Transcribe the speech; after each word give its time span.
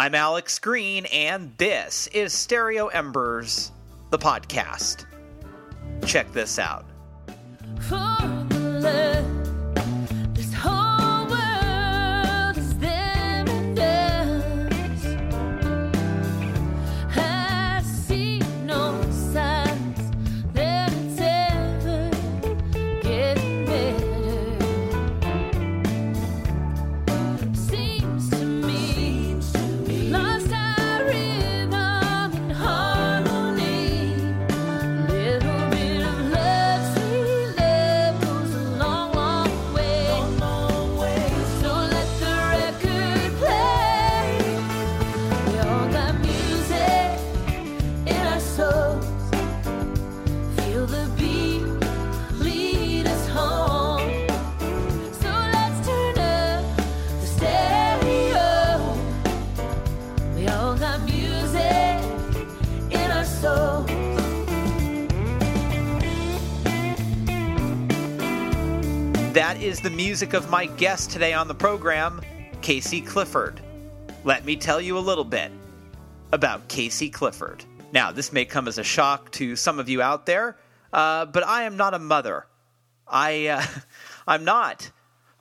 I'm 0.00 0.14
Alex 0.14 0.58
Green, 0.58 1.04
and 1.12 1.52
this 1.58 2.06
is 2.06 2.32
Stereo 2.32 2.86
Embers, 2.86 3.70
the 4.08 4.18
podcast. 4.18 5.04
Check 6.06 6.32
this 6.32 6.58
out. 6.58 6.86
Is 69.60 69.78
the 69.78 69.90
music 69.90 70.32
of 70.32 70.48
my 70.48 70.64
guest 70.64 71.10
today 71.10 71.34
on 71.34 71.46
the 71.46 71.54
program, 71.54 72.22
Casey 72.62 73.02
Clifford. 73.02 73.60
Let 74.24 74.46
me 74.46 74.56
tell 74.56 74.80
you 74.80 74.96
a 74.96 75.00
little 75.00 75.22
bit 75.22 75.52
about 76.32 76.66
Casey 76.68 77.10
Clifford. 77.10 77.62
Now, 77.92 78.10
this 78.10 78.32
may 78.32 78.46
come 78.46 78.68
as 78.68 78.78
a 78.78 78.82
shock 78.82 79.30
to 79.32 79.56
some 79.56 79.78
of 79.78 79.90
you 79.90 80.00
out 80.00 80.24
there, 80.24 80.56
uh, 80.94 81.26
but 81.26 81.46
I 81.46 81.64
am 81.64 81.76
not 81.76 81.92
a 81.92 81.98
mother. 81.98 82.46
I, 83.06 83.48
uh, 83.48 83.66
I'm 84.26 84.44
not. 84.44 84.90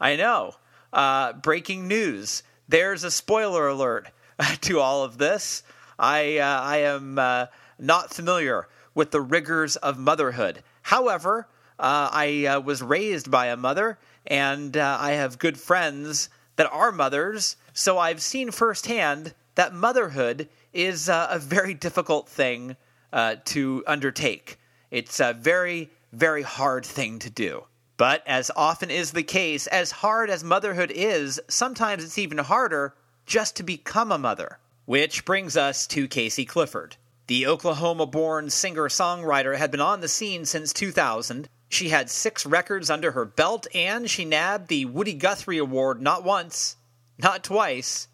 I 0.02 0.18
know. 0.18 0.56
Uh, 0.92 1.32
breaking 1.32 1.88
news. 1.88 2.44
There's 2.68 3.06
a 3.06 3.12
spoiler 3.12 3.70
alert 3.70 4.10
to 4.62 4.82
all 4.82 5.06
of 5.06 5.18
this. 5.18 5.64
I, 5.98 6.40
uh, 6.40 6.62
I 6.62 6.78
am 6.80 7.18
uh, 7.18 7.46
not 7.80 8.14
familiar 8.14 8.68
with 8.94 9.12
the 9.12 9.22
rigors 9.22 9.78
of 9.78 9.98
motherhood. 9.98 10.62
However, 10.82 11.48
uh, 11.80 12.10
I 12.12 12.58
was 12.58 12.82
raised 12.82 13.32
by 13.32 13.46
a 13.46 13.56
mother, 13.56 13.98
and 14.28 14.76
uh, 14.76 14.98
I 15.00 15.12
have 15.12 15.40
good 15.40 15.60
friends 15.60 16.30
that 16.56 16.72
are 16.72 16.92
mothers, 16.92 17.56
so 17.74 17.98
I've 17.98 18.22
seen 18.22 18.52
firsthand 18.52 19.34
that 19.56 19.74
motherhood 19.74 20.50
is 20.74 21.10
uh, 21.10 21.28
a 21.32 21.40
very 21.40 21.74
difficult 21.74 22.30
thing 22.30 22.76
uh, 23.12 23.36
to 23.46 23.84
undertake. 23.88 24.60
It's 24.92 25.20
a 25.20 25.34
very, 25.34 25.90
very 26.12 26.42
hard 26.42 26.86
thing 26.86 27.20
to 27.20 27.30
do. 27.30 27.66
But 27.98 28.24
as 28.26 28.50
often 28.56 28.90
is 28.90 29.12
the 29.12 29.24
case, 29.24 29.68
as 29.68 29.92
hard 29.92 30.30
as 30.30 30.44
motherhood 30.44 30.92
is, 30.96 31.42
sometimes 31.50 32.04
it's 32.04 32.18
even 32.18 32.38
harder 32.38 32.96
just 33.26 33.56
to 33.58 33.64
become 33.64 34.12
a 34.12 34.18
mother. 34.18 34.60
Which 34.86 35.26
brings 35.26 35.58
us 35.58 35.86
to 35.88 36.08
Casey 36.08 36.46
Clifford. 36.46 36.96
The 37.28 37.46
Oklahoma 37.46 38.06
born 38.06 38.50
singer 38.50 38.88
songwriter 38.88 39.58
had 39.58 39.70
been 39.70 39.82
on 39.82 40.00
the 40.00 40.08
scene 40.08 40.46
since 40.46 40.74
2000, 40.74 41.50
she 41.70 41.90
had 41.90 42.10
six 42.10 42.46
records 42.48 42.90
under 42.90 43.12
her 43.12 43.26
belt, 43.26 43.68
and 43.76 44.10
she 44.10 44.26
nabbed 44.26 44.68
the 44.68 44.86
Woody 44.86 45.14
Guthrie 45.14 45.60
Award 45.60 46.02
not 46.02 46.24
once, 46.24 46.76
not 47.20 47.44
twice, 47.44 48.08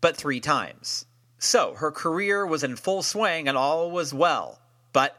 but 0.00 0.16
three 0.16 0.40
times. 0.40 1.06
So 1.38 1.74
her 1.74 1.92
career 1.92 2.44
was 2.44 2.64
in 2.64 2.76
full 2.76 3.02
swing 3.02 3.46
and 3.46 3.56
all 3.56 3.90
was 3.90 4.12
well, 4.12 4.60
but 4.92 5.16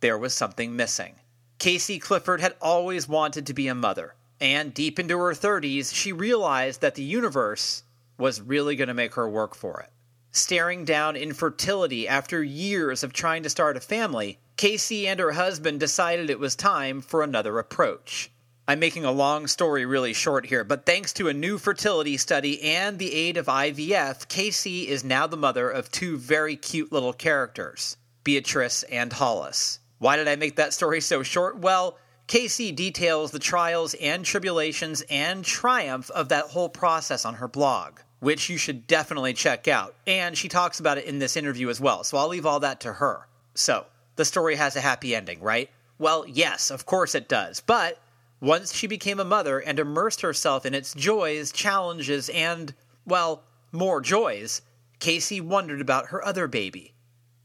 there 0.00 0.18
was 0.18 0.34
something 0.34 0.76
missing. 0.76 1.14
Casey 1.58 1.98
Clifford 1.98 2.40
had 2.40 2.56
always 2.60 3.08
wanted 3.08 3.46
to 3.46 3.54
be 3.54 3.68
a 3.68 3.74
mother, 3.74 4.14
and 4.40 4.74
deep 4.74 4.98
into 4.98 5.16
her 5.18 5.32
30s, 5.32 5.94
she 5.94 6.12
realized 6.12 6.80
that 6.80 6.96
the 6.96 7.02
universe 7.02 7.84
was 8.18 8.42
really 8.42 8.76
going 8.76 8.88
to 8.88 8.94
make 8.94 9.14
her 9.14 9.28
work 9.28 9.54
for 9.54 9.80
it. 9.80 9.90
Staring 10.34 10.86
down 10.86 11.14
infertility 11.14 12.08
after 12.08 12.42
years 12.42 13.04
of 13.04 13.12
trying 13.12 13.42
to 13.42 13.50
start 13.50 13.76
a 13.76 13.80
family, 13.80 14.38
Casey 14.56 15.06
and 15.06 15.20
her 15.20 15.32
husband 15.32 15.78
decided 15.78 16.30
it 16.30 16.38
was 16.38 16.56
time 16.56 17.02
for 17.02 17.22
another 17.22 17.58
approach. 17.58 18.30
I'm 18.66 18.78
making 18.78 19.04
a 19.04 19.12
long 19.12 19.46
story 19.46 19.84
really 19.84 20.14
short 20.14 20.46
here, 20.46 20.64
but 20.64 20.86
thanks 20.86 21.12
to 21.14 21.28
a 21.28 21.34
new 21.34 21.58
fertility 21.58 22.16
study 22.16 22.62
and 22.62 22.98
the 22.98 23.12
aid 23.12 23.36
of 23.36 23.44
IVF, 23.44 24.26
Casey 24.28 24.88
is 24.88 25.04
now 25.04 25.26
the 25.26 25.36
mother 25.36 25.68
of 25.68 25.90
two 25.90 26.16
very 26.16 26.56
cute 26.56 26.90
little 26.90 27.12
characters, 27.12 27.98
Beatrice 28.24 28.84
and 28.84 29.12
Hollis. 29.12 29.80
Why 29.98 30.16
did 30.16 30.28
I 30.28 30.36
make 30.36 30.56
that 30.56 30.72
story 30.72 31.02
so 31.02 31.22
short? 31.22 31.58
Well, 31.58 31.98
Casey 32.26 32.72
details 32.72 33.32
the 33.32 33.38
trials 33.38 33.92
and 33.94 34.24
tribulations 34.24 35.02
and 35.10 35.44
triumph 35.44 36.10
of 36.12 36.30
that 36.30 36.46
whole 36.46 36.70
process 36.70 37.26
on 37.26 37.34
her 37.34 37.48
blog, 37.48 37.98
which 38.22 38.48
you 38.48 38.56
should 38.56 38.86
definitely 38.86 39.34
check 39.34 39.66
out. 39.66 39.96
And 40.06 40.38
she 40.38 40.48
talks 40.48 40.78
about 40.78 40.96
it 40.96 41.06
in 41.06 41.18
this 41.18 41.36
interview 41.36 41.68
as 41.68 41.80
well, 41.80 42.04
so 42.04 42.16
I'll 42.16 42.28
leave 42.28 42.46
all 42.46 42.60
that 42.60 42.78
to 42.82 42.92
her. 42.92 43.26
So, 43.52 43.86
the 44.14 44.24
story 44.24 44.54
has 44.54 44.76
a 44.76 44.80
happy 44.80 45.12
ending, 45.12 45.42
right? 45.42 45.68
Well, 45.98 46.24
yes, 46.28 46.70
of 46.70 46.86
course 46.86 47.16
it 47.16 47.28
does. 47.28 47.60
But 47.60 47.98
once 48.40 48.72
she 48.72 48.86
became 48.86 49.18
a 49.18 49.24
mother 49.24 49.58
and 49.58 49.76
immersed 49.76 50.20
herself 50.20 50.64
in 50.64 50.72
its 50.72 50.94
joys, 50.94 51.50
challenges, 51.50 52.28
and, 52.28 52.72
well, 53.04 53.42
more 53.72 54.00
joys, 54.00 54.62
Casey 55.00 55.40
wondered 55.40 55.80
about 55.80 56.06
her 56.06 56.24
other 56.24 56.46
baby, 56.46 56.94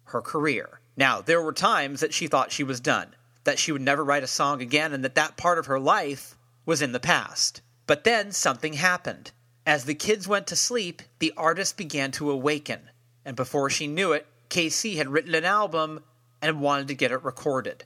her 0.04 0.22
career. 0.22 0.80
Now, 0.96 1.22
there 1.22 1.42
were 1.42 1.54
times 1.54 2.02
that 2.02 2.14
she 2.14 2.28
thought 2.28 2.52
she 2.52 2.64
was 2.64 2.80
done, 2.80 3.16
that 3.46 3.58
she 3.58 3.72
would 3.72 3.82
never 3.82 4.04
write 4.04 4.22
a 4.22 4.28
song 4.28 4.62
again, 4.62 4.94
and 4.94 5.04
that 5.04 5.16
that 5.16 5.38
part 5.38 5.58
of 5.58 5.66
her 5.66 5.80
life 5.80 6.38
was 6.68 6.84
in 6.84 6.92
the 6.92 7.00
past. 7.00 7.62
But 7.88 8.04
then 8.04 8.32
something 8.32 8.74
happened. 8.74 9.32
As 9.68 9.84
the 9.84 9.96
kids 9.96 10.30
went 10.30 10.48
to 10.48 10.56
sleep, 10.56 11.02
the 11.20 11.34
artist 11.36 11.76
began 11.76 12.12
to 12.12 12.32
awaken. 12.32 12.90
And 13.26 13.36
before 13.36 13.70
she 13.70 13.86
knew 13.86 14.14
it, 14.14 14.26
Casey 14.48 14.96
had 14.96 15.10
written 15.10 15.36
an 15.36 15.44
album 15.44 16.06
and 16.42 16.62
wanted 16.62 16.88
to 16.88 16.96
get 16.96 17.12
it 17.12 17.22
recorded. 17.22 17.84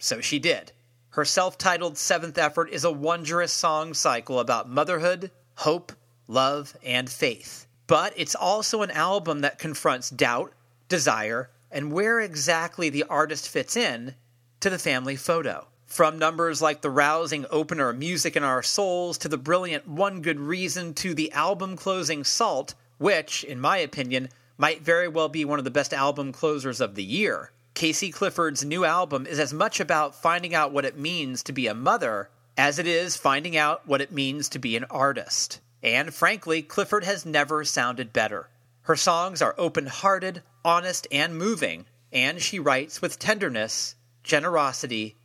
So 0.00 0.20
she 0.20 0.40
did. 0.40 0.72
Her 1.10 1.24
self 1.24 1.56
titled 1.56 1.96
seventh 1.96 2.36
effort 2.36 2.68
is 2.68 2.82
a 2.82 2.90
wondrous 2.90 3.52
song 3.52 3.94
cycle 3.94 4.40
about 4.40 4.68
motherhood, 4.68 5.30
hope, 5.58 5.92
love, 6.26 6.76
and 6.82 7.08
faith. 7.08 7.68
But 7.86 8.12
it's 8.16 8.34
also 8.34 8.82
an 8.82 8.90
album 8.90 9.42
that 9.42 9.60
confronts 9.60 10.10
doubt, 10.10 10.52
desire, 10.88 11.48
and 11.70 11.92
where 11.92 12.18
exactly 12.18 12.90
the 12.90 13.04
artist 13.04 13.48
fits 13.48 13.76
in 13.76 14.16
to 14.58 14.68
the 14.68 14.80
family 14.80 15.14
photo. 15.14 15.68
From 15.86 16.18
numbers 16.18 16.62
like 16.62 16.80
the 16.80 16.90
rousing 16.90 17.46
opener 17.50 17.92
Music 17.92 18.36
in 18.36 18.42
Our 18.42 18.62
Souls 18.62 19.18
to 19.18 19.28
the 19.28 19.38
brilliant 19.38 19.86
One 19.86 20.22
Good 20.22 20.40
Reason 20.40 20.94
to 20.94 21.14
the 21.14 21.30
album 21.32 21.76
closing 21.76 22.24
Salt, 22.24 22.74
which, 22.98 23.44
in 23.44 23.60
my 23.60 23.76
opinion, 23.78 24.30
might 24.56 24.82
very 24.82 25.08
well 25.08 25.28
be 25.28 25.44
one 25.44 25.58
of 25.58 25.64
the 25.64 25.70
best 25.70 25.92
album 25.92 26.32
closers 26.32 26.80
of 26.80 26.94
the 26.94 27.04
year. 27.04 27.52
Casey 27.74 28.10
Clifford's 28.10 28.64
new 28.64 28.84
album 28.84 29.26
is 29.26 29.38
as 29.38 29.52
much 29.52 29.78
about 29.80 30.14
finding 30.14 30.54
out 30.54 30.72
what 30.72 30.84
it 30.84 30.96
means 30.96 31.42
to 31.42 31.52
be 31.52 31.66
a 31.66 31.74
mother 31.74 32.30
as 32.56 32.78
it 32.78 32.86
is 32.86 33.16
finding 33.16 33.56
out 33.56 33.86
what 33.86 34.00
it 34.00 34.12
means 34.12 34.48
to 34.48 34.58
be 34.58 34.76
an 34.76 34.84
artist. 34.84 35.60
And 35.82 36.14
frankly, 36.14 36.62
Clifford 36.62 37.04
has 37.04 37.26
never 37.26 37.64
sounded 37.64 38.12
better. 38.12 38.48
Her 38.82 38.96
songs 38.96 39.42
are 39.42 39.54
open 39.58 39.86
hearted, 39.86 40.42
honest, 40.64 41.06
and 41.10 41.36
moving, 41.36 41.86
and 42.12 42.40
she 42.40 42.58
writes 42.58 43.02
with 43.02 43.18
tenderness, 43.18 43.96
generosity, 44.22 45.16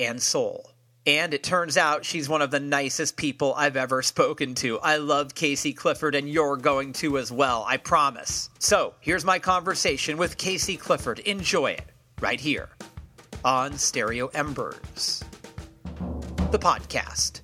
and 0.00 0.20
soul. 0.20 0.72
And 1.06 1.32
it 1.32 1.42
turns 1.42 1.76
out 1.76 2.04
she's 2.04 2.28
one 2.28 2.42
of 2.42 2.50
the 2.50 2.60
nicest 2.60 3.16
people 3.16 3.54
I've 3.54 3.76
ever 3.76 4.02
spoken 4.02 4.54
to. 4.56 4.78
I 4.80 4.96
love 4.96 5.34
Casey 5.34 5.72
Clifford, 5.72 6.14
and 6.14 6.28
you're 6.28 6.56
going 6.56 6.92
to 6.94 7.18
as 7.18 7.32
well, 7.32 7.64
I 7.66 7.78
promise. 7.78 8.50
So, 8.58 8.94
here's 9.00 9.24
my 9.24 9.38
conversation 9.38 10.18
with 10.18 10.36
Casey 10.36 10.76
Clifford. 10.76 11.20
Enjoy 11.20 11.72
it 11.72 11.86
right 12.20 12.40
here 12.40 12.68
on 13.44 13.78
Stereo 13.78 14.28
Embers, 14.28 15.24
the 16.50 16.58
podcast. 16.58 17.40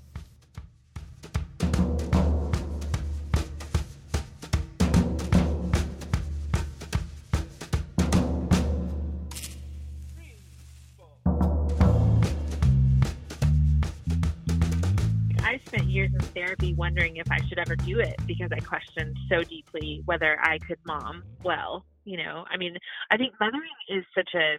Wondering 16.76 17.16
if 17.16 17.30
I 17.30 17.38
should 17.48 17.58
ever 17.58 17.76
do 17.76 18.00
it 18.00 18.16
because 18.26 18.50
I 18.52 18.60
questioned 18.60 19.16
so 19.28 19.42
deeply 19.42 20.02
whether 20.06 20.38
I 20.42 20.58
could 20.58 20.78
mom 20.86 21.22
well. 21.42 21.84
You 22.04 22.18
know, 22.18 22.44
I 22.50 22.56
mean, 22.56 22.76
I 23.10 23.16
think 23.16 23.34
mothering 23.40 23.76
is 23.88 24.04
such 24.14 24.30
a, 24.34 24.58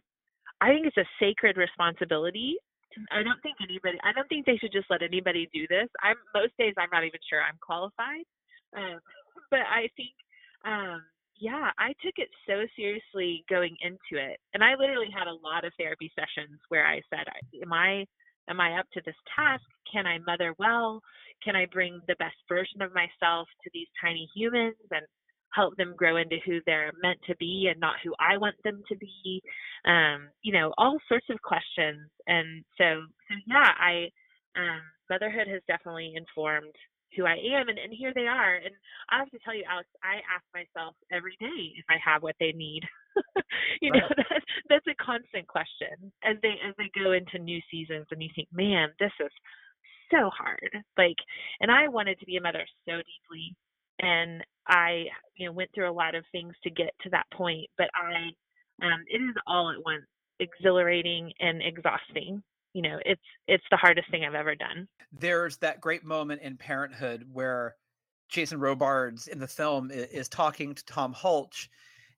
I 0.60 0.69
think 0.69 0.88
it's 0.88 0.98
a 0.98 1.08
sacred 1.19 1.58
responsibility. 1.58 2.56
I 3.12 3.22
don't 3.24 3.42
think 3.42 3.56
anybody, 3.62 3.98
I 4.04 4.12
don't 4.12 4.28
think 4.28 4.46
they 4.46 4.58
should 4.58 4.72
just 4.72 4.90
let 4.90 5.04
anybody 5.04 5.50
do 5.54 5.68
this. 5.69 5.88
I'm 6.02 6.18
most 6.34 6.54
days 6.58 6.74
I'm 6.78 6.90
not 6.92 7.04
even 7.04 7.19
sure 7.30 7.42
I'm 7.42 7.60
qualified, 7.62 8.25
um, 8.75 9.00
but 9.52 9.62
I 9.69 9.88
think, 9.96 10.16
um, 10.66 11.04
yeah, 11.40 11.69
I 11.78 11.94
took 12.04 12.18
it 12.18 12.30
so 12.50 12.66
seriously 12.75 13.46
going 13.50 13.78
into 13.81 14.18
it, 14.18 14.40
and 14.56 14.64
I 14.64 14.74
literally 14.74 15.14
had 15.14 15.28
a 15.28 15.40
lot 15.46 15.64
of 15.64 15.74
therapy 15.78 16.12
sessions 16.18 16.60
where 16.69 16.88
I 16.88 17.02
said, 17.14 17.28
"Am 17.62 17.72
I 17.72 18.08
am 18.50 18.60
I 18.60 18.80
up 18.80 18.86
to 18.94 19.02
this 19.06 19.16
task? 19.36 19.64
Can 19.92 20.06
I 20.06 20.20
mother 20.20 20.54
well? 20.60 21.02
Can 21.44 21.56
I 21.56 21.66
bring 21.72 22.02
the 22.08 22.16
best 22.20 22.36
version 22.50 22.82
of 22.82 22.94
myself 22.94 23.48
to 23.64 23.70
these 23.74 23.88
tiny 24.02 24.30
humans 24.36 24.76
and 24.92 25.06
help 25.54 25.76
them 25.78 25.96
grow 25.96 26.18
into 26.18 26.38
who 26.46 26.60
they're 26.66 26.92
meant 27.02 27.20
to 27.28 27.36
be 27.38 27.68
and 27.72 27.80
not 27.80 27.96
who 28.04 28.14
I 28.20 28.38
want 28.38 28.56
them 28.64 28.82
to 28.90 28.96
be? 28.98 29.42
Um, 29.86 30.30
you 30.42 30.54
know, 30.54 30.74
all 30.78 30.98
sorts 31.08 31.28
of 31.30 31.42
questions. 31.42 32.10
And 32.28 32.64
so, 32.78 33.06
so 33.30 33.36
yeah, 33.48 33.72
I 33.80 34.10
um, 34.58 34.82
motherhood 35.10 35.48
has 35.48 35.62
definitely 35.68 36.14
informed 36.16 36.74
who 37.16 37.26
I 37.26 37.38
am 37.56 37.70
and, 37.70 37.78
and 37.80 37.94
here 37.94 38.12
they 38.14 38.28
are. 38.28 38.56
And 38.56 38.76
I 39.10 39.20
have 39.20 39.30
to 39.32 39.40
tell 39.46 39.56
you, 39.56 39.64
Alex, 39.70 39.88
I 40.04 40.20
ask 40.28 40.44
myself 40.54 40.96
every 41.12 41.38
day 41.40 41.74
if 41.78 41.86
I 41.90 41.96
have 42.04 42.24
what 42.24 42.36
they 42.40 42.52
need. 42.52 42.82
you 43.81 43.92
right. 43.92 44.02
know, 44.02 44.08
that, 44.18 44.42
that's 44.69 44.88
a 44.88 45.04
constant 45.04 45.48
question 45.48 46.12
as 46.24 46.38
they 46.42 46.56
as 46.68 46.74
they 46.78 46.90
go 46.98 47.12
into 47.12 47.40
new 47.40 47.60
seasons 47.72 48.06
and 48.12 48.22
you 48.22 48.30
think, 48.36 48.48
man, 48.52 48.90
this 49.00 49.12
is 49.19 49.31
so 50.12 50.30
hard. 50.30 50.72
Like 50.98 51.18
and 51.60 51.72
I 51.72 51.88
wanted 51.88 52.19
to 52.19 52.25
be 52.25 52.38
a 52.38 52.42
mother 52.42 52.66
so 52.88 52.94
deeply 52.98 53.56
and 54.00 54.44
I, 54.68 55.06
you 55.36 55.48
know, 55.48 55.54
went 55.54 55.72
through 55.74 55.90
a 55.90 55.92
lot 55.92 56.14
of 56.14 56.24
things 56.31 56.54
to 56.64 56.69
get 56.69 56.92
to 57.02 57.10
that 57.10 57.25
point, 57.34 57.68
but 57.78 57.88
I 57.96 58.86
um 58.86 59.04
it 59.08 59.18
is 59.18 59.36
all 59.48 59.72
at 59.72 59.84
once 59.84 60.06
exhilarating 60.40 61.31
and 61.40 61.62
exhausting 61.62 62.44
you 62.74 62.81
know 62.81 63.00
it's 63.06 63.22
it's 63.48 63.64
the 63.72 63.78
hardest 63.78 64.10
thing 64.12 64.24
i've 64.24 64.36
ever 64.36 64.56
done 64.56 64.88
there's 65.12 65.58
that 65.58 65.81
great 65.81 66.04
moment 66.04 66.42
in 66.42 66.56
parenthood 66.56 67.25
where 67.31 67.75
jason 68.30 68.60
robards 68.60 69.28
in 69.28 69.40
the 69.40 69.48
film 69.48 69.90
is, 69.92 70.30
talking 70.30 70.75
to 70.75 70.86
tom 70.86 71.14
hulce 71.14 71.68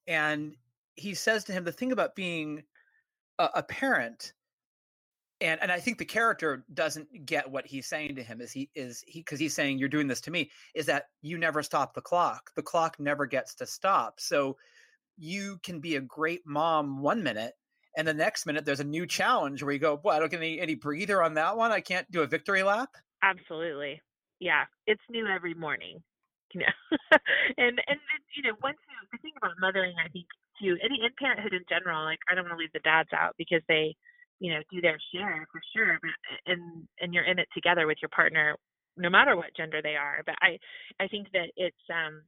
and 0.07 0.55
he 0.99 1.13
says 1.13 1.43
to 1.45 1.53
him 1.53 1.63
the 1.63 1.71
thing 1.71 1.91
about 1.91 2.15
being 2.15 2.63
a, 3.37 3.49
a 3.55 3.63
parent 3.63 4.33
and 5.41 5.61
and 5.61 5.71
I 5.71 5.79
think 5.79 5.97
the 5.97 6.05
character 6.05 6.65
doesn't 6.73 7.25
get 7.25 7.49
what 7.49 7.65
he's 7.65 7.87
saying 7.87 8.15
to 8.15 8.23
him 8.23 8.41
is 8.41 8.51
he 8.51 8.69
is 8.75 9.03
he 9.07 9.21
because 9.21 9.39
he's 9.39 9.53
saying 9.53 9.77
you're 9.77 9.89
doing 9.89 10.07
this 10.07 10.21
to 10.21 10.31
me 10.31 10.51
is 10.75 10.85
that 10.87 11.05
you 11.21 11.37
never 11.37 11.63
stop 11.63 11.93
the 11.93 12.01
clock 12.01 12.51
the 12.55 12.61
clock 12.61 12.99
never 12.99 13.25
gets 13.25 13.55
to 13.55 13.65
stop 13.65 14.19
so 14.19 14.57
you 15.17 15.59
can 15.63 15.79
be 15.79 15.95
a 15.95 16.01
great 16.01 16.41
mom 16.45 17.01
one 17.01 17.23
minute 17.23 17.53
and 17.97 18.07
the 18.07 18.13
next 18.13 18.45
minute 18.45 18.65
there's 18.65 18.79
a 18.79 18.85
new 18.85 19.05
challenge 19.05 19.63
where 19.63 19.73
you 19.73 19.79
go, 19.79 19.97
"Boy, 19.97 20.11
I 20.11 20.19
don't 20.19 20.31
get 20.31 20.37
any 20.37 20.59
any 20.59 20.75
breather 20.75 21.21
on 21.23 21.33
that 21.35 21.57
one. 21.57 21.71
I 21.71 21.81
can't 21.81 22.09
do 22.11 22.21
a 22.21 22.27
victory 22.27 22.63
lap." 22.63 22.89
Absolutely, 23.23 24.01
yeah. 24.39 24.65
It's 24.87 25.01
new 25.09 25.27
every 25.27 25.53
morning, 25.53 26.01
you 26.53 26.61
know. 26.61 26.97
and 27.57 27.81
and 27.87 27.99
you 28.35 28.43
know, 28.43 28.57
once 28.63 28.77
you 28.87 29.07
the 29.11 29.17
thing 29.17 29.33
about 29.37 29.51
mothering, 29.59 29.95
I 30.03 30.07
think 30.09 30.27
too, 30.61 30.77
any 30.83 31.01
in 31.03 31.11
parenthood 31.19 31.53
in 31.53 31.63
general, 31.69 32.03
like 32.05 32.19
I 32.29 32.35
don't 32.35 32.45
want 32.45 32.57
to 32.57 32.59
leave 32.59 32.73
the 32.73 32.79
dads 32.79 33.09
out 33.13 33.35
because 33.37 33.61
they, 33.67 33.95
you 34.39 34.53
know, 34.53 34.61
do 34.71 34.81
their 34.81 34.99
share 35.13 35.47
for 35.51 35.61
sure, 35.75 35.99
but 36.01 36.11
and 36.51 36.87
and 37.01 37.13
you're 37.13 37.25
in 37.25 37.39
it 37.39 37.47
together 37.53 37.87
with 37.87 37.97
your 38.01 38.09
partner, 38.09 38.55
no 38.97 39.09
matter 39.09 39.35
what 39.35 39.55
gender 39.57 39.81
they 39.81 39.95
are. 39.95 40.23
But 40.25 40.35
I 40.41 40.59
I 40.99 41.07
think 41.07 41.27
that 41.33 41.51
it's 41.57 41.85
um 41.93 42.23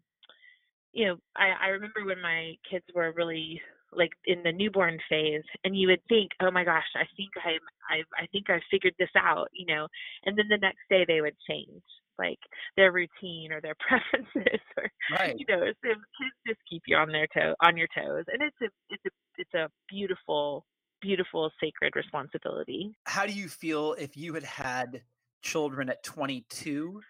you 0.93 1.07
know, 1.07 1.17
I, 1.37 1.51
I 1.65 1.67
remember 1.69 2.05
when 2.05 2.21
my 2.21 2.55
kids 2.69 2.85
were 2.93 3.13
really 3.15 3.61
like 3.93 4.11
in 4.25 4.43
the 4.43 4.51
newborn 4.51 4.97
phase 5.09 5.43
and 5.63 5.77
you 5.77 5.87
would 5.89 6.01
think 6.07 6.31
oh 6.41 6.51
my 6.51 6.63
gosh 6.63 6.87
i 6.95 7.03
think 7.17 7.29
i'm 7.43 7.59
i 7.89 8.23
i 8.23 8.25
think 8.27 8.49
i 8.49 8.59
figured 8.71 8.93
this 8.97 9.09
out 9.17 9.49
you 9.51 9.65
know 9.65 9.87
and 10.25 10.37
then 10.37 10.45
the 10.49 10.57
next 10.57 10.79
day 10.89 11.03
they 11.07 11.21
would 11.21 11.35
change 11.49 11.83
like 12.21 12.39
their 12.77 12.91
routine 12.91 13.51
or 13.51 13.61
their 13.61 13.75
preferences 13.87 14.61
or 14.77 14.89
right. 15.11 15.35
you 15.37 15.45
know 15.49 15.59
so 15.59 15.89
kids 15.89 16.35
just 16.47 16.59
keep 16.69 16.83
you 16.87 16.95
on 16.95 17.11
their 17.11 17.27
toe 17.33 17.55
on 17.61 17.77
your 17.77 17.87
toes. 17.95 18.25
And 18.27 18.41
it's 18.41 18.57
a 18.61 18.69
it's 18.89 19.05
a 19.05 19.09
it's 19.37 19.53
a 19.53 19.69
beautiful 19.89 20.65
beautiful 21.01 21.49
sacred 21.59 21.95
responsibility. 21.95 22.95
How 23.05 23.25
do 23.25 23.33
you 23.33 23.47
feel 23.47 23.95
if 23.97 24.15
you 24.15 24.33
had 24.35 24.43
had 24.43 25.01
children 25.41 25.89
at 25.89 26.03
22 26.03 27.01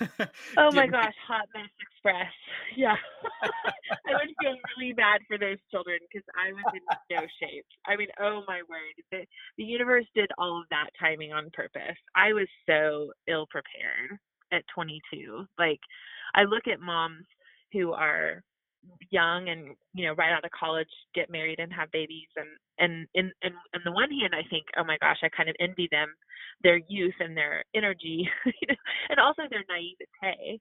oh 0.56 0.70
my 0.72 0.86
gosh, 0.86 1.14
Hot 1.26 1.48
Mess 1.54 1.70
Express. 1.80 2.32
Yeah. 2.76 2.96
I 3.42 4.12
would 4.12 4.34
feel 4.40 4.54
really 4.76 4.92
bad 4.92 5.22
for 5.26 5.38
those 5.38 5.56
children 5.70 5.98
because 6.02 6.26
I 6.36 6.52
was 6.52 6.64
in 6.74 7.16
no 7.16 7.22
shape. 7.40 7.64
I 7.86 7.96
mean, 7.96 8.08
oh 8.20 8.42
my 8.46 8.60
word. 8.68 8.94
The, 9.10 9.24
the 9.56 9.64
universe 9.64 10.04
did 10.14 10.30
all 10.36 10.58
of 10.60 10.66
that 10.70 10.90
timing 11.00 11.32
on 11.32 11.48
purpose. 11.54 11.96
I 12.14 12.34
was 12.34 12.48
so 12.68 13.12
ill 13.28 13.46
prepared 13.50 14.18
at 14.52 14.62
22. 14.74 15.46
Like, 15.58 15.80
I 16.34 16.42
look 16.42 16.68
at 16.70 16.80
moms 16.80 17.24
who 17.72 17.92
are 17.92 18.42
young 19.10 19.48
and 19.48 19.74
you 19.94 20.06
know 20.06 20.14
right 20.14 20.32
out 20.32 20.44
of 20.44 20.50
college 20.50 20.88
get 21.14 21.30
married 21.30 21.58
and 21.58 21.72
have 21.72 21.90
babies 21.92 22.28
and 22.36 22.48
and 22.78 23.06
in 23.14 23.32
and 23.42 23.54
on 23.74 23.80
the 23.84 23.92
one 23.92 24.10
hand 24.10 24.34
i 24.34 24.46
think 24.48 24.64
oh 24.78 24.84
my 24.84 24.96
gosh 25.00 25.18
i 25.22 25.28
kind 25.36 25.48
of 25.48 25.56
envy 25.60 25.88
them 25.90 26.08
their 26.62 26.80
youth 26.88 27.14
and 27.20 27.36
their 27.36 27.64
energy 27.74 28.28
you 28.46 28.68
know, 28.68 28.74
and 29.10 29.18
also 29.18 29.42
their 29.50 29.64
naivete 29.68 30.60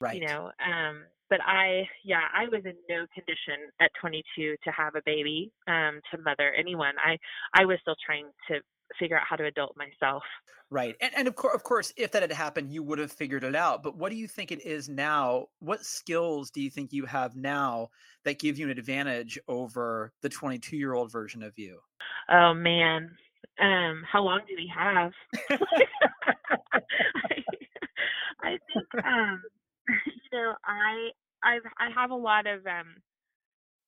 right. 0.00 0.20
you 0.20 0.26
know 0.26 0.50
um 0.64 1.04
but 1.28 1.40
i 1.44 1.82
yeah 2.04 2.28
i 2.34 2.44
was 2.44 2.62
in 2.64 2.74
no 2.88 3.06
condition 3.14 3.68
at 3.80 3.90
22 4.00 4.56
to 4.64 4.70
have 4.70 4.94
a 4.94 5.02
baby 5.04 5.50
um 5.68 6.00
to 6.10 6.20
mother 6.22 6.52
anyone. 6.58 6.94
I 7.04 7.18
i 7.54 7.64
was 7.64 7.78
still 7.82 7.96
trying 8.04 8.26
to 8.48 8.60
figure 8.98 9.16
out 9.16 9.24
how 9.28 9.36
to 9.36 9.44
adult 9.44 9.76
myself. 9.76 10.22
Right. 10.70 10.96
And, 11.00 11.12
and 11.16 11.28
of 11.28 11.36
course, 11.36 11.54
of 11.54 11.62
course, 11.62 11.92
if 11.96 12.10
that 12.12 12.22
had 12.22 12.32
happened, 12.32 12.72
you 12.72 12.82
would 12.82 12.98
have 12.98 13.12
figured 13.12 13.44
it 13.44 13.54
out. 13.54 13.82
But 13.82 13.96
what 13.96 14.10
do 14.10 14.16
you 14.16 14.26
think 14.26 14.50
it 14.50 14.64
is 14.66 14.88
now? 14.88 15.46
What 15.60 15.84
skills 15.84 16.50
do 16.50 16.60
you 16.60 16.70
think 16.70 16.92
you 16.92 17.04
have 17.06 17.36
now 17.36 17.90
that 18.24 18.40
give 18.40 18.58
you 18.58 18.66
an 18.66 18.76
advantage 18.76 19.38
over 19.46 20.12
the 20.22 20.28
22 20.28 20.76
year 20.76 20.92
old 20.92 21.12
version 21.12 21.42
of 21.42 21.56
you? 21.56 21.78
Oh 22.28 22.52
man. 22.52 23.10
Um, 23.60 24.02
how 24.10 24.22
long 24.22 24.40
do 24.46 24.54
we 24.56 24.70
have? 24.76 25.12
I, 25.50 25.58
I 28.42 28.50
think, 28.50 29.04
um, 29.04 29.42
you 29.88 30.38
know, 30.38 30.54
I, 30.64 31.10
I've, 31.42 31.62
I 31.78 31.90
have 31.94 32.10
a 32.10 32.16
lot 32.16 32.46
of, 32.46 32.66
um, 32.66 32.96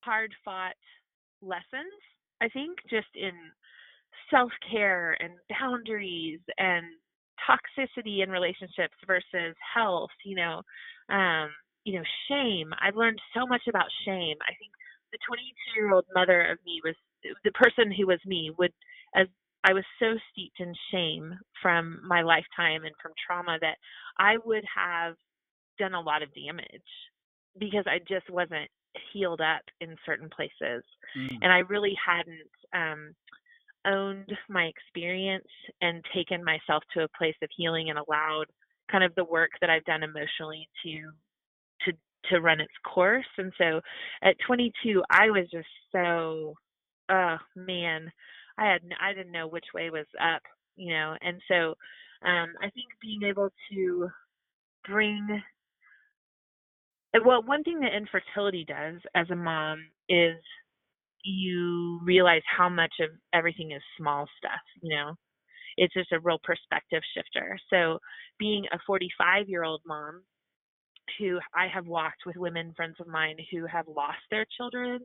hard 0.00 0.32
fought 0.44 0.76
lessons, 1.42 1.92
I 2.40 2.48
think, 2.48 2.78
just 2.88 3.08
in 3.14 3.32
self 4.30 4.50
care 4.70 5.16
and 5.20 5.32
boundaries 5.48 6.40
and 6.58 6.84
toxicity 7.48 8.22
in 8.22 8.30
relationships 8.30 8.94
versus 9.06 9.54
health, 9.74 10.10
you 10.24 10.36
know, 10.36 10.62
um, 11.08 11.50
you 11.84 11.94
know, 11.94 12.04
shame. 12.28 12.72
I've 12.80 12.96
learned 12.96 13.20
so 13.34 13.46
much 13.46 13.62
about 13.68 13.86
shame. 14.04 14.36
I 14.42 14.52
think 14.58 14.72
the 15.12 15.18
22 15.26 15.80
year 15.80 15.92
old 15.92 16.04
mother 16.14 16.42
of 16.50 16.58
me 16.66 16.80
was 16.84 16.94
the 17.44 17.52
person 17.52 17.90
who 17.90 18.06
was 18.06 18.20
me 18.26 18.52
would, 18.58 18.72
as 19.14 19.26
I 19.64 19.72
was 19.72 19.84
so 19.98 20.14
steeped 20.30 20.60
in 20.60 20.74
shame 20.92 21.34
from 21.62 22.00
my 22.06 22.22
lifetime 22.22 22.84
and 22.84 22.94
from 23.02 23.12
trauma 23.26 23.58
that 23.60 23.76
I 24.18 24.36
would 24.44 24.64
have 24.74 25.14
done 25.78 25.94
a 25.94 26.00
lot 26.00 26.22
of 26.22 26.34
damage 26.34 26.66
because 27.58 27.84
I 27.86 27.98
just 28.08 28.30
wasn't 28.30 28.70
healed 29.12 29.40
up 29.40 29.62
in 29.80 29.96
certain 30.06 30.28
places. 30.28 30.84
Mm. 31.16 31.38
And 31.42 31.52
I 31.52 31.58
really 31.58 31.96
hadn't 32.04 32.50
um, 32.74 33.14
owned 33.86 34.32
my 34.48 34.64
experience 34.64 35.46
and 35.80 36.04
taken 36.14 36.44
myself 36.44 36.82
to 36.94 37.04
a 37.04 37.18
place 37.18 37.36
of 37.42 37.48
healing 37.56 37.90
and 37.90 37.98
allowed 37.98 38.46
kind 38.90 39.04
of 39.04 39.14
the 39.14 39.24
work 39.24 39.50
that 39.60 39.70
I've 39.70 39.84
done 39.84 40.02
emotionally 40.02 40.68
to 40.84 41.10
to 41.84 41.92
to 42.30 42.40
run 42.40 42.60
its 42.60 42.72
course. 42.84 43.26
And 43.38 43.52
so 43.58 43.80
at 44.22 44.36
22, 44.46 45.02
I 45.10 45.30
was 45.30 45.46
just 45.52 45.68
so 45.92 46.54
oh 47.10 47.36
man, 47.56 48.10
I 48.58 48.66
had 48.66 48.82
I 49.00 49.12
didn't 49.14 49.32
know 49.32 49.48
which 49.48 49.66
way 49.74 49.90
was 49.90 50.06
up, 50.20 50.42
you 50.76 50.92
know. 50.92 51.16
And 51.20 51.40
so 51.48 51.74
um 52.26 52.54
I 52.60 52.70
think 52.70 52.86
being 53.00 53.22
able 53.24 53.50
to 53.72 54.08
bring 54.88 55.42
well, 57.24 57.42
one 57.42 57.64
thing 57.64 57.80
that 57.80 57.94
infertility 57.96 58.64
does 58.64 59.00
as 59.14 59.28
a 59.30 59.36
mom 59.36 59.84
is 60.08 60.36
you 61.24 62.00
realize 62.04 62.42
how 62.46 62.68
much 62.68 62.92
of 63.00 63.10
everything 63.32 63.72
is 63.72 63.82
small 63.96 64.26
stuff, 64.38 64.60
you 64.82 64.94
know. 64.94 65.14
It's 65.76 65.94
just 65.94 66.12
a 66.12 66.20
real 66.20 66.40
perspective 66.42 67.02
shifter. 67.14 67.56
So 67.70 67.98
being 68.38 68.64
a 68.72 68.78
45 68.86 69.48
year 69.48 69.64
old 69.64 69.80
mom 69.86 70.22
who 71.18 71.38
I 71.54 71.68
have 71.72 71.86
walked 71.86 72.26
with 72.26 72.36
women 72.36 72.72
friends 72.76 72.96
of 73.00 73.06
mine 73.06 73.36
who 73.50 73.66
have 73.66 73.86
lost 73.88 74.18
their 74.30 74.46
children. 74.56 75.00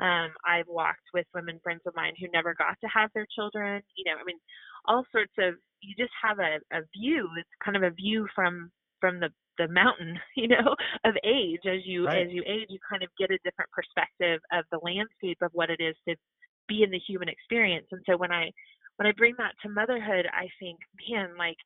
Um, 0.00 0.30
I've 0.46 0.66
walked 0.68 1.08
with 1.14 1.26
women 1.34 1.60
friends 1.62 1.82
of 1.86 1.94
mine 1.94 2.14
who 2.20 2.26
never 2.32 2.54
got 2.54 2.76
to 2.80 2.88
have 2.88 3.10
their 3.14 3.26
children. 3.34 3.82
You 3.96 4.04
know, 4.04 4.18
I 4.20 4.24
mean, 4.24 4.38
all 4.86 5.04
sorts 5.12 5.32
of 5.38 5.54
you 5.80 5.94
just 5.98 6.12
have 6.22 6.38
a, 6.38 6.58
a 6.76 6.80
view 6.96 7.28
it's 7.38 7.48
kind 7.64 7.76
of 7.76 7.82
a 7.82 7.90
view 7.90 8.26
from 8.34 8.70
from 9.00 9.20
the 9.20 9.30
the 9.60 9.72
mountain 9.72 10.18
you 10.36 10.48
know 10.48 10.74
of 11.04 11.14
age. 11.24 11.60
As 11.66 11.80
you 11.84 12.06
Right. 12.06 12.26
as 12.26 12.32
you 12.32 12.42
age 12.46 12.66
you 12.70 12.78
kind 12.88 13.02
of 13.02 13.10
get 13.18 13.30
a 13.30 13.38
different 13.44 13.70
perspective 13.70 14.40
of 14.52 14.64
the 14.72 14.80
landscape 14.82 15.38
of 15.42 15.50
what 15.52 15.70
it 15.70 15.80
is 15.80 15.96
to 16.08 16.16
be 16.68 16.82
in 16.82 16.90
the 16.90 16.98
human 17.06 17.28
experience. 17.28 17.86
And 17.92 18.02
so 18.08 18.16
when 18.16 18.32
i 18.32 18.50
when 18.96 19.06
i 19.06 19.12
bring 19.16 19.34
that 19.38 19.54
to 19.62 19.68
motherhood 19.68 20.26
i 20.32 20.48
think 20.58 20.78
man 21.10 21.36
like 21.38 21.56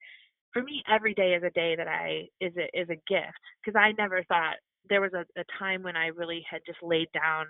for 0.52 0.62
me 0.62 0.82
every 0.88 1.14
day 1.14 1.34
is 1.34 1.42
a 1.42 1.50
day 1.50 1.74
that 1.76 1.88
i 1.88 2.24
is 2.40 2.52
a 2.56 2.66
is 2.78 2.88
a 2.90 3.02
gift. 3.08 3.42
Because 3.64 3.78
i 3.78 3.92
never 3.98 4.22
thought 4.24 4.56
there 4.88 5.00
was 5.00 5.12
a, 5.14 5.24
a 5.40 5.44
time 5.58 5.82
when 5.82 5.96
i 5.96 6.06
really 6.08 6.44
had 6.50 6.60
just 6.66 6.82
laid 6.82 7.08
down 7.12 7.46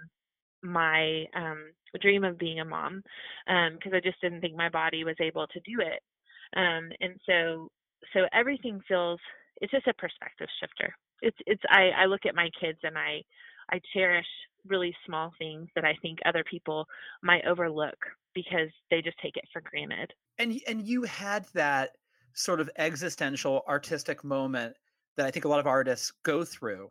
my 0.63 1.25
um 1.37 1.71
dream 2.01 2.25
of 2.25 2.39
being 2.39 2.61
a 2.61 2.65
mom 2.65 3.03
um 3.49 3.75
because 3.75 3.93
i 3.95 4.01
just 4.01 4.21
didn't 4.21 4.41
think 4.41 4.57
my 4.57 4.69
body 4.69 5.05
was 5.05 5.17
able 5.21 5.47
to 5.49 5.61
do 5.61 5.81
it. 5.81 6.01
Um 6.57 6.91
and 7.01 7.21
so 7.27 7.69
so 8.13 8.27
everything 8.33 8.81
feels 8.89 9.21
it's 9.61 9.73
just 9.73 9.87
a 9.87 9.95
perspective 9.95 10.49
shifter. 10.61 10.95
It's 11.23 11.37
it's 11.47 11.63
i 11.71 11.91
i 11.97 12.05
look 12.07 12.27
at 12.27 12.35
my 12.35 12.51
kids 12.61 12.79
and 12.83 12.99
i 12.99 13.23
i 13.71 13.81
cherish 13.95 14.27
really 14.67 14.95
small 15.07 15.33
things 15.39 15.69
that 15.75 15.85
i 15.85 15.95
think 16.03 16.19
other 16.25 16.45
people 16.51 16.87
might 17.23 17.45
overlook 17.47 17.97
because 18.35 18.69
they 18.91 19.01
just 19.01 19.17
take 19.23 19.37
it 19.37 19.45
for 19.53 19.63
granted. 19.63 20.13
And 20.39 20.61
and 20.67 20.83
you 20.83 21.05
had 21.05 21.47
that 21.55 21.91
sort 22.35 22.61
of 22.61 22.69
existential 22.77 23.63
artistic 23.69 24.25
moment 24.25 24.75
that 25.17 25.27
I 25.27 25.31
think 25.31 25.45
a 25.45 25.49
lot 25.49 25.61
of 25.61 25.67
artists 25.67 26.13
go 26.25 26.45
through 26.45 26.89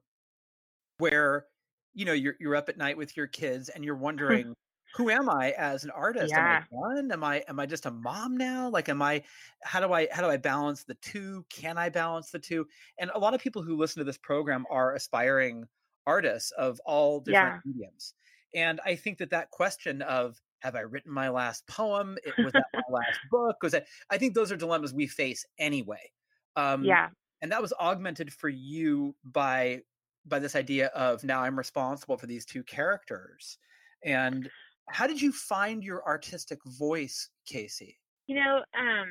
where 0.98 1.46
you 1.94 2.06
know 2.06 2.14
you're 2.14 2.36
you're 2.40 2.56
up 2.56 2.70
at 2.70 2.78
night 2.78 2.98
with 2.98 3.16
your 3.18 3.28
kids 3.28 3.70
and 3.70 3.84
you're 3.84 3.96
hmm. 3.96 4.04
wondering 4.04 4.54
who 4.96 5.10
am 5.10 5.30
I 5.30 5.52
as 5.52 5.84
an 5.84 5.90
artist 5.92 6.32
Yeah. 6.32 6.40
am 6.40 6.48
I 6.48 6.94
done 6.96 7.12
am 7.12 7.24
I 7.24 7.44
am 7.48 7.60
I 7.60 7.66
just 7.66 7.86
a 7.86 7.92
mom 7.92 8.38
now 8.38 8.70
like 8.70 8.90
am 8.90 9.02
I 9.02 9.24
how 9.64 9.80
do 9.80 9.94
I 9.94 10.08
how 10.12 10.22
do 10.22 10.30
I 10.30 10.38
balance 10.38 10.84
the 10.84 10.96
two 10.96 11.46
can 11.50 11.78
I 11.78 11.90
balance 11.90 12.32
the 12.32 12.40
two 12.40 12.68
and 13.00 13.12
a 13.14 13.20
lot 13.20 13.34
of 13.34 13.42
people 13.42 13.62
who 13.64 13.76
listen 13.78 14.00
to 14.00 14.06
this 14.06 14.18
program 14.18 14.66
are 14.70 14.94
aspiring 14.96 15.68
artists 16.06 16.52
of 16.52 16.80
all 16.86 17.20
different 17.20 17.56
mediums 17.66 18.14
and 18.56 18.80
I 18.86 18.96
think 18.96 19.18
that 19.20 19.32
that 19.32 19.50
question 19.52 20.02
of 20.04 20.40
have 20.60 20.76
I 20.76 20.82
written 20.82 21.12
my 21.12 21.28
last 21.28 21.68
poem? 21.68 22.18
It, 22.24 22.36
was 22.38 22.54
that 22.54 22.68
my 22.74 22.84
last 22.90 23.20
book? 23.30 23.58
Was 23.62 23.74
that? 23.74 23.88
I 24.10 24.18
think 24.18 24.34
those 24.34 24.50
are 24.52 24.56
dilemmas 24.56 24.94
we 24.94 25.08
face 25.08 25.46
anyway. 25.58 26.12
Um, 26.56 26.84
yeah 26.86 27.10
and 27.42 27.52
that 27.52 27.62
was 27.62 27.74
augmented 27.74 28.32
for 28.34 28.48
you 28.50 29.16
by 29.26 29.82
by 30.26 30.40
this 30.40 30.56
idea 30.56 30.88
of 30.88 31.24
now 31.26 31.42
I'm 31.42 31.58
responsible 31.58 32.18
for 32.18 32.26
these 32.28 32.46
two 32.46 32.64
characters. 32.64 33.58
And 34.06 34.50
how 34.90 35.08
did 35.08 35.22
you 35.22 35.32
find 35.32 35.84
your 35.84 36.06
artistic 36.06 36.60
voice, 36.66 37.30
Casey? 37.46 38.00
You 38.28 38.36
know, 38.36 38.64
um, 38.78 39.08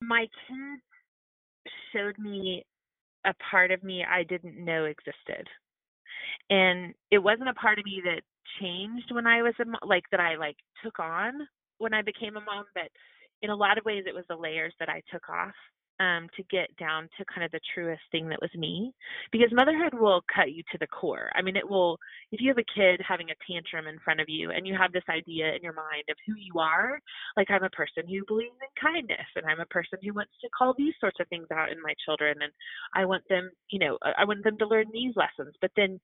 my 0.00 0.26
kids 0.48 0.82
showed 1.92 2.18
me 2.18 2.64
a 3.26 3.34
part 3.50 3.70
of 3.70 3.82
me 3.82 4.04
I 4.04 4.22
didn't 4.24 4.62
know 4.64 4.84
existed. 4.84 5.46
And 6.48 6.94
it 7.10 7.18
wasn't 7.18 7.48
a 7.48 7.54
part 7.54 7.78
of 7.78 7.84
me 7.84 8.02
that 8.04 8.22
changed 8.60 9.12
when 9.12 9.26
I 9.26 9.42
was 9.42 9.54
a 9.60 9.64
mo- 9.64 9.78
like 9.86 10.04
that 10.10 10.20
I 10.20 10.36
like 10.36 10.56
took 10.82 10.98
on 10.98 11.32
when 11.78 11.94
I 11.94 12.02
became 12.02 12.36
a 12.36 12.40
mom, 12.40 12.64
but 12.74 12.88
in 13.42 13.50
a 13.50 13.56
lot 13.56 13.78
of 13.78 13.84
ways 13.84 14.04
it 14.06 14.14
was 14.14 14.24
the 14.28 14.36
layers 14.36 14.74
that 14.80 14.88
I 14.88 15.02
took 15.12 15.28
off 15.28 15.54
um 16.00 16.28
to 16.36 16.42
get 16.50 16.74
down 16.76 17.08
to 17.16 17.24
kind 17.32 17.44
of 17.44 17.52
the 17.52 17.60
truest 17.74 18.02
thing 18.10 18.28
that 18.28 18.40
was 18.40 18.50
me 18.56 18.92
because 19.30 19.48
motherhood 19.52 19.94
will 19.94 20.22
cut 20.34 20.52
you 20.52 20.62
to 20.72 20.78
the 20.78 20.86
core. 20.86 21.30
I 21.34 21.42
mean 21.42 21.56
it 21.56 21.68
will 21.68 21.98
if 22.32 22.40
you 22.40 22.48
have 22.48 22.58
a 22.58 22.74
kid 22.74 23.00
having 23.06 23.28
a 23.30 23.38
tantrum 23.46 23.86
in 23.86 23.98
front 24.00 24.20
of 24.20 24.28
you 24.28 24.50
and 24.50 24.66
you 24.66 24.76
have 24.76 24.92
this 24.92 25.04
idea 25.08 25.54
in 25.54 25.62
your 25.62 25.74
mind 25.74 26.04
of 26.10 26.16
who 26.26 26.34
you 26.36 26.58
are, 26.58 26.98
like 27.36 27.50
I'm 27.50 27.64
a 27.64 27.70
person 27.70 28.04
who 28.08 28.24
believes 28.26 28.56
in 28.60 28.72
kindness 28.80 29.28
and 29.36 29.46
I'm 29.46 29.60
a 29.60 29.66
person 29.66 29.98
who 30.02 30.14
wants 30.14 30.32
to 30.40 30.48
call 30.56 30.74
these 30.76 30.94
sorts 31.00 31.20
of 31.20 31.28
things 31.28 31.46
out 31.52 31.70
in 31.70 31.80
my 31.82 31.94
children 32.04 32.36
and 32.42 32.52
I 32.94 33.04
want 33.04 33.24
them, 33.28 33.50
you 33.70 33.78
know, 33.78 33.98
I 34.02 34.24
want 34.24 34.42
them 34.42 34.58
to 34.58 34.66
learn 34.66 34.86
these 34.92 35.14
lessons. 35.16 35.54
But 35.60 35.70
then 35.76 36.00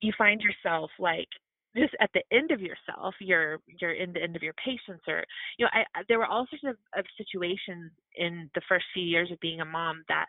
you 0.00 0.12
find 0.16 0.40
yourself 0.40 0.90
like 0.98 1.28
just 1.76 1.94
at 2.00 2.10
the 2.14 2.22
end 2.32 2.50
of 2.50 2.60
yourself, 2.60 3.14
you're 3.20 3.58
you're 3.80 3.94
in 3.94 4.12
the 4.12 4.22
end 4.22 4.36
of 4.36 4.42
your 4.42 4.54
patience 4.54 5.02
or 5.08 5.24
you 5.58 5.64
know, 5.64 5.70
I, 5.72 5.80
I 5.98 6.02
there 6.08 6.18
were 6.18 6.26
all 6.26 6.46
sorts 6.50 6.64
of, 6.64 6.76
of 6.98 7.04
situations 7.16 7.92
in 8.16 8.50
the 8.54 8.62
first 8.68 8.86
few 8.94 9.04
years 9.04 9.30
of 9.30 9.40
being 9.40 9.60
a 9.60 9.64
mom 9.64 10.02
that 10.08 10.26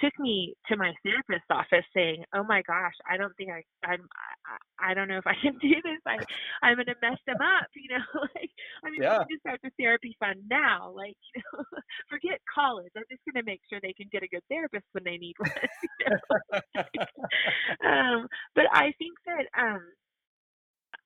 took 0.00 0.12
me 0.18 0.54
to 0.68 0.76
my 0.76 0.92
therapist's 1.02 1.50
office 1.50 1.84
saying, 1.94 2.24
"Oh 2.34 2.44
my 2.44 2.62
gosh, 2.62 2.94
I 3.08 3.16
don't 3.16 3.34
think 3.36 3.50
I 3.50 3.62
I'm 3.84 4.08
I, 4.46 4.90
I 4.90 4.94
don't 4.94 5.08
know 5.08 5.18
if 5.18 5.26
I 5.26 5.34
can 5.42 5.58
do 5.58 5.74
this. 5.82 6.00
I 6.06 6.18
I'm 6.62 6.76
gonna 6.76 6.94
mess 7.02 7.18
them 7.26 7.40
up, 7.40 7.68
you 7.74 7.96
know. 7.96 8.04
like 8.34 8.50
I 8.84 8.90
mean, 8.90 9.02
Yeah. 9.02 9.18
we 9.18 9.24
just 9.34 9.40
start 9.40 9.60
the 9.62 9.70
therapy 9.78 10.16
fund 10.20 10.42
now. 10.48 10.92
Like 10.94 11.16
you 11.34 11.42
know, 11.52 11.64
forget 12.08 12.40
college. 12.52 12.92
I'm 12.96 13.04
just 13.10 13.22
gonna 13.26 13.44
make 13.44 13.60
sure 13.68 13.80
they 13.80 13.92
can 13.92 14.08
get 14.12 14.22
a 14.22 14.28
good 14.28 14.44
therapist 14.48 14.86
when 14.92 15.04
they 15.04 15.16
need 15.18 15.34
one. 15.38 15.50
you 16.00 16.06
know? 16.06 17.88
um, 17.88 18.28
but 18.54 18.66
I 18.72 18.92
think 18.98 19.14
that 19.26 19.46
um, 19.58 19.82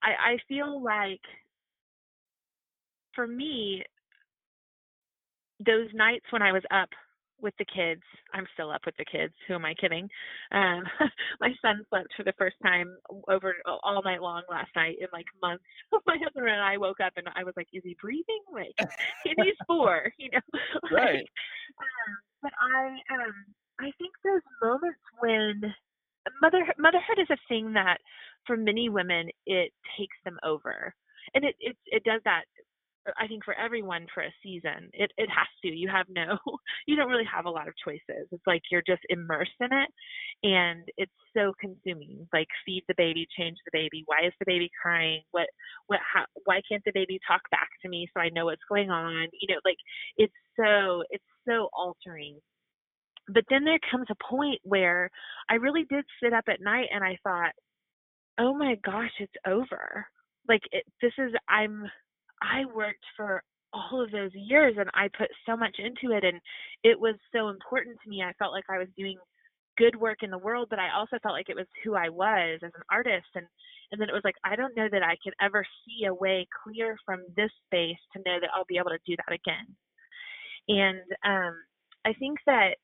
I 0.02 0.32
I 0.32 0.38
feel 0.48 0.82
like 0.82 1.20
for 3.14 3.26
me, 3.26 3.82
those 5.64 5.88
nights 5.94 6.24
when 6.30 6.42
I 6.42 6.52
was 6.52 6.62
up 6.70 6.88
with 7.40 7.54
the 7.58 7.64
kids, 7.64 8.02
I'm 8.32 8.46
still 8.54 8.70
up 8.70 8.82
with 8.86 8.96
the 8.96 9.04
kids. 9.04 9.34
Who 9.46 9.54
am 9.54 9.64
I 9.64 9.74
kidding? 9.74 10.08
Um, 10.52 10.84
my 11.40 11.50
son 11.60 11.84
slept 11.90 12.08
for 12.16 12.22
the 12.22 12.32
first 12.38 12.56
time 12.62 12.96
over 13.28 13.54
all 13.66 14.02
night 14.04 14.22
long 14.22 14.42
last 14.48 14.70
night 14.76 14.96
in 15.00 15.08
like 15.12 15.26
months. 15.42 15.64
my 16.06 16.16
husband 16.22 16.48
and 16.48 16.62
I 16.62 16.78
woke 16.78 17.00
up 17.00 17.12
and 17.16 17.28
I 17.34 17.44
was 17.44 17.54
like, 17.56 17.68
"Is 17.72 17.82
he 17.84 17.96
breathing? 18.00 18.42
Like, 18.52 18.74
he's 19.24 19.58
four, 19.66 20.12
you 20.18 20.30
know." 20.32 20.60
Right. 20.90 21.26
Um, 21.78 22.16
but 22.42 22.52
I 22.60 22.86
um 23.14 23.34
I 23.80 23.90
think 23.98 24.12
those 24.24 24.42
moments 24.62 25.00
when 25.18 25.74
mother 26.40 26.64
motherhood 26.78 27.18
is 27.18 27.30
a 27.30 27.36
thing 27.48 27.72
that 27.72 27.98
for 28.46 28.56
many 28.56 28.88
women 28.88 29.28
it 29.46 29.72
takes 29.98 30.16
them 30.24 30.38
over. 30.44 30.94
And 31.34 31.44
it 31.44 31.54
it 31.60 31.76
it 31.86 32.04
does 32.04 32.20
that 32.24 32.44
i 33.18 33.26
think 33.26 33.44
for 33.44 33.54
everyone 33.54 34.06
for 34.14 34.22
a 34.22 34.34
season. 34.42 34.90
It 34.92 35.10
it 35.16 35.28
has 35.28 35.48
to. 35.62 35.68
You 35.68 35.88
have 35.88 36.06
no 36.08 36.38
you 36.86 36.96
don't 36.96 37.08
really 37.08 37.28
have 37.32 37.46
a 37.46 37.50
lot 37.50 37.68
of 37.68 37.74
choices. 37.84 38.28
It's 38.30 38.46
like 38.46 38.62
you're 38.70 38.82
just 38.86 39.02
immersed 39.08 39.58
in 39.60 39.72
it 39.72 39.90
and 40.44 40.84
it's 40.96 41.12
so 41.36 41.52
consuming. 41.60 42.26
Like 42.32 42.48
feed 42.64 42.84
the 42.88 42.94
baby 42.96 43.26
change 43.38 43.56
the 43.64 43.70
baby. 43.72 44.04
Why 44.06 44.26
is 44.26 44.32
the 44.38 44.46
baby 44.46 44.70
crying? 44.80 45.22
What 45.32 45.48
what 45.86 46.00
how, 46.00 46.24
why 46.44 46.60
can't 46.68 46.82
the 46.84 46.92
baby 46.94 47.18
talk 47.26 47.42
back 47.50 47.68
to 47.82 47.88
me 47.88 48.08
so 48.14 48.20
i 48.20 48.28
know 48.30 48.46
what's 48.46 48.62
going 48.68 48.90
on? 48.90 49.28
You 49.40 49.54
know 49.54 49.60
like 49.64 49.78
it's 50.16 50.34
so 50.58 51.02
it's 51.10 51.24
so 51.48 51.68
altering. 51.72 52.38
But 53.28 53.44
then 53.50 53.64
there 53.64 53.78
comes 53.90 54.06
a 54.10 54.24
point 54.24 54.58
where 54.64 55.08
I 55.48 55.54
really 55.54 55.84
did 55.88 56.04
sit 56.22 56.32
up 56.32 56.44
at 56.48 56.60
night 56.60 56.88
and 56.92 57.04
I 57.04 57.16
thought, 57.22 57.52
"Oh 58.38 58.54
my 58.54 58.76
gosh, 58.84 59.12
it's 59.20 59.34
over." 59.46 60.06
Like 60.48 60.62
it, 60.72 60.84
this 61.00 61.12
is 61.18 61.32
I'm 61.48 61.90
I 62.42 62.64
worked 62.66 63.04
for 63.16 63.42
all 63.72 64.02
of 64.02 64.10
those 64.10 64.32
years 64.34 64.74
and 64.78 64.90
I 64.94 65.08
put 65.16 65.28
so 65.46 65.56
much 65.56 65.76
into 65.78 66.14
it 66.16 66.24
and 66.24 66.40
it 66.84 66.98
was 66.98 67.14
so 67.32 67.48
important 67.48 67.98
to 68.02 68.10
me. 68.10 68.22
I 68.22 68.32
felt 68.34 68.52
like 68.52 68.64
I 68.68 68.78
was 68.78 68.88
doing 68.96 69.18
good 69.78 69.96
work 69.96 70.18
in 70.22 70.30
the 70.30 70.38
world, 70.38 70.68
but 70.70 70.78
I 70.78 70.92
also 70.94 71.18
felt 71.22 71.34
like 71.34 71.48
it 71.48 71.56
was 71.56 71.66
who 71.84 71.94
I 71.94 72.08
was 72.10 72.60
as 72.62 72.72
an 72.74 72.82
artist 72.90 73.28
and 73.34 73.46
and 73.92 74.00
then 74.00 74.08
it 74.08 74.12
was 74.12 74.24
like 74.24 74.36
I 74.44 74.56
don't 74.56 74.76
know 74.76 74.88
that 74.90 75.02
I 75.02 75.16
could 75.22 75.34
ever 75.40 75.64
see 75.84 76.06
a 76.06 76.14
way 76.14 76.46
clear 76.64 76.96
from 77.04 77.20
this 77.36 77.50
space 77.66 77.98
to 78.14 78.22
know 78.26 78.38
that 78.40 78.50
I'll 78.54 78.66
be 78.68 78.78
able 78.78 78.90
to 78.90 78.98
do 79.06 79.16
that 79.16 79.34
again. 79.34 79.76
And 80.68 81.00
um 81.24 81.54
I 82.04 82.12
think 82.14 82.38
that 82.46 82.76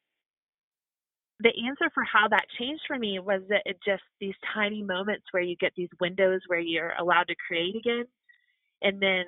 the 1.40 1.52
answer 1.66 1.90
for 1.94 2.04
how 2.04 2.28
that 2.28 2.46
changed 2.58 2.82
for 2.86 2.98
me 2.98 3.18
was 3.18 3.42
that 3.48 3.62
it 3.64 3.78
just 3.86 4.02
these 4.20 4.34
tiny 4.54 4.82
moments 4.82 5.26
where 5.30 5.42
you 5.42 5.56
get 5.56 5.72
these 5.76 5.88
windows 6.00 6.40
where 6.48 6.58
you're 6.60 6.94
allowed 6.98 7.28
to 7.28 7.34
create 7.46 7.76
again 7.76 8.04
and 8.82 9.00
then 9.00 9.24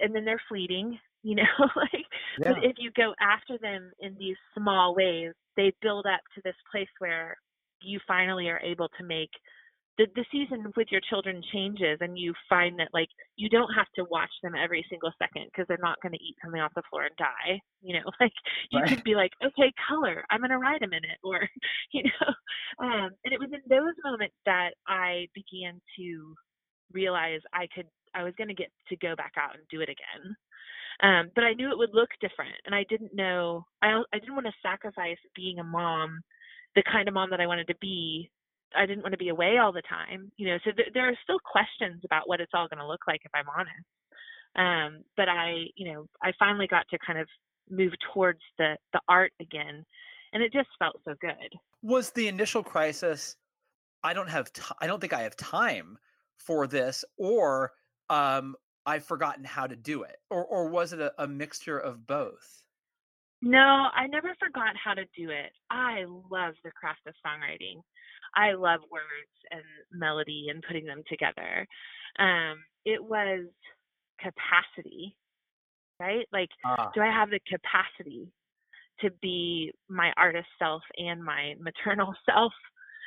and 0.00 0.14
then 0.14 0.24
they're 0.24 0.42
fleeting 0.48 0.98
you 1.22 1.34
know 1.36 1.42
like 1.76 2.06
Yeah. 2.38 2.54
but 2.54 2.64
if 2.64 2.76
you 2.78 2.90
go 2.96 3.14
after 3.20 3.58
them 3.58 3.90
in 4.00 4.16
these 4.18 4.36
small 4.56 4.94
ways 4.94 5.32
they 5.56 5.72
build 5.82 6.06
up 6.06 6.20
to 6.34 6.40
this 6.44 6.56
place 6.70 6.88
where 6.98 7.36
you 7.82 7.98
finally 8.06 8.48
are 8.48 8.60
able 8.60 8.88
to 8.98 9.04
make 9.04 9.30
the, 10.00 10.06
the 10.16 10.24
season 10.32 10.64
with 10.76 10.88
your 10.90 11.02
children 11.10 11.42
changes 11.52 11.98
and 12.00 12.18
you 12.18 12.32
find 12.48 12.78
that 12.80 12.88
like 12.94 13.08
you 13.36 13.50
don't 13.50 13.72
have 13.74 13.88
to 13.96 14.04
watch 14.10 14.30
them 14.42 14.54
every 14.56 14.84
single 14.88 15.12
second 15.18 15.44
because 15.52 15.66
they're 15.68 15.82
not 15.82 16.00
going 16.02 16.12
to 16.12 16.24
eat 16.24 16.36
something 16.42 16.60
off 16.60 16.72
the 16.74 16.82
floor 16.90 17.04
and 17.04 17.16
die 17.18 17.60
you 17.82 17.94
know? 17.94 18.10
Like 18.20 18.32
you 18.70 18.82
Right. 18.82 18.88
could 18.88 19.04
be 19.04 19.14
like 19.14 19.32
okay 19.44 19.72
color 19.88 20.24
i'm 20.30 20.40
going 20.40 20.50
to 20.50 20.58
ride 20.58 20.82
a 20.82 20.88
minute 20.88 21.18
or 21.24 21.48
you 21.92 22.04
know? 22.04 22.28
Um 22.84 23.10
and 23.24 23.34
it 23.34 23.40
was 23.40 23.50
in 23.52 23.60
those 23.68 23.94
moments 24.04 24.36
that 24.46 24.70
i 24.88 25.28
began 25.34 25.80
to 25.98 26.34
realize 26.92 27.40
i 27.52 27.68
could 27.74 27.86
i 28.14 28.22
was 28.22 28.34
going 28.38 28.48
to 28.48 28.54
get 28.54 28.70
to 28.88 28.96
go 28.96 29.14
back 29.16 29.32
out 29.38 29.54
and 29.54 29.64
do 29.70 29.80
it 29.80 29.90
again. 29.90 30.36
Um 31.02 31.30
but 31.34 31.44
i 31.44 31.52
knew 31.54 31.70
it 31.70 31.78
would 31.78 31.94
look 31.94 32.10
different 32.20 32.56
and 32.66 32.74
i 32.74 32.84
didn't 32.88 33.14
know 33.14 33.66
i 33.82 34.00
i 34.14 34.18
didn't 34.18 34.34
want 34.34 34.46
to 34.46 34.52
sacrifice 34.62 35.18
being 35.36 35.58
a 35.58 35.64
mom 35.64 36.20
the 36.76 36.82
kind 36.90 37.08
of 37.08 37.14
mom 37.14 37.30
that 37.30 37.40
i 37.40 37.46
wanted 37.46 37.68
to 37.68 37.76
be 37.80 38.30
I 38.76 38.86
didn't 38.86 39.02
want 39.02 39.12
to 39.12 39.18
be 39.18 39.28
away 39.28 39.58
all 39.58 39.72
the 39.72 39.82
time, 39.82 40.30
you 40.36 40.48
know. 40.48 40.58
So 40.64 40.70
th- 40.72 40.90
there 40.94 41.08
are 41.08 41.14
still 41.22 41.38
questions 41.40 42.02
about 42.04 42.28
what 42.28 42.40
it's 42.40 42.52
all 42.54 42.68
going 42.68 42.80
to 42.80 42.86
look 42.86 43.06
like 43.06 43.20
if 43.24 43.30
I'm 43.34 43.48
honest. 43.48 43.86
Um, 44.56 45.04
but 45.16 45.28
I, 45.28 45.66
you 45.76 45.92
know, 45.92 46.06
I 46.22 46.32
finally 46.38 46.66
got 46.66 46.86
to 46.90 46.98
kind 47.04 47.18
of 47.18 47.28
move 47.70 47.92
towards 48.12 48.40
the 48.58 48.76
the 48.92 49.00
art 49.08 49.32
again, 49.40 49.84
and 50.32 50.42
it 50.42 50.52
just 50.52 50.68
felt 50.78 51.00
so 51.04 51.14
good. 51.20 51.54
Was 51.82 52.10
the 52.10 52.28
initial 52.28 52.62
crisis? 52.62 53.36
I 54.02 54.12
don't 54.12 54.28
have. 54.28 54.52
T- 54.52 54.62
I 54.80 54.86
don't 54.86 55.00
think 55.00 55.12
I 55.12 55.22
have 55.22 55.36
time 55.36 55.98
for 56.36 56.66
this, 56.66 57.04
or 57.16 57.72
um, 58.08 58.56
I've 58.86 59.04
forgotten 59.04 59.44
how 59.44 59.66
to 59.66 59.76
do 59.76 60.02
it, 60.02 60.16
or 60.30 60.44
or 60.44 60.68
was 60.68 60.92
it 60.92 61.00
a, 61.00 61.12
a 61.18 61.28
mixture 61.28 61.78
of 61.78 62.06
both? 62.06 62.62
No, 63.42 63.88
I 63.94 64.06
never 64.06 64.34
forgot 64.38 64.74
how 64.82 64.94
to 64.94 65.04
do 65.16 65.30
it. 65.30 65.52
I 65.70 66.04
love 66.30 66.54
the 66.62 66.70
craft 66.72 67.00
of 67.06 67.14
songwriting. 67.24 67.80
I 68.34 68.52
love 68.52 68.80
words 68.90 69.32
and 69.50 69.62
melody 69.92 70.46
and 70.50 70.62
putting 70.66 70.86
them 70.86 71.02
together. 71.08 71.66
Um, 72.18 72.62
it 72.84 73.02
was 73.02 73.46
capacity, 74.20 75.16
right? 76.00 76.26
Like, 76.32 76.50
Ah, 76.64 76.90
do 76.94 77.00
I 77.00 77.06
have 77.10 77.30
the 77.30 77.40
capacity 77.48 78.32
to 79.00 79.10
be 79.22 79.72
my 79.88 80.12
artist 80.16 80.48
self 80.58 80.82
and 80.96 81.22
my 81.24 81.54
maternal 81.60 82.14
self? 82.28 82.52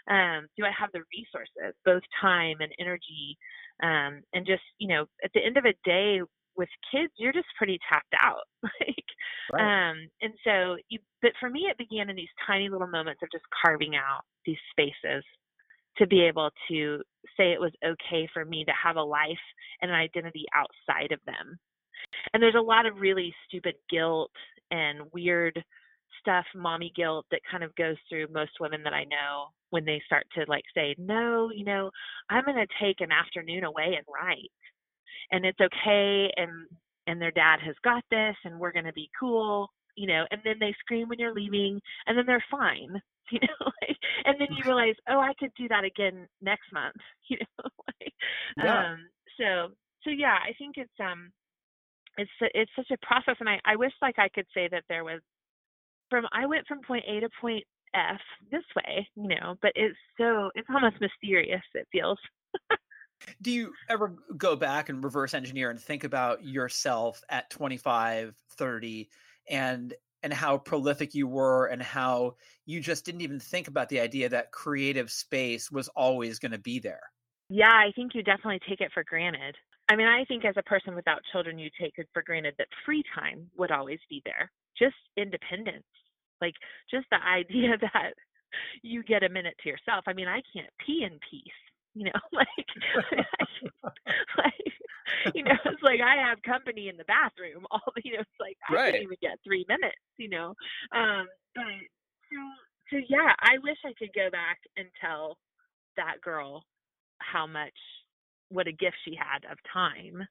Um, 0.10 0.48
do 0.58 0.66
I 0.66 0.72
have 0.78 0.90
the 0.94 1.04
resources, 1.16 1.76
both 1.86 2.04
time 2.20 2.58
and 2.60 2.72
energy? 2.80 3.38
Um, 3.82 4.22
and 4.34 4.46
just, 4.46 4.64
you 4.78 4.88
know, 4.88 5.06
at 5.24 5.32
the 5.34 5.44
end 5.46 5.58
of 5.58 5.66
a 5.66 5.74
day 5.86 6.20
with 6.58 6.70
kids, 6.92 7.12
you're 7.18 7.34
just 7.34 7.48
pretty 7.58 7.80
tapped 7.90 8.14
out. 8.22 8.44
like, 8.64 9.06
right. 9.52 9.90
um, 9.92 9.98
and 10.22 10.34
so 10.44 10.78
you, 10.90 11.00
but 11.22 11.32
for 11.40 11.50
me, 11.50 11.68
it 11.70 11.78
began 11.78 12.10
in 12.10 12.16
these 12.16 12.28
tiny 12.46 12.70
little 12.70 12.88
moments 12.88 13.22
of 13.24 13.30
just 13.32 13.46
carving 13.62 13.96
out 13.96 14.22
these 14.46 14.58
spaces 14.72 15.24
to 15.98 16.08
be 16.08 16.22
able 16.22 16.50
to 16.70 17.02
say 17.38 17.52
it 17.52 17.62
was 17.62 17.72
okay 17.86 18.28
for 18.34 18.46
me 18.46 18.66
to 18.66 18.72
have 18.72 18.96
a 18.96 19.02
life 19.02 19.38
and 19.82 19.92
an 19.92 19.98
identity 19.98 20.46
outside 20.56 21.12
of 21.12 21.20
them. 21.26 21.58
And 22.34 22.42
there's 22.42 22.56
a 22.58 22.62
lot 22.62 22.86
of 22.86 22.98
really 22.98 23.34
stupid 23.48 23.76
guilt 23.90 24.32
and 24.72 25.02
weird 25.14 25.64
stuff, 26.20 26.46
mommy 26.56 26.92
guilt, 26.96 27.26
that 27.32 27.42
kind 27.50 27.64
of 27.64 27.76
goes 27.76 27.98
through 28.10 28.28
most 28.32 28.52
women 28.60 28.82
that 28.84 28.94
I 28.94 29.04
know 29.04 29.48
when 29.70 29.86
they 29.86 30.02
start 30.06 30.26
to 30.36 30.46
like 30.48 30.64
say, 30.76 30.96
no, 30.98 31.52
you 31.54 31.66
know, 31.66 31.92
I'm 32.30 32.46
going 32.46 32.58
to 32.58 32.68
take 32.82 33.02
an 33.02 33.12
afternoon 33.12 33.64
away 33.64 33.96
and 33.98 34.06
write 34.08 34.52
and 35.34 35.46
it's 35.46 35.60
okay 35.60 36.32
and 36.38 36.68
and 37.08 37.22
their 37.22 37.32
dad 37.32 37.60
has 37.66 37.76
got 37.84 38.04
this 38.12 38.36
and 38.46 38.60
we're 38.60 38.72
going 38.72 38.86
to 38.86 38.94
be 38.94 39.10
cool 39.20 39.70
you 39.98 40.08
know 40.08 40.26
and 40.32 40.42
then 40.46 40.56
they 40.60 40.74
scream 40.80 41.10
when 41.10 41.20
you're 41.20 41.34
leaving 41.34 41.82
and 42.08 42.18
then 42.18 42.26
they're 42.26 42.46
fine 42.50 43.02
you 43.32 43.40
know 43.42 43.72
like, 43.82 43.98
and 44.26 44.36
then 44.40 44.48
you 44.56 44.64
realize 44.66 44.96
oh 45.10 45.20
i 45.20 45.34
could 45.40 45.52
do 45.58 45.68
that 45.68 45.84
again 45.84 46.28
next 46.42 46.72
month 46.74 46.96
you 47.30 47.38
know 47.40 47.70
like, 48.02 48.14
Yeah. 48.58 48.92
um 48.94 48.98
so 49.40 49.74
so 50.04 50.12
yeah 50.12 50.38
i 50.48 50.54
think 50.58 50.76
it's 50.78 51.00
um 51.02 51.32
it's 52.18 52.32
it's 52.54 52.72
such 52.76 52.92
a 52.92 53.06
process 53.06 53.36
and 53.40 53.50
i 53.50 53.60
i 53.66 53.76
wish 53.76 53.94
like 54.02 54.20
i 54.20 54.30
could 54.30 54.48
say 54.54 54.68
that 54.72 54.84
there 54.90 55.04
was 55.04 55.22
from 56.10 56.26
i 56.32 56.46
went 56.46 56.68
from 56.68 56.82
point 56.82 57.04
a 57.08 57.20
to 57.20 57.30
point 57.42 57.64
f 57.96 58.20
this 58.52 58.64
way 58.76 59.08
you 59.16 59.28
know 59.28 59.56
but 59.62 59.72
it's 59.76 59.98
so 60.18 60.50
it's 60.56 60.68
almost 60.74 60.96
mysterious 61.02 61.62
it 61.76 61.88
feels 61.92 62.20
Do 63.42 63.52
you 63.52 63.74
ever 63.90 64.16
go 64.38 64.56
back 64.56 64.90
and 64.90 65.04
reverse 65.04 65.34
engineer 65.34 65.70
and 65.70 65.80
think 65.80 66.04
about 66.04 66.44
yourself 66.44 67.22
at 67.30 67.50
25, 67.50 68.36
30 68.58 69.10
and 69.50 69.94
and 70.24 70.34
how 70.34 70.58
prolific 70.58 71.14
you 71.14 71.28
were 71.28 71.66
and 71.66 71.82
how 71.82 72.36
you 72.66 72.80
just 72.80 73.06
didn't 73.06 73.22
even 73.22 73.40
think 73.40 73.68
about 73.68 73.90
the 73.90 74.00
idea 74.00 74.30
that 74.30 74.54
creative 74.54 75.12
space 75.12 75.70
was 75.70 75.90
always 75.90 76.40
going 76.40 76.54
to 76.54 76.58
be 76.58 76.80
there? 76.80 77.02
Yeah, 77.50 77.74
I 77.74 77.92
think 77.94 78.16
you 78.16 78.24
definitely 78.24 78.62
take 78.68 78.80
it 78.80 78.92
for 78.94 79.04
granted. 79.04 79.56
I 79.90 79.96
mean, 79.98 80.08
I 80.08 80.24
think 80.26 80.46
as 80.46 80.56
a 80.58 80.64
person 80.64 80.96
without 80.96 81.20
children, 81.32 81.60
you 81.60 81.70
take 81.80 81.94
it 81.98 82.08
for 82.14 82.24
granted 82.24 82.56
that 82.58 82.68
free 82.86 83.04
time 83.14 83.50
would 83.58 83.70
always 83.70 84.00
be 84.10 84.22
there, 84.24 84.50
just 84.80 84.96
independence. 85.18 85.84
Like, 86.40 86.56
just 86.90 87.06
the 87.12 87.18
idea 87.28 87.78
that 87.82 88.14
you 88.82 89.04
get 89.04 89.24
a 89.24 89.30
minute 89.30 89.56
to 89.64 89.70
yourself. 89.70 90.06
I 90.08 90.14
mean, 90.14 90.28
I 90.28 90.42
can't 90.54 90.70
pee 90.86 91.04
in 91.04 91.20
peace, 91.30 91.60
you 91.96 92.06
know, 92.06 92.20
like, 92.34 92.70
like, 94.38 94.74
you 95.34 95.44
know, 95.44 95.56
it's 95.66 95.84
like 95.84 96.02
I 96.02 96.16
have 96.16 96.42
company 96.44 96.90
in 96.90 96.98
the 96.98 97.06
bathroom. 97.06 97.66
All, 97.72 97.82
you 98.04 98.14
know, 98.14 98.22
it's 98.22 98.40
like 98.40 98.58
I 98.68 98.78
Right. 98.78 98.86
couldn't 98.86 99.04
even 99.04 99.18
get 99.22 99.40
three 99.44 99.66
minutes, 99.70 100.02
you 100.18 100.30
know. 100.30 100.56
Um, 100.96 101.28
but 101.56 101.66
so, 102.32 102.38
so 102.92 102.98
yeah, 103.10 103.34
I 103.40 103.58
wish 103.64 103.78
I 103.86 103.94
could 103.98 104.14
go 104.16 104.30
back 104.32 104.60
and 104.78 104.88
tell 105.02 105.38
that 105.98 106.22
girl 106.22 106.64
how 107.20 107.48
much 107.48 107.74
what 108.50 108.68
a 108.68 108.72
gift 108.72 108.98
she 109.06 109.16
had 109.16 109.46
of 109.52 109.58
time. 109.72 110.28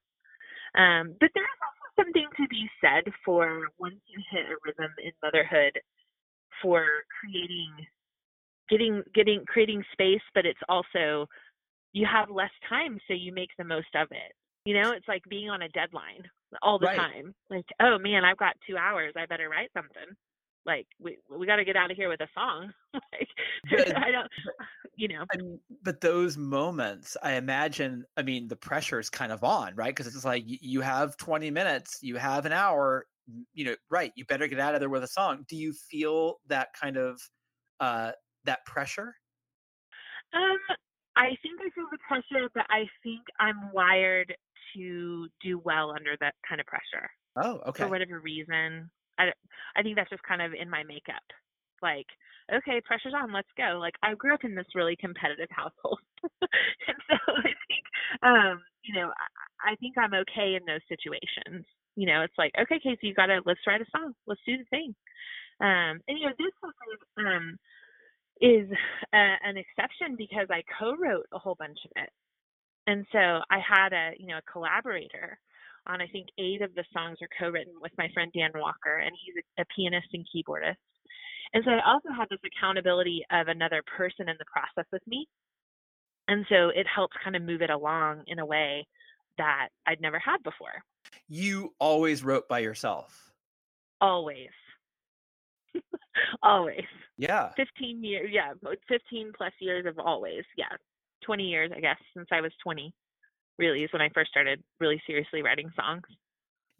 Um, 0.75 1.15
but 1.19 1.29
there's 1.35 1.59
also 1.61 2.03
something 2.03 2.27
to 2.37 2.47
be 2.49 2.69
said 2.81 3.03
for 3.25 3.67
once 3.79 3.99
you 4.07 4.21
hit 4.31 4.45
a 4.47 4.55
rhythm 4.65 4.91
in 5.03 5.11
motherhood 5.23 5.79
for 6.61 6.85
creating 7.19 7.71
getting 8.69 9.03
getting 9.13 9.45
creating 9.45 9.83
space, 9.93 10.21
but 10.33 10.45
it's 10.45 10.59
also 10.69 11.27
you 11.93 12.05
have 12.05 12.29
less 12.29 12.51
time 12.67 12.99
so 13.07 13.13
you 13.13 13.31
make 13.33 13.49
the 13.57 13.63
most 13.63 13.93
of 13.95 14.07
it. 14.11 14.33
You 14.65 14.81
know, 14.81 14.91
it's 14.91 15.07
like 15.07 15.23
being 15.29 15.49
on 15.49 15.61
a 15.61 15.69
deadline 15.69 16.23
all 16.61 16.79
the 16.79 16.87
Right. 16.87 16.97
time. 16.97 17.33
Like, 17.49 17.65
oh 17.79 17.97
man, 17.99 18.23
I've 18.25 18.37
got 18.37 18.55
two 18.67 18.77
hours, 18.77 19.13
I 19.17 19.25
better 19.25 19.49
write 19.49 19.69
something. 19.73 20.15
Like 20.65 20.87
we 20.99 21.17
we 21.29 21.45
gotta 21.45 21.65
get 21.65 21.75
out 21.75 21.91
of 21.91 21.97
here 21.97 22.09
with 22.09 22.21
a 22.21 22.27
song. 22.33 22.73
like 22.93 23.27
But- 23.69 23.97
I 23.97 24.11
don't 24.11 24.29
you 24.95 25.07
know. 25.07 25.25
But 25.81 26.01
those 26.01 26.37
moments, 26.37 27.17
I 27.23 27.33
imagine, 27.33 28.05
I 28.15 28.21
mean, 28.21 28.47
the 28.47 28.55
pressure 28.55 28.99
is 28.99 29.09
kind 29.09 29.31
of 29.31 29.43
on, 29.43 29.75
right? 29.75 29.93
Because 29.95 30.05
it's 30.13 30.23
like 30.23 30.43
you 30.45 30.81
have 30.81 31.17
20 31.17 31.49
minutes, 31.49 31.97
you 32.03 32.15
have 32.17 32.45
an 32.45 32.51
hour, 32.53 33.07
you 33.53 33.65
know, 33.65 33.75
right? 33.89 34.13
You 34.15 34.23
better 34.25 34.47
get 34.47 34.59
out 34.59 34.75
of 34.75 34.79
there 34.81 34.89
with 34.89 35.03
a 35.03 35.07
song. 35.07 35.45
Do 35.49 35.55
you 35.57 35.73
feel 35.73 36.39
that 36.47 36.73
kind 36.79 36.95
of 36.97 37.19
uh 37.79 38.11
that 38.45 38.63
pressure? 38.65 39.15
Um, 40.33 40.57
I 41.15 41.35
think 41.41 41.59
I 41.61 41.69
feel 41.75 41.85
the 41.91 41.97
pressure, 42.07 42.49
but 42.53 42.65
I 42.69 42.85
think 43.03 43.21
I'm 43.39 43.71
wired 43.71 44.33
to 44.75 45.27
do 45.41 45.59
well 45.63 45.91
under 45.91 46.15
that 46.19 46.35
kind 46.47 46.59
of 46.61 46.67
pressure 46.67 47.09
Oh, 47.35 47.61
okay. 47.67 47.83
for 47.83 47.89
whatever 47.89 48.19
reason. 48.19 48.89
I, 49.19 49.29
I 49.75 49.83
think 49.83 49.95
that's 49.95 50.09
just 50.09 50.23
kind 50.23 50.41
of 50.41 50.53
in 50.53 50.69
my 50.69 50.83
makeup. 50.83 51.23
Like, 51.81 52.07
okay, 52.53 52.81
pressure's 52.85 53.13
on, 53.13 53.33
let's 53.33 53.51
go. 53.57 53.77
Like, 53.79 53.93
I 54.01 54.15
grew 54.15 54.33
up 54.33 54.43
in 54.43 54.55
this 54.55 54.65
really 54.73 54.95
competitive 54.99 55.49
household, 55.51 55.99
and 56.41 56.97
so 57.09 57.15
I 57.27 57.51
think, 57.67 57.85
um, 58.23 58.61
you 58.83 58.95
know, 58.95 59.11
I, 59.11 59.73
I 59.73 59.75
think 59.75 59.97
I'm 59.97 60.13
okay 60.13 60.55
in 60.55 60.65
those 60.65 60.81
situations. 60.89 61.65
You 61.95 62.07
know, 62.07 62.21
it's 62.23 62.37
like, 62.37 62.51
okay, 62.59 62.79
Casey, 62.81 63.07
you 63.07 63.13
gotta 63.13 63.41
let's 63.45 63.59
write 63.67 63.81
a 63.81 63.85
song, 63.95 64.13
let's 64.25 64.41
do 64.47 64.57
the 64.57 64.65
thing. 64.71 64.95
Um, 65.61 66.01
and 66.07 66.17
you 66.17 66.25
know, 66.25 66.33
this 66.39 66.53
was 66.63 66.73
um 67.19 67.57
is 68.41 68.69
a, 69.13 69.35
an 69.43 69.57
exception 69.57 70.15
because 70.17 70.47
I 70.49 70.63
co-wrote 70.79 71.27
a 71.33 71.39
whole 71.39 71.55
bunch 71.55 71.77
of 71.85 71.91
it, 71.95 72.09
and 72.87 73.05
so 73.11 73.19
I 73.49 73.59
had 73.59 73.93
a 73.93 74.11
you 74.17 74.27
know 74.27 74.37
a 74.37 74.51
collaborator 74.51 75.39
on 75.87 76.01
I 76.01 76.07
think 76.07 76.27
eight 76.37 76.61
of 76.61 76.73
the 76.75 76.85
songs 76.93 77.17
are 77.21 77.29
co-written 77.39 77.73
with 77.81 77.91
my 77.97 78.07
friend 78.13 78.31
Dan 78.33 78.51
Walker, 78.55 78.97
and 78.97 79.11
he's 79.23 79.43
a, 79.57 79.61
a 79.61 79.65
pianist 79.75 80.07
and 80.13 80.25
keyboardist. 80.25 80.79
And 81.53 81.63
so 81.65 81.71
I 81.71 81.81
also 81.85 82.09
had 82.17 82.29
this 82.29 82.39
accountability 82.45 83.23
of 83.31 83.47
another 83.47 83.83
person 83.97 84.29
in 84.29 84.35
the 84.39 84.45
process 84.45 84.89
with 84.91 85.05
me, 85.07 85.27
and 86.27 86.45
so 86.49 86.69
it 86.69 86.87
helps 86.87 87.15
kind 87.23 87.35
of 87.35 87.43
move 87.43 87.61
it 87.61 87.69
along 87.69 88.23
in 88.27 88.39
a 88.39 88.45
way 88.45 88.87
that 89.37 89.69
I'd 89.85 90.01
never 90.01 90.19
had 90.19 90.41
before. 90.43 90.83
You 91.27 91.73
always 91.79 92.23
wrote 92.23 92.47
by 92.47 92.59
yourself. 92.59 93.33
Always, 94.01 94.49
always. 96.43 96.85
Yeah. 97.17 97.51
15 97.55 98.03
years 98.03 98.29
yeah 98.33 98.53
15 98.89 99.31
plus 99.37 99.51
years 99.59 99.85
of 99.85 99.99
always 99.99 100.43
yeah 100.57 100.65
20 101.23 101.43
years 101.43 101.71
i 101.75 101.79
guess 101.79 101.97
since 102.15 102.27
i 102.31 102.41
was 102.41 102.51
20 102.63 102.91
really 103.59 103.83
is 103.83 103.93
when 103.93 104.01
i 104.01 104.09
first 104.13 104.31
started 104.31 104.63
really 104.79 104.99
seriously 105.05 105.43
writing 105.43 105.69
songs 105.75 106.01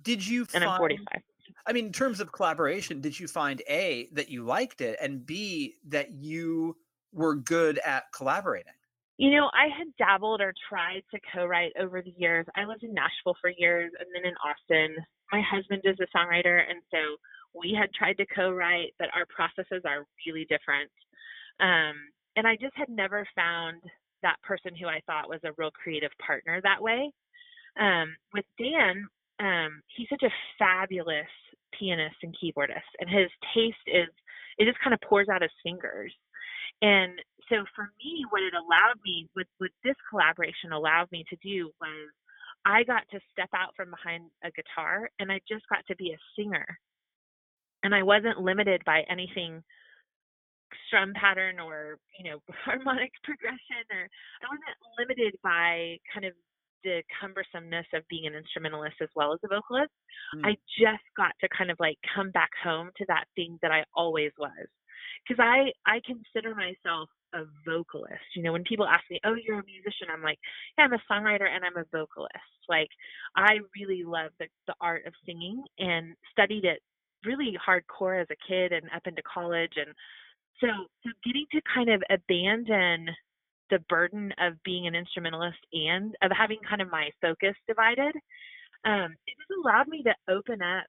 Did 0.01 0.25
you 0.25 0.47
and 0.53 0.63
i'm 0.63 0.77
45 0.79 1.21
I 1.67 1.73
mean, 1.73 1.87
in 1.87 1.91
terms 1.91 2.21
of 2.21 2.31
collaboration, 2.31 3.01
did 3.01 3.19
you 3.19 3.27
find 3.27 3.61
A 3.69 4.07
that 4.13 4.29
you 4.29 4.45
liked 4.45 4.79
it 4.79 4.97
and 5.01 5.25
B 5.25 5.75
that 5.89 6.11
you 6.11 6.77
were 7.11 7.35
good 7.35 7.79
at 7.85 8.05
collaborating? 8.15 8.73
you 9.17 9.29
know 9.29 9.49
i 9.53 9.67
had 9.77 9.87
dabbled 9.97 10.41
or 10.41 10.53
tried 10.69 11.03
to 11.11 11.19
co-write 11.33 11.71
over 11.79 12.01
the 12.01 12.13
years 12.17 12.45
i 12.55 12.65
lived 12.65 12.83
in 12.83 12.93
nashville 12.93 13.35
for 13.39 13.51
years 13.57 13.91
and 13.99 14.07
then 14.13 14.25
in 14.25 14.33
austin 14.43 14.95
my 15.31 15.41
husband 15.41 15.81
is 15.83 15.97
a 15.99 16.17
songwriter 16.17 16.61
and 16.67 16.81
so 16.89 16.97
we 17.53 17.77
had 17.77 17.93
tried 17.93 18.17
to 18.17 18.25
co-write 18.25 18.93
but 18.99 19.09
our 19.15 19.25
processes 19.27 19.83
are 19.85 20.05
really 20.25 20.45
different. 20.49 20.91
Um, 21.59 21.95
and 22.35 22.47
i 22.47 22.55
just 22.55 22.75
had 22.75 22.89
never 22.89 23.27
found 23.35 23.81
that 24.21 24.41
person 24.41 24.71
who 24.75 24.87
i 24.87 25.01
thought 25.05 25.29
was 25.29 25.41
a 25.43 25.53
real 25.57 25.71
creative 25.71 26.11
partner 26.25 26.59
that 26.61 26.81
way. 26.81 27.11
Um, 27.79 28.15
with 28.33 28.45
dan 28.57 29.07
um, 29.39 29.81
he's 29.95 30.09
such 30.09 30.23
a 30.23 30.33
fabulous 30.59 31.33
pianist 31.77 32.15
and 32.21 32.35
keyboardist 32.37 32.89
and 32.99 33.09
his 33.09 33.29
taste 33.53 33.85
is 33.87 34.09
it 34.57 34.65
just 34.65 34.79
kind 34.83 34.93
of 34.93 35.01
pours 35.01 35.29
out 35.29 35.41
his 35.41 35.51
fingers. 35.63 36.13
And 36.81 37.13
so 37.49 37.65
for 37.75 37.89
me 37.97 38.25
what 38.29 38.43
it 38.43 38.53
allowed 38.53 39.01
me 39.05 39.27
what, 39.33 39.47
what 39.57 39.71
this 39.83 39.95
collaboration 40.09 40.71
allowed 40.71 41.11
me 41.11 41.25
to 41.29 41.37
do 41.41 41.71
was 41.81 42.09
I 42.65 42.83
got 42.83 43.03
to 43.11 43.19
step 43.31 43.49
out 43.53 43.75
from 43.75 43.91
behind 43.91 44.29
a 44.43 44.51
guitar 44.51 45.09
and 45.19 45.31
I 45.31 45.41
just 45.49 45.67
got 45.67 45.85
to 45.87 45.95
be 45.95 46.11
a 46.11 46.19
singer. 46.37 46.65
And 47.83 47.93
I 47.93 48.03
wasn't 48.03 48.39
limited 48.39 48.81
by 48.85 49.03
anything 49.09 49.63
strum 50.87 51.13
pattern 51.13 51.59
or, 51.59 51.97
you 52.19 52.29
know, 52.29 52.39
harmonic 52.65 53.11
progression 53.23 53.85
or 53.91 54.07
I 54.41 54.47
wasn't 54.49 54.77
limited 54.97 55.35
by 55.43 55.97
kind 56.13 56.25
of 56.25 56.33
the 56.83 57.01
cumbersomeness 57.21 57.87
of 57.93 58.03
being 58.09 58.27
an 58.27 58.35
instrumentalist 58.35 58.95
as 59.01 59.09
well 59.15 59.33
as 59.33 59.39
a 59.43 59.47
vocalist. 59.47 59.91
Mm. 60.35 60.45
I 60.45 60.57
just 60.79 61.03
got 61.15 61.31
to 61.41 61.47
kind 61.55 61.71
of 61.71 61.77
like 61.79 61.97
come 62.13 62.31
back 62.31 62.51
home 62.61 62.89
to 62.97 63.05
that 63.07 63.25
thing 63.35 63.57
that 63.61 63.71
I 63.71 63.83
always 63.95 64.31
was. 64.37 64.67
Cuz 65.27 65.37
I 65.39 65.71
I 65.85 66.01
consider 66.05 66.53
myself 66.53 67.09
a 67.33 67.45
vocalist. 67.65 68.35
You 68.35 68.43
know, 68.43 68.51
when 68.51 68.63
people 68.63 68.85
ask 68.85 69.03
me, 69.09 69.19
"Oh, 69.23 69.33
you're 69.33 69.59
a 69.59 69.65
musician," 69.65 70.09
I'm 70.11 70.21
like, 70.21 70.39
"Yeah, 70.77 70.83
I'm 70.85 70.93
a 70.93 70.99
songwriter 71.09 71.47
and 71.49 71.65
I'm 71.65 71.77
a 71.77 71.85
vocalist." 71.85 72.59
Like, 72.67 72.89
I 73.35 73.59
really 73.75 74.03
love 74.03 74.31
the 74.39 74.47
the 74.67 74.75
art 74.81 75.05
of 75.05 75.13
singing 75.25 75.63
and 75.79 76.15
studied 76.31 76.65
it 76.65 76.81
really 77.25 77.57
hardcore 77.65 78.21
as 78.21 78.27
a 78.31 78.47
kid 78.47 78.71
and 78.71 78.83
up 78.95 79.05
into 79.05 79.21
college 79.21 79.73
and 79.75 79.93
so 80.59 80.67
so 81.03 81.09
getting 81.25 81.45
to 81.51 81.61
kind 81.73 81.89
of 81.89 82.01
abandon 82.09 83.07
the 83.69 83.79
burden 83.89 84.31
of 84.39 84.53
being 84.63 84.87
an 84.87 84.95
instrumentalist 84.95 85.57
and 85.73 86.15
of 86.21 86.31
having 86.37 86.57
kind 86.67 86.81
of 86.81 86.91
my 86.91 87.09
focus 87.21 87.55
divided 87.67 88.13
um, 88.85 89.15
it 89.27 89.35
just 89.37 89.59
allowed 89.63 89.87
me 89.87 90.03
to 90.03 90.13
open 90.29 90.61
up 90.61 90.85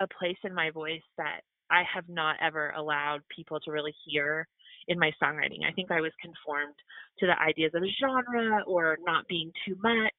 a 0.00 0.06
place 0.18 0.36
in 0.44 0.54
my 0.54 0.70
voice 0.70 1.02
that 1.16 1.40
I 1.70 1.82
have 1.92 2.08
not 2.08 2.36
ever 2.40 2.70
allowed 2.70 3.20
people 3.34 3.60
to 3.60 3.72
really 3.72 3.94
hear 4.06 4.46
in 4.88 4.98
my 4.98 5.12
songwriting. 5.22 5.68
I 5.68 5.72
think 5.72 5.90
I 5.90 6.00
was 6.00 6.12
conformed 6.20 6.74
to 7.20 7.26
the 7.26 7.40
ideas 7.40 7.72
of 7.74 7.82
genre 8.00 8.62
or 8.66 8.98
not 9.04 9.28
being 9.28 9.52
too 9.66 9.76
much, 9.82 10.14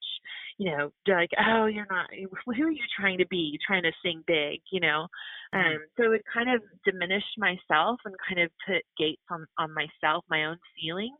you 0.58 0.70
know, 0.72 0.92
like, 1.08 1.32
oh, 1.40 1.66
you're 1.66 1.88
not, 1.90 2.08
who 2.14 2.64
are 2.64 2.72
you 2.72 2.84
trying 2.98 3.18
to 3.18 3.28
be? 3.28 3.52
You're 3.52 3.68
Trying 3.68 3.84
to 3.84 3.92
sing 4.04 4.24
big, 4.28 4.62
you 4.72 4.80
know? 4.80 5.08
Mm-hmm. 5.54 5.76
Um, 5.76 5.78
so 5.98 6.12
it 6.12 6.22
kind 6.32 6.50
of 6.50 6.62
diminished 6.86 7.38
myself 7.38 8.00
and 8.06 8.16
kind 8.28 8.42
of 8.42 8.52
put 8.68 8.84
gates 8.98 9.22
on, 9.32 9.46
on 9.58 9.74
myself, 9.74 10.24
my 10.30 10.46
own 10.46 10.58
feeling. 10.80 11.16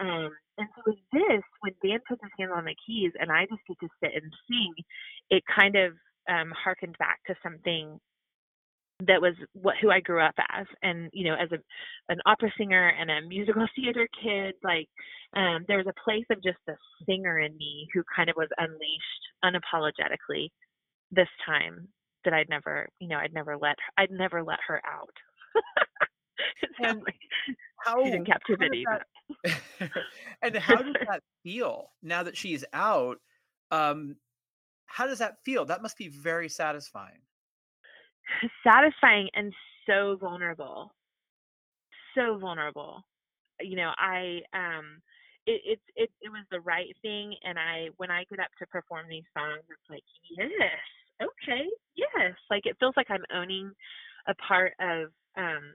Um, 0.00 0.30
and 0.58 0.68
so 0.74 0.82
with 0.86 0.98
this, 1.12 1.42
when 1.60 1.74
Dan 1.84 2.00
puts 2.08 2.22
his 2.22 2.30
hands 2.38 2.52
on 2.54 2.64
the 2.64 2.76
keys 2.86 3.12
and 3.20 3.30
I 3.30 3.46
just 3.46 3.62
get 3.68 3.78
to 3.80 3.88
sit 4.02 4.12
and 4.14 4.32
sing, 4.48 4.74
it 5.30 5.42
kind 5.46 5.76
of 5.76 5.92
um, 6.28 6.52
harkened 6.56 6.96
back 6.98 7.18
to 7.26 7.34
something 7.42 7.98
that 9.06 9.20
was 9.20 9.34
what 9.52 9.76
who 9.80 9.90
I 9.90 10.00
grew 10.00 10.22
up 10.22 10.34
as. 10.50 10.66
And 10.82 11.10
you 11.12 11.24
know 11.24 11.34
as 11.34 11.50
a 11.52 11.58
an 12.12 12.18
opera 12.26 12.52
singer 12.58 12.92
and 12.98 13.10
a 13.10 13.26
musical 13.26 13.66
theater 13.76 14.08
kid 14.22 14.54
like 14.62 14.88
um 15.36 15.64
there 15.68 15.78
was 15.78 15.86
a 15.88 16.02
place 16.04 16.24
of 16.30 16.42
just 16.42 16.58
a 16.68 16.74
singer 17.06 17.38
in 17.38 17.56
me 17.56 17.88
who 17.92 18.02
kind 18.14 18.30
of 18.30 18.36
was 18.36 18.48
unleashed 18.58 19.24
unapologetically 19.44 20.48
this 21.10 21.28
time 21.46 21.88
that 22.24 22.34
I'd 22.34 22.48
never 22.48 22.88
you 23.00 23.08
know 23.08 23.16
I'd 23.16 23.34
never 23.34 23.56
let 23.56 23.76
her, 23.78 24.02
I'd 24.02 24.10
never 24.10 24.42
let 24.42 24.58
her 24.66 24.80
out. 24.86 25.14
And 26.82 27.02
like 27.02 27.16
how 27.84 28.02
in 28.02 28.24
captivity 28.24 28.84
that, 29.44 29.90
and 30.42 30.56
how 30.56 30.76
does 30.82 30.94
that 31.06 31.22
feel 31.42 31.90
now 32.02 32.22
that 32.22 32.36
she's 32.36 32.64
out? 32.72 33.18
Um 33.70 34.16
how 34.86 35.06
does 35.06 35.18
that 35.18 35.36
feel? 35.44 35.66
That 35.66 35.82
must 35.82 35.98
be 35.98 36.08
very 36.08 36.48
satisfying 36.48 37.20
satisfying 38.66 39.28
and 39.34 39.52
so 39.86 40.16
vulnerable 40.20 40.92
so 42.14 42.38
vulnerable 42.38 43.02
you 43.60 43.76
know 43.76 43.92
i 43.98 44.40
um 44.54 45.00
it, 45.46 45.60
it 45.64 45.80
it 45.96 46.10
it 46.20 46.28
was 46.30 46.44
the 46.50 46.60
right 46.60 46.94
thing 47.02 47.34
and 47.44 47.58
i 47.58 47.88
when 47.96 48.10
i 48.10 48.24
get 48.30 48.40
up 48.40 48.50
to 48.58 48.66
perform 48.66 49.06
these 49.08 49.24
songs 49.36 49.62
it's 49.70 49.90
like 49.90 50.04
yes 50.30 50.80
okay 51.22 51.66
yes 51.96 52.34
like 52.50 52.66
it 52.66 52.76
feels 52.80 52.94
like 52.96 53.10
i'm 53.10 53.24
owning 53.34 53.70
a 54.28 54.34
part 54.34 54.72
of 54.80 55.08
um 55.36 55.74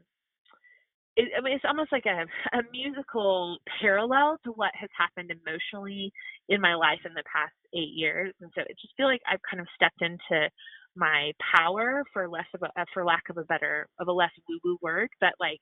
it, 1.18 1.30
I 1.38 1.42
mean, 1.42 1.54
it's 1.56 1.66
almost 1.68 1.92
like 1.92 2.06
a, 2.06 2.26
a 2.58 2.62
musical 2.72 3.58
parallel 3.82 4.38
to 4.46 4.52
what 4.52 4.72
has 4.76 4.90
happened 4.98 5.32
emotionally 5.32 6.12
in 6.50 6.62
my 6.62 6.76
life 6.76 7.00
in 7.06 7.14
the 7.14 7.24
past 7.32 7.54
eight 7.74 7.94
years. 7.96 8.34
And 8.42 8.52
so 8.56 8.62
it 8.62 8.78
just 8.82 8.96
feel 8.98 9.08
like 9.08 9.22
I've 9.30 9.44
kind 9.50 9.62
of 9.62 9.68
stepped 9.76 10.02
into 10.02 10.50
my 10.96 11.32
power 11.56 12.04
for 12.14 12.30
less 12.30 12.46
of 12.56 12.62
a 12.64 12.82
uh, 12.82 12.86
for 12.94 13.06
lack 13.06 13.24
of 13.30 13.38
a 13.38 13.44
better 13.46 13.88
of 14.00 14.08
a 14.08 14.12
less 14.14 14.32
woo 14.50 14.60
woo 14.64 14.78
word 14.82 15.10
but 15.22 15.34
like 15.40 15.60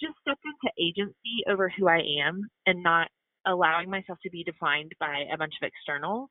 just 0.00 0.14
step 0.22 0.38
into 0.44 0.74
agency 0.80 1.44
over 1.50 1.72
who 1.76 1.88
i 1.88 2.00
am 2.26 2.42
and 2.66 2.82
not 2.82 3.08
allowing 3.46 3.90
myself 3.90 4.18
to 4.22 4.30
be 4.30 4.44
defined 4.44 4.92
by 5.00 5.24
a 5.32 5.38
bunch 5.38 5.54
of 5.62 5.66
externals. 5.68 6.30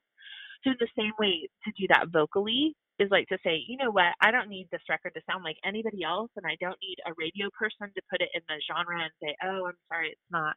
So 0.63 0.71
in 0.71 0.77
the 0.79 0.89
same 0.97 1.13
way 1.19 1.49
to 1.65 1.71
do 1.77 1.87
that 1.89 2.09
vocally 2.13 2.75
is 2.99 3.09
like 3.11 3.27
to 3.29 3.37
say 3.43 3.63
you 3.67 3.77
know 3.77 3.91
what? 3.91 4.13
I 4.21 4.31
don't 4.31 4.49
need 4.49 4.67
this 4.71 4.81
record 4.89 5.13
to 5.15 5.21
sound 5.29 5.43
like 5.43 5.57
anybody 5.65 6.03
else 6.03 6.31
and 6.37 6.45
i 6.45 6.55
don't 6.61 6.77
need 6.81 6.97
a 7.07 7.13
radio 7.17 7.49
person 7.57 7.91
to 7.93 8.01
put 8.09 8.21
it 8.21 8.29
in 8.33 8.41
the 8.47 8.61
genre 8.67 9.01
and 9.01 9.11
say 9.21 9.35
oh 9.43 9.67
i'm 9.67 9.79
sorry 9.89 10.09
it's 10.09 10.31
not 10.31 10.55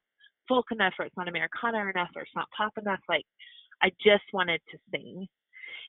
folk 0.49 0.67
enough 0.73 0.95
or 0.99 1.07
it's 1.07 1.17
not 1.17 1.29
americana 1.29 1.81
enough 1.91 2.11
or 2.17 2.23
it's 2.23 2.37
not 2.37 2.49
pop 2.57 2.73
enough 2.79 3.01
like 3.09 3.25
i 3.83 3.91
just 4.05 4.25
wanted 4.33 4.61
to 4.71 4.79
sing 4.93 5.27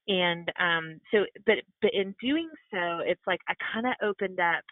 and 0.08 0.52
um 0.60 1.00
so 1.12 1.26
but 1.46 1.58
but 1.82 1.92
in 1.94 2.16
doing 2.22 2.50
so 2.72 3.00
it's 3.06 3.22
like 3.28 3.40
i 3.50 3.54
kind 3.74 3.86
of 3.86 3.94
opened 4.02 4.40
up 4.40 4.64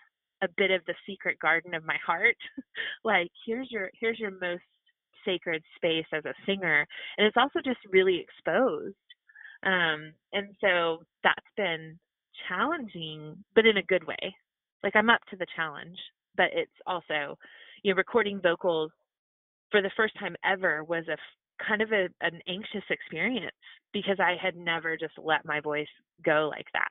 a 0.43 0.48
bit 0.58 0.71
of 0.71 0.82
the 0.86 0.95
secret 1.08 1.38
garden 1.39 1.74
of 1.74 1.86
my 1.86 1.98
heart. 2.06 2.38
Like 3.04 3.30
here's 3.45 3.69
your 3.71 3.89
here's 4.00 4.19
your 4.19 4.32
most 4.32 4.63
sacred 5.26 5.63
space 5.76 6.06
as 6.12 6.26
a 6.26 6.34
singer. 6.45 6.86
And 7.17 7.28
it's 7.28 7.38
also 7.38 7.60
just 7.63 7.80
really 7.91 8.19
exposed. 8.19 8.95
Um 9.63 10.13
and 10.34 10.56
so 10.60 11.04
that's 11.24 11.45
been 11.56 11.98
challenging 12.50 13.38
but 13.54 13.65
in 13.65 13.78
a 13.78 13.84
good 13.84 14.06
way. 14.06 14.36
Like 14.84 14.95
i'm 14.95 15.10
up 15.10 15.21
to 15.30 15.38
the 15.38 15.48
challenge 15.56 15.98
but 16.36 16.48
it's 16.54 16.71
also 16.86 17.38
you 17.84 17.91
know 17.91 17.98
recording 17.98 18.41
vocals 18.41 18.91
for 19.71 19.82
the 19.82 19.91
first 19.95 20.17
time 20.19 20.36
ever 20.43 20.84
was 20.84 21.06
a 21.08 21.17
kind 21.65 21.82
of 21.82 21.91
a, 21.91 22.08
an 22.22 22.39
anxious 22.48 22.84
experience 22.89 23.56
because 23.94 24.20
I 24.20 24.36
had 24.41 24.56
never 24.56 24.98
just 24.98 25.13
let 25.18 25.46
my 25.46 25.60
voice 25.60 25.88
go 26.24 26.50
like 26.52 26.68
that. 26.74 26.89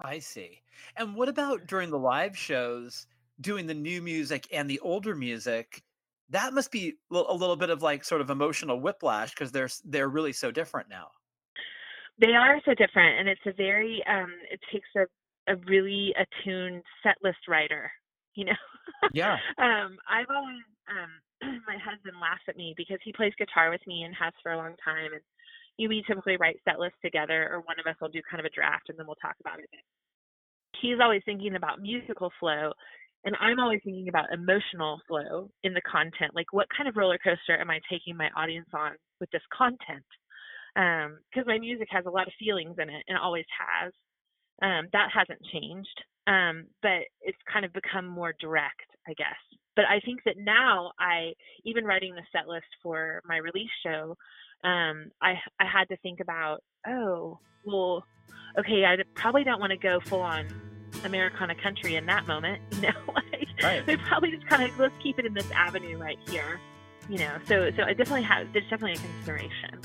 I 0.00 0.18
see. 0.20 0.62
And 0.96 1.14
what 1.14 1.28
about 1.28 1.66
during 1.66 1.90
the 1.90 1.98
live 1.98 2.36
shows, 2.36 3.06
doing 3.40 3.66
the 3.66 3.74
new 3.74 4.00
music 4.00 4.46
and 4.52 4.70
the 4.70 4.80
older 4.80 5.14
music? 5.14 5.82
That 6.30 6.52
must 6.52 6.70
be 6.70 6.94
a 7.10 7.14
little 7.14 7.56
bit 7.56 7.70
of 7.70 7.82
like 7.82 8.04
sort 8.04 8.20
of 8.20 8.30
emotional 8.30 8.80
whiplash 8.80 9.30
because 9.30 9.50
they're 9.50 9.70
they're 9.84 10.08
really 10.08 10.32
so 10.32 10.50
different 10.50 10.88
now. 10.88 11.08
They 12.20 12.32
are 12.32 12.60
so 12.64 12.74
different, 12.74 13.18
and 13.18 13.28
it's 13.28 13.40
a 13.46 13.52
very 13.52 14.02
um, 14.06 14.34
it 14.50 14.60
takes 14.70 14.88
a 14.96 15.06
a 15.48 15.56
really 15.66 16.14
attuned 16.16 16.82
set 17.02 17.16
list 17.22 17.48
writer, 17.48 17.90
you 18.34 18.44
know. 18.44 18.52
Yeah. 19.12 19.38
um, 19.58 19.96
I've 20.08 20.26
always 20.30 20.62
um, 20.88 21.10
my 21.66 21.78
husband 21.78 22.16
laughs 22.20 22.44
at 22.48 22.56
me 22.56 22.74
because 22.76 22.98
he 23.04 23.12
plays 23.12 23.32
guitar 23.38 23.70
with 23.70 23.84
me 23.86 24.02
and 24.02 24.14
has 24.14 24.32
for 24.42 24.52
a 24.52 24.56
long 24.56 24.74
time 24.84 25.12
and 25.12 25.22
we 25.88 26.02
typically 26.06 26.36
write 26.36 26.58
set 26.64 26.80
lists 26.80 26.98
together 27.04 27.48
or 27.52 27.60
one 27.60 27.78
of 27.78 27.86
us 27.86 27.94
will 28.00 28.08
do 28.08 28.20
kind 28.28 28.40
of 28.40 28.46
a 28.46 28.54
draft 28.54 28.88
and 28.88 28.98
then 28.98 29.06
we'll 29.06 29.22
talk 29.22 29.36
about 29.40 29.60
it. 29.60 29.70
He's 30.82 30.98
always 31.00 31.22
thinking 31.24 31.54
about 31.54 31.80
musical 31.80 32.30
flow 32.40 32.72
and 33.24 33.34
i'm 33.40 33.58
always 33.58 33.80
thinking 33.82 34.08
about 34.08 34.32
emotional 34.32 35.00
flow 35.08 35.50
in 35.64 35.74
the 35.74 35.80
content 35.80 36.30
like 36.36 36.52
what 36.52 36.68
kind 36.70 36.88
of 36.88 36.94
roller 36.94 37.18
coaster 37.18 37.58
am 37.58 37.68
i 37.68 37.80
taking 37.90 38.16
my 38.16 38.30
audience 38.36 38.68
on 38.72 38.92
with 39.20 39.30
this 39.30 39.42
content? 39.56 40.04
Because 40.74 41.46
um, 41.46 41.46
my 41.46 41.58
music 41.58 41.88
has 41.90 42.04
a 42.06 42.10
lot 42.10 42.26
of 42.26 42.32
feelings 42.38 42.76
in 42.78 42.88
it 42.88 43.04
and 43.08 43.18
always 43.18 43.46
has. 43.58 43.92
Um, 44.60 44.88
that 44.92 45.08
hasn't 45.12 45.40
changed. 45.52 45.98
Um, 46.26 46.66
but 46.82 47.06
it's 47.22 47.38
kind 47.50 47.64
of 47.64 47.72
become 47.72 48.06
more 48.06 48.34
direct 48.38 48.84
i 49.08 49.14
guess 49.14 49.40
but 49.78 49.86
I 49.88 50.00
think 50.00 50.24
that 50.24 50.36
now 50.36 50.90
I 50.98 51.34
even 51.64 51.84
writing 51.84 52.12
the 52.12 52.22
set 52.32 52.48
list 52.48 52.66
for 52.82 53.22
my 53.24 53.36
release 53.36 53.70
show, 53.84 54.16
um, 54.64 55.12
I 55.22 55.34
I 55.60 55.66
had 55.72 55.88
to 55.90 55.96
think 55.98 56.18
about 56.18 56.64
oh 56.84 57.38
well, 57.64 58.04
okay, 58.58 58.84
I 58.84 58.96
probably 59.14 59.44
don't 59.44 59.60
want 59.60 59.70
to 59.70 59.76
go 59.76 60.00
full 60.00 60.20
on 60.20 60.48
Americana 61.04 61.54
country 61.54 61.94
in 61.94 62.06
that 62.06 62.26
moment, 62.26 62.60
you 62.72 62.80
know. 62.80 62.90
like, 63.14 63.48
right. 63.62 63.86
We 63.86 63.96
probably 63.98 64.32
just 64.32 64.48
kind 64.48 64.68
of 64.68 64.76
let's 64.80 64.94
keep 65.00 65.16
it 65.20 65.26
in 65.26 65.32
this 65.32 65.48
avenue 65.52 65.96
right 65.96 66.18
here, 66.28 66.58
you 67.08 67.18
know. 67.18 67.38
So 67.46 67.70
so 67.76 67.84
I 67.84 67.92
definitely 67.92 68.24
have 68.24 68.52
there's 68.52 68.68
definitely 68.68 68.94
a 68.94 68.96
consideration. 68.96 69.78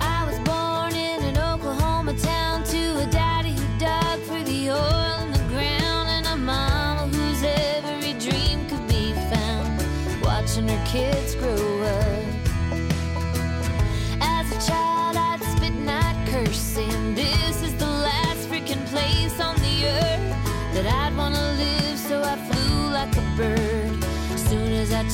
I 0.00 0.24
was 0.26 0.38
born 0.40 0.92
in 0.92 1.22
an 1.22 1.38
Oklahoma 1.38 2.18
town 2.18 2.64
to 2.64 2.98
a 3.00 3.06
daddy 3.12 3.52
who 3.52 3.78
dug 3.78 4.18
for 4.22 4.42
the 4.42 4.70
oil 4.70 5.07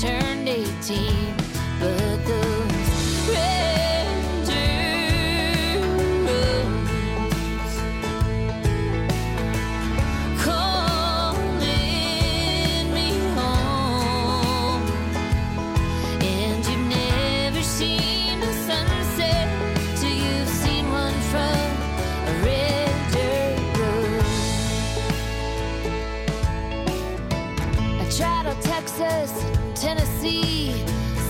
turned 0.01 0.49
18, 0.49 1.37
but 1.79 2.25
those 2.27 3.29
calling 10.43 11.73
me 12.93 13.11
home, 13.35 14.83
and 16.21 16.67
you've 16.67 16.89
never 16.89 17.63
seen 17.63 18.43
a 18.43 18.53
you've 20.09 20.49
seen 20.49 20.91
one 20.91 21.21
from 21.31 21.71
a 22.27 22.33
red 22.43 22.95
dirt 23.13 23.59
road. 23.79 24.25
I 28.01 28.03
tried 28.11 28.47
all 28.47 28.57
Texas. 28.61 29.64
Tennessee, 29.75 30.73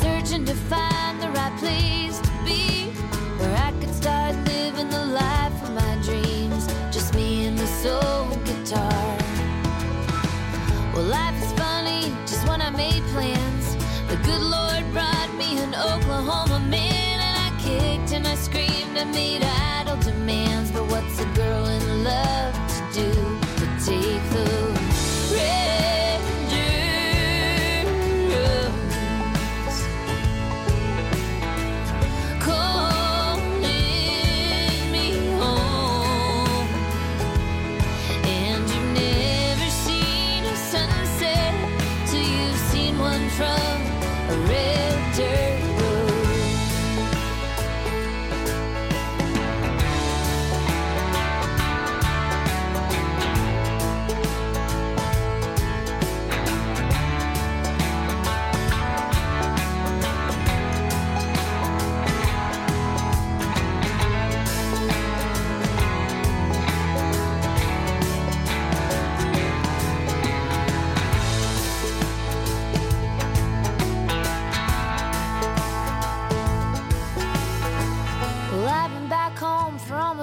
searching 0.02 0.44
to 0.44 0.54
find 0.54 1.20
the 1.20 1.28
right 1.30 1.56
place 1.58 2.18
to 2.20 2.30
be, 2.44 2.90
where 3.38 3.56
I 3.56 3.72
could 3.80 3.94
start 3.94 4.36
living 4.46 4.90
the 4.90 5.06
life 5.06 5.62
of 5.62 5.72
my 5.72 5.96
dreams. 6.02 6.66
Just 6.92 7.14
me 7.14 7.46
and 7.46 7.58
the 7.58 7.66
soul 7.66 8.28
guitar. 8.44 9.18
Well, 10.94 11.04
life 11.04 11.42
is 11.42 11.52
funny, 11.52 12.14
just 12.26 12.46
when 12.46 12.60
I 12.60 12.70
made 12.70 13.02
plans, 13.14 13.76
the 14.08 14.16
good 14.16 14.42
Lord 14.42 14.84
brought 14.92 15.34
me 15.38 15.58
an 15.58 15.74
Oklahoma 15.74 16.60
man, 16.68 17.20
and 17.20 17.36
I 17.46 17.62
kicked 17.62 18.12
and 18.12 18.26
I 18.26 18.34
screamed, 18.34 18.96
and 18.96 19.10
made 19.10 19.42
idle 19.42 19.96
demands. 19.96 20.70
But 20.70 20.86
what's 20.90 21.18
a 21.18 21.26
girl 21.34 21.64
in 21.66 22.04
love? 22.04 22.63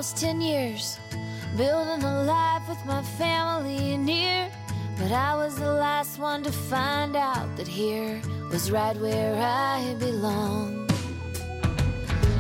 Almost 0.02 0.18
10 0.18 0.42
years, 0.42 1.00
building 1.56 2.04
a 2.04 2.24
life 2.24 2.68
with 2.68 2.84
my 2.88 3.04
family 3.20 3.94
in 3.94 4.08
here. 4.08 4.50
But 4.98 5.12
I 5.12 5.36
was 5.36 5.58
the 5.58 5.72
last 5.72 6.18
one 6.18 6.42
to 6.42 6.52
find 6.52 7.16
out 7.16 7.56
that 7.56 7.68
here 7.68 8.20
was 8.50 8.72
right 8.72 8.98
where 8.98 9.36
I 9.36 9.94
belong. 10.00 10.90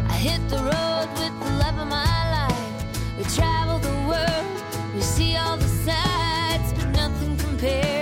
I 0.09 0.13
hit 0.13 0.41
the 0.49 0.57
road 0.57 1.07
with 1.19 1.35
the 1.45 1.51
love 1.61 1.77
of 1.77 1.87
my 1.87 2.21
life. 2.37 3.17
We 3.19 3.25
travel 3.25 3.77
the 3.77 3.97
world, 4.09 4.95
we 4.95 5.01
see 5.01 5.35
all 5.35 5.57
the 5.57 5.71
sights, 5.85 6.73
but 6.73 6.87
nothing 6.95 7.37
compares 7.37 8.00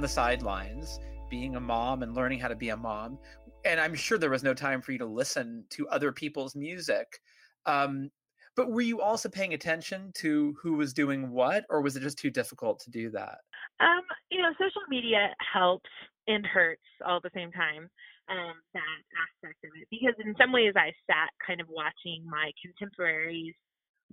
the 0.00 0.08
sidelines 0.08 0.98
being 1.30 1.56
a 1.56 1.60
mom 1.60 2.02
and 2.02 2.14
learning 2.14 2.40
how 2.40 2.48
to 2.48 2.56
be 2.56 2.70
a 2.70 2.76
mom 2.76 3.18
and 3.64 3.80
i'm 3.80 3.94
sure 3.94 4.18
there 4.18 4.30
was 4.30 4.42
no 4.42 4.54
time 4.54 4.80
for 4.82 4.92
you 4.92 4.98
to 4.98 5.06
listen 5.06 5.64
to 5.70 5.88
other 5.88 6.12
people's 6.12 6.56
music 6.56 7.20
um, 7.66 8.10
but 8.56 8.70
were 8.70 8.80
you 8.80 9.00
also 9.00 9.28
paying 9.28 9.54
attention 9.54 10.10
to 10.14 10.54
who 10.62 10.74
was 10.74 10.92
doing 10.92 11.30
what 11.30 11.64
or 11.70 11.82
was 11.82 11.96
it 11.96 12.00
just 12.00 12.18
too 12.18 12.30
difficult 12.30 12.80
to 12.80 12.90
do 12.90 13.10
that 13.10 13.38
Um, 13.80 14.02
you 14.30 14.42
know, 14.42 14.52
social 14.52 14.82
media 14.88 15.34
helps 15.52 15.90
and 16.26 16.46
hurts 16.46 16.82
all 17.04 17.16
at 17.16 17.22
the 17.22 17.30
same 17.34 17.52
time. 17.52 17.88
Um, 18.28 18.54
that 18.74 18.98
aspect 19.26 19.58
of 19.64 19.70
it, 19.80 19.88
because 19.90 20.14
in 20.24 20.34
some 20.38 20.52
ways 20.52 20.74
I 20.76 20.92
sat 21.10 21.30
kind 21.44 21.60
of 21.60 21.66
watching 21.68 22.24
my 22.30 22.52
contemporaries 22.62 23.54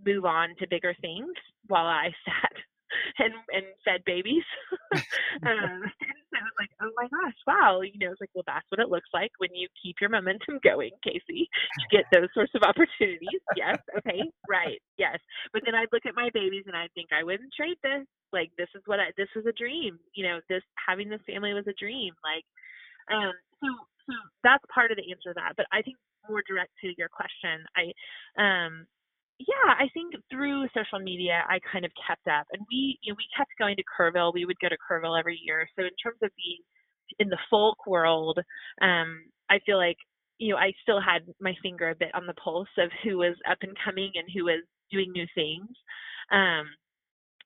move 0.06 0.26
on 0.26 0.56
to 0.60 0.68
bigger 0.68 0.96
things 1.02 1.34
while 1.68 1.86
I 1.86 2.10
sat 2.26 2.54
and 3.20 3.34
and 3.52 3.66
fed 3.86 4.04
babies. 4.06 4.46
um, 5.46 5.84
and 5.84 6.20
so 6.32 6.36
it 6.40 6.46
was 6.48 6.58
like, 6.60 6.72
oh 6.82 6.92
my 6.96 7.08
gosh, 7.12 7.36
wow, 7.46 7.82
you 7.82 8.00
know, 8.00 8.12
it's 8.12 8.22
like, 8.22 8.32
well, 8.34 8.48
that's 8.48 8.66
what 8.70 8.80
it 8.80 8.90
looks 8.90 9.10
like 9.14 9.32
when 9.38 9.54
you 9.54 9.68
keep 9.82 9.98
your 10.00 10.10
momentum 10.10 10.60
going, 10.64 10.92
Casey. 11.04 11.50
You 11.50 11.86
get 11.92 12.06
those 12.12 12.30
sorts 12.34 12.54
of 12.56 12.64
opportunities. 12.64 13.42
Yes, 13.56 13.78
okay, 13.98 14.24
right, 14.50 14.80
yes. 14.98 15.20
But 15.52 15.64
then 15.66 15.76
I'd 15.76 15.92
look 15.92 16.06
at 16.06 16.16
my 16.16 16.30
babies 16.34 16.64
and 16.68 16.76
I'd 16.76 16.94
think 16.96 17.10
I 17.12 17.24
wouldn't 17.24 17.54
trade 17.54 17.78
this 17.84 18.08
like 18.34 18.52
this 18.58 18.70
is 18.76 18.82
what 18.86 19.00
I 19.00 19.12
this 19.18 19.30
was 19.36 19.46
a 19.46 19.56
dream. 19.56 20.00
You 20.16 20.28
know, 20.28 20.40
this 20.50 20.64
having 20.76 21.10
this 21.10 21.22
family 21.28 21.54
was 21.54 21.68
a 21.68 21.78
dream. 21.80 22.14
Like 22.24 22.46
um 23.12 23.34
so 23.64 23.68
so 24.08 24.14
that's 24.44 24.64
part 24.74 24.92
of 24.92 24.98
the 24.98 25.12
answer 25.12 25.32
to 25.32 25.40
that. 25.40 25.54
But 25.56 25.68
I 25.72 25.82
think 25.82 25.98
more 26.30 26.44
direct 26.48 26.72
to 26.82 26.94
your 26.98 27.10
question, 27.10 27.64
I 27.76 27.92
um 28.40 28.88
yeah, 29.40 29.74
I 29.78 29.88
think 29.94 30.16
through 30.32 30.68
social 30.74 31.00
media 31.04 31.44
I 31.48 31.60
kind 31.72 31.86
of 31.86 31.92
kept 32.08 32.28
up 32.28 32.48
and 32.52 32.66
we 32.72 32.98
you 33.02 33.14
know, 33.14 33.18
we 33.18 33.26
kept 33.38 33.52
going 33.60 33.76
to 33.76 33.84
Kerrville. 33.86 34.34
We 34.34 34.46
would 34.46 34.60
go 34.60 34.70
to 34.70 34.78
Kerrville 34.78 35.20
every 35.20 35.40
year. 35.44 35.68
So 35.78 35.84
in 35.84 35.96
terms 36.02 36.20
of 36.24 36.32
being 36.36 36.60
in 37.20 37.30
the 37.30 37.38
folk 37.50 37.86
world, 37.86 38.40
um, 38.82 39.24
I 39.50 39.60
feel 39.66 39.78
like 39.78 39.98
you 40.40 40.54
know, 40.54 40.58
I 40.58 40.72
still 40.82 41.02
had 41.02 41.22
my 41.42 41.54
finger 41.64 41.90
a 41.90 41.96
bit 41.96 42.14
on 42.14 42.28
the 42.28 42.34
pulse 42.34 42.68
of 42.78 42.92
who 43.04 43.18
was 43.20 43.36
up 43.50 43.58
and 43.62 43.76
coming 43.84 44.12
and 44.16 44.28
who 44.34 44.46
was 44.46 44.64
doing 44.92 45.12
new 45.12 45.26
things. 45.36 45.70
Um, 46.32 46.68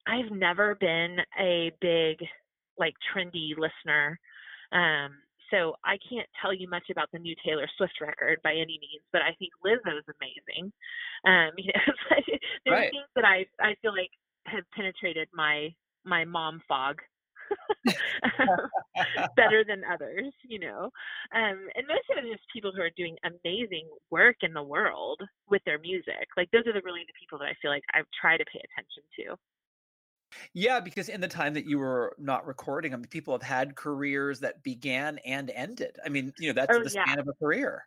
I've 0.07 0.31
never 0.31 0.75
been 0.75 1.17
a 1.39 1.71
big 1.79 2.17
like 2.77 2.93
trendy 3.13 3.51
listener. 3.57 4.19
Um, 4.71 5.11
so 5.51 5.75
I 5.83 5.97
can't 6.09 6.27
tell 6.41 6.53
you 6.53 6.69
much 6.69 6.85
about 6.91 7.09
the 7.13 7.19
new 7.19 7.35
Taylor 7.45 7.67
Swift 7.77 7.93
record 8.01 8.39
by 8.43 8.53
any 8.53 8.79
means, 8.81 9.03
but 9.13 9.21
I 9.21 9.33
think 9.39 9.51
Lizzo's 9.65 10.05
amazing. 10.19 10.71
Um, 11.25 11.51
you 11.57 11.71
know, 11.75 11.93
there's 12.65 12.79
Right. 12.79 12.91
things 12.91 13.07
that 13.15 13.25
I 13.25 13.45
I 13.61 13.75
feel 13.81 13.93
like 13.93 14.11
have 14.47 14.63
penetrated 14.75 15.29
my 15.33 15.69
my 16.05 16.25
mom 16.25 16.61
fog 16.67 16.99
better 19.35 19.63
than 19.67 19.83
others, 19.91 20.33
you 20.43 20.59
know. 20.59 20.89
Um, 21.35 21.67
and 21.75 21.87
most 21.87 22.07
of 22.11 22.23
it 22.23 22.27
is 22.27 22.39
people 22.53 22.71
who 22.75 22.81
are 22.81 22.91
doing 22.97 23.15
amazing 23.23 23.87
work 24.09 24.37
in 24.41 24.53
the 24.53 24.63
world 24.63 25.21
with 25.49 25.61
their 25.65 25.79
music. 25.79 26.27
Like 26.37 26.49
those 26.51 26.67
are 26.67 26.73
the 26.73 26.81
really 26.85 27.03
the 27.07 27.17
people 27.19 27.39
that 27.39 27.45
I 27.49 27.55
feel 27.61 27.71
like 27.71 27.83
I 27.93 28.01
try 28.19 28.37
to 28.37 28.45
pay 28.45 28.61
attention 28.63 29.03
to. 29.19 29.35
Yeah, 30.53 30.79
because 30.79 31.09
in 31.09 31.21
the 31.21 31.27
time 31.27 31.53
that 31.55 31.65
you 31.65 31.77
were 31.79 32.15
not 32.17 32.45
recording, 32.45 32.93
I 32.93 32.97
mean, 32.97 33.07
people 33.07 33.33
have 33.33 33.41
had 33.41 33.75
careers 33.75 34.39
that 34.41 34.63
began 34.63 35.17
and 35.19 35.49
ended. 35.51 35.97
I 36.05 36.09
mean, 36.09 36.33
you 36.37 36.47
know, 36.47 36.53
that's 36.53 36.77
Oh, 36.77 36.83
the 36.83 36.89
yeah. 36.89 37.05
span 37.05 37.19
of 37.19 37.27
a 37.27 37.33
career. 37.33 37.85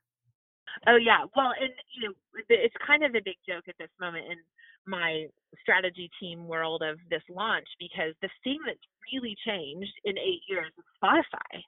Oh 0.86 0.96
yeah, 0.96 1.24
well, 1.36 1.52
and 1.58 1.72
you 1.94 2.08
know, 2.08 2.14
it's 2.48 2.74
kind 2.86 3.04
of 3.04 3.14
a 3.14 3.20
big 3.24 3.36
joke 3.48 3.64
at 3.68 3.76
this 3.78 3.90
moment 4.00 4.26
in 4.30 4.38
my 4.86 5.26
strategy 5.60 6.10
team 6.20 6.46
world 6.46 6.82
of 6.82 6.98
this 7.10 7.22
launch 7.28 7.68
because 7.78 8.14
the 8.22 8.30
thing 8.42 8.58
that's 8.66 8.80
really 9.12 9.36
changed 9.46 9.92
in 10.04 10.18
eight 10.18 10.42
years 10.48 10.72
is 10.76 10.84
Spotify. 11.02 11.62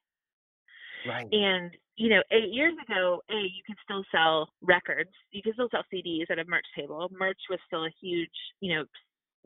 Right. 1.05 1.33
And 1.33 1.77
you 1.97 2.11
know, 2.11 2.23
eight 2.31 2.53
years 2.53 2.75
ago, 2.89 3.23
a 3.31 3.35
you 3.35 3.63
could 3.67 3.77
still 3.83 4.05
sell 4.13 4.49
records, 4.61 5.11
you 5.31 5.43
could 5.43 5.55
still 5.55 5.69
sell 5.71 5.85
CDs 5.93 6.31
at 6.31 6.39
a 6.39 6.45
merch 6.45 6.67
table. 6.77 7.09
Merch 7.11 7.41
was 7.49 7.59
still 7.67 7.85
a 7.85 7.91
huge, 8.01 8.31
you 8.61 8.75
know, 8.75 8.85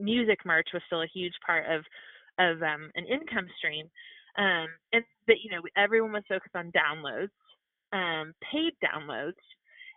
music 0.00 0.38
merch 0.44 0.68
was 0.72 0.82
still 0.86 1.02
a 1.02 1.10
huge 1.12 1.34
part 1.44 1.64
of 1.70 1.84
of 2.38 2.62
um, 2.62 2.90
an 2.94 3.06
income 3.06 3.46
stream. 3.58 3.86
Um, 4.38 4.68
and 4.92 5.04
that 5.26 5.42
you 5.42 5.50
know, 5.50 5.62
everyone 5.76 6.12
was 6.12 6.22
focused 6.28 6.54
on 6.54 6.72
downloads, 6.72 7.34
um, 7.92 8.32
paid 8.50 8.72
downloads. 8.82 9.40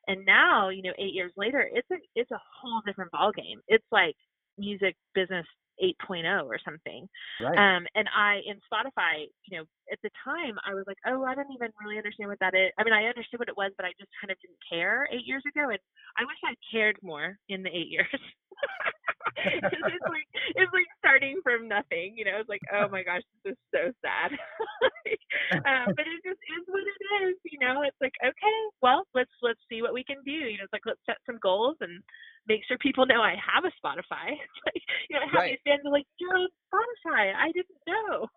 And 0.07 0.25
now, 0.25 0.69
you 0.69 0.81
know, 0.81 0.93
eight 0.97 1.13
years 1.13 1.31
later, 1.37 1.69
it's 1.71 1.89
a 1.91 1.95
it's 2.15 2.31
a 2.31 2.41
whole 2.61 2.81
different 2.85 3.11
ballgame. 3.11 3.61
It's 3.67 3.85
like 3.91 4.15
music 4.57 4.95
business 5.15 5.45
8.0 5.81 6.45
or 6.45 6.59
something. 6.63 7.07
Right. 7.41 7.57
Um, 7.57 7.85
and 7.95 8.07
I 8.15 8.41
in 8.45 8.57
Spotify, 8.67 9.25
you 9.47 9.57
know, 9.57 9.65
at 9.91 9.99
the 10.03 10.09
time 10.23 10.57
I 10.67 10.73
was 10.73 10.83
like, 10.87 10.97
oh, 11.07 11.23
I 11.23 11.35
don't 11.35 11.51
even 11.53 11.69
really 11.83 11.97
understand 11.97 12.29
what 12.29 12.39
that 12.39 12.53
is. 12.53 12.71
I 12.77 12.83
mean, 12.83 12.93
I 12.93 13.05
understood 13.05 13.39
what 13.39 13.49
it 13.49 13.57
was, 13.57 13.71
but 13.77 13.85
I 13.85 13.91
just 13.99 14.11
kind 14.21 14.31
of 14.31 14.37
didn't 14.41 14.59
care 14.69 15.07
eight 15.11 15.25
years 15.25 15.43
ago, 15.47 15.69
and 15.69 15.79
I 16.17 16.23
wish 16.25 16.37
I 16.43 16.53
cared 16.71 16.97
more 17.01 17.37
in 17.49 17.63
the 17.63 17.69
eight 17.69 17.89
years. 17.89 18.07
it's 19.38 20.09
like 20.09 20.27
it's 20.55 20.73
like 20.73 20.89
starting 20.99 21.39
from 21.43 21.67
nothing, 21.67 22.13
you 22.17 22.25
know. 22.25 22.39
It's 22.39 22.49
like, 22.49 22.63
oh 22.73 22.88
my 22.89 23.03
gosh, 23.03 23.21
this 23.43 23.53
is 23.53 23.59
so 23.73 23.91
sad. 24.03 24.31
um, 25.67 25.93
but 25.95 26.05
it 26.05 26.19
just 26.23 26.41
is 26.41 26.63
what 26.67 26.83
it 26.83 27.01
is, 27.27 27.36
you 27.45 27.59
know. 27.59 27.81
It's 27.83 27.99
like, 28.01 28.13
okay, 28.23 28.57
well, 28.81 29.07
let's 29.13 29.31
let's 29.41 29.59
see 29.69 29.81
what 29.81 29.93
we 29.93 30.03
can 30.03 30.17
do. 30.25 30.31
You 30.31 30.57
know, 30.57 30.65
it's 30.65 30.73
like 30.73 30.86
let's 30.86 31.03
set 31.05 31.17
some 31.25 31.39
goals 31.41 31.77
and 31.81 32.01
make 32.47 32.62
sure 32.67 32.77
people 32.79 33.05
know 33.05 33.21
I 33.21 33.36
have 33.39 33.65
a 33.65 33.73
Spotify. 33.79 34.36
like, 34.67 34.83
you 35.09 35.15
know, 35.15 35.25
have 35.31 35.39
Right. 35.47 35.57
these 35.57 35.63
fans 35.65 35.86
are 35.86 35.91
like, 35.91 36.07
you're 36.19 36.36
on 36.36 36.47
Spotify. 36.67 37.33
I 37.36 37.51
didn't 37.51 37.81
know. 37.88 38.27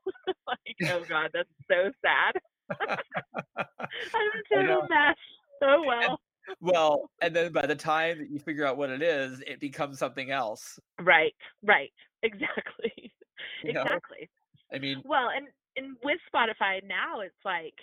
like, 0.47 0.77
oh 0.93 1.05
god, 1.09 1.31
that's 1.33 1.51
so 1.71 1.91
sad. 2.03 2.35
I'm 2.71 4.29
a 4.35 4.55
total 4.55 4.83
mess. 4.89 5.17
Oh 5.63 5.83
well. 5.87 6.21
Well, 6.61 7.11
and 7.21 7.35
then 7.35 7.53
by 7.53 7.67
the 7.67 7.75
time 7.75 8.19
that 8.19 8.31
you 8.31 8.39
figure 8.39 8.67
out 8.67 8.77
what 8.77 8.91
it 8.91 9.03
is, 9.03 9.41
it 9.47 9.61
becomes 9.61 9.99
something 9.99 10.31
else. 10.31 10.79
Right, 11.01 11.35
right. 11.63 11.93
Exactly. 12.23 13.13
You 13.63 13.73
know? 13.75 13.83
exactly. 13.83 14.29
I 14.73 14.79
mean, 14.79 15.03
Well, 15.05 15.29
and 15.31 15.47
and 15.77 15.97
with 16.03 16.19
Spotify 16.33 16.83
now, 16.83 17.21
it's 17.21 17.45
like, 17.45 17.75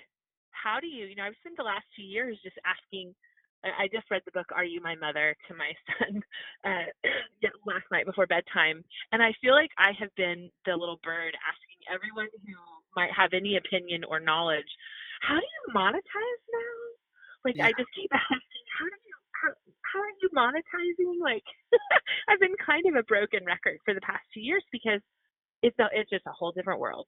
how 0.52 0.80
do 0.82 0.88
you? 0.88 1.06
You 1.06 1.16
know, 1.16 1.24
I've 1.24 1.38
spent 1.40 1.56
the 1.58 1.64
last 1.64 1.86
two 1.96 2.04
years 2.04 2.38
just 2.44 2.58
asking. 2.66 3.14
I 3.64 3.84
I 3.84 3.88
just 3.94 4.10
read 4.12 4.24
the 4.26 4.32
book 4.32 4.48
"Are 4.54 4.66
You 4.66 4.82
My 4.82 4.96
Mother" 4.96 5.36
to 5.48 5.54
my 5.56 5.72
son 5.88 6.22
uh, 6.66 6.90
last 7.66 7.86
night 7.92 8.06
before 8.06 8.28
bedtime, 8.28 8.84
and 9.12 9.22
I 9.24 9.32
feel 9.42 9.54
like 9.54 9.72
I 9.78 9.92
have 10.00 10.14
been 10.16 10.50
the 10.66 10.76
little 10.76 11.00
bird 11.04 11.38
asking 11.48 11.80
everyone 11.94 12.28
who 12.46 12.56
might 12.96 13.12
have 13.16 13.32
any 13.34 13.58
opinion 13.58 14.04
or 14.04 14.20
knowledge, 14.20 14.70
how 15.22 15.36
do 15.36 15.46
you 15.46 15.74
monetize 15.74 16.42
now? 16.52 16.83
Like 17.46 17.60
I 17.60 17.72
just 17.78 17.90
keep 17.96 18.12
asking, 18.14 18.66
how 18.80 18.86
do 18.86 18.98
you? 19.06 19.16
How, 19.42 19.50
how 19.82 20.00
are 20.00 20.16
you 20.22 20.30
monetizing? 20.36 21.22
Like, 21.22 21.44
I've 22.30 22.40
been 22.40 22.56
kind 22.66 22.84
of 22.88 22.96
a 22.96 23.04
broken 23.04 23.46
record 23.46 23.78
for 23.86 23.94
the 23.94 24.02
past 24.02 24.24
two 24.34 24.40
years 24.40 24.64
because 24.72 25.02
it's 25.62 25.78
a, 25.80 25.88
it's 25.94 26.10
just 26.10 26.26
a 26.28 26.32
whole 26.32 26.52
different 26.52 26.80
world. 26.80 27.08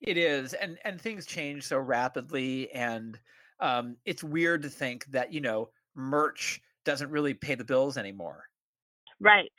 It 0.00 0.16
is, 0.16 0.54
and 0.54 0.78
and 0.84 1.00
things 1.00 1.26
change 1.26 1.64
so 1.64 1.78
rapidly, 1.78 2.70
and 2.72 3.18
um, 3.60 3.96
it's 4.04 4.22
weird 4.22 4.62
to 4.62 4.68
think 4.68 5.06
that 5.06 5.32
you 5.32 5.40
know 5.40 5.70
merch 5.94 6.60
doesn't 6.84 7.10
really 7.10 7.34
pay 7.34 7.54
the 7.54 7.64
bills 7.64 7.96
anymore. 7.96 8.44
Right. 9.20 9.52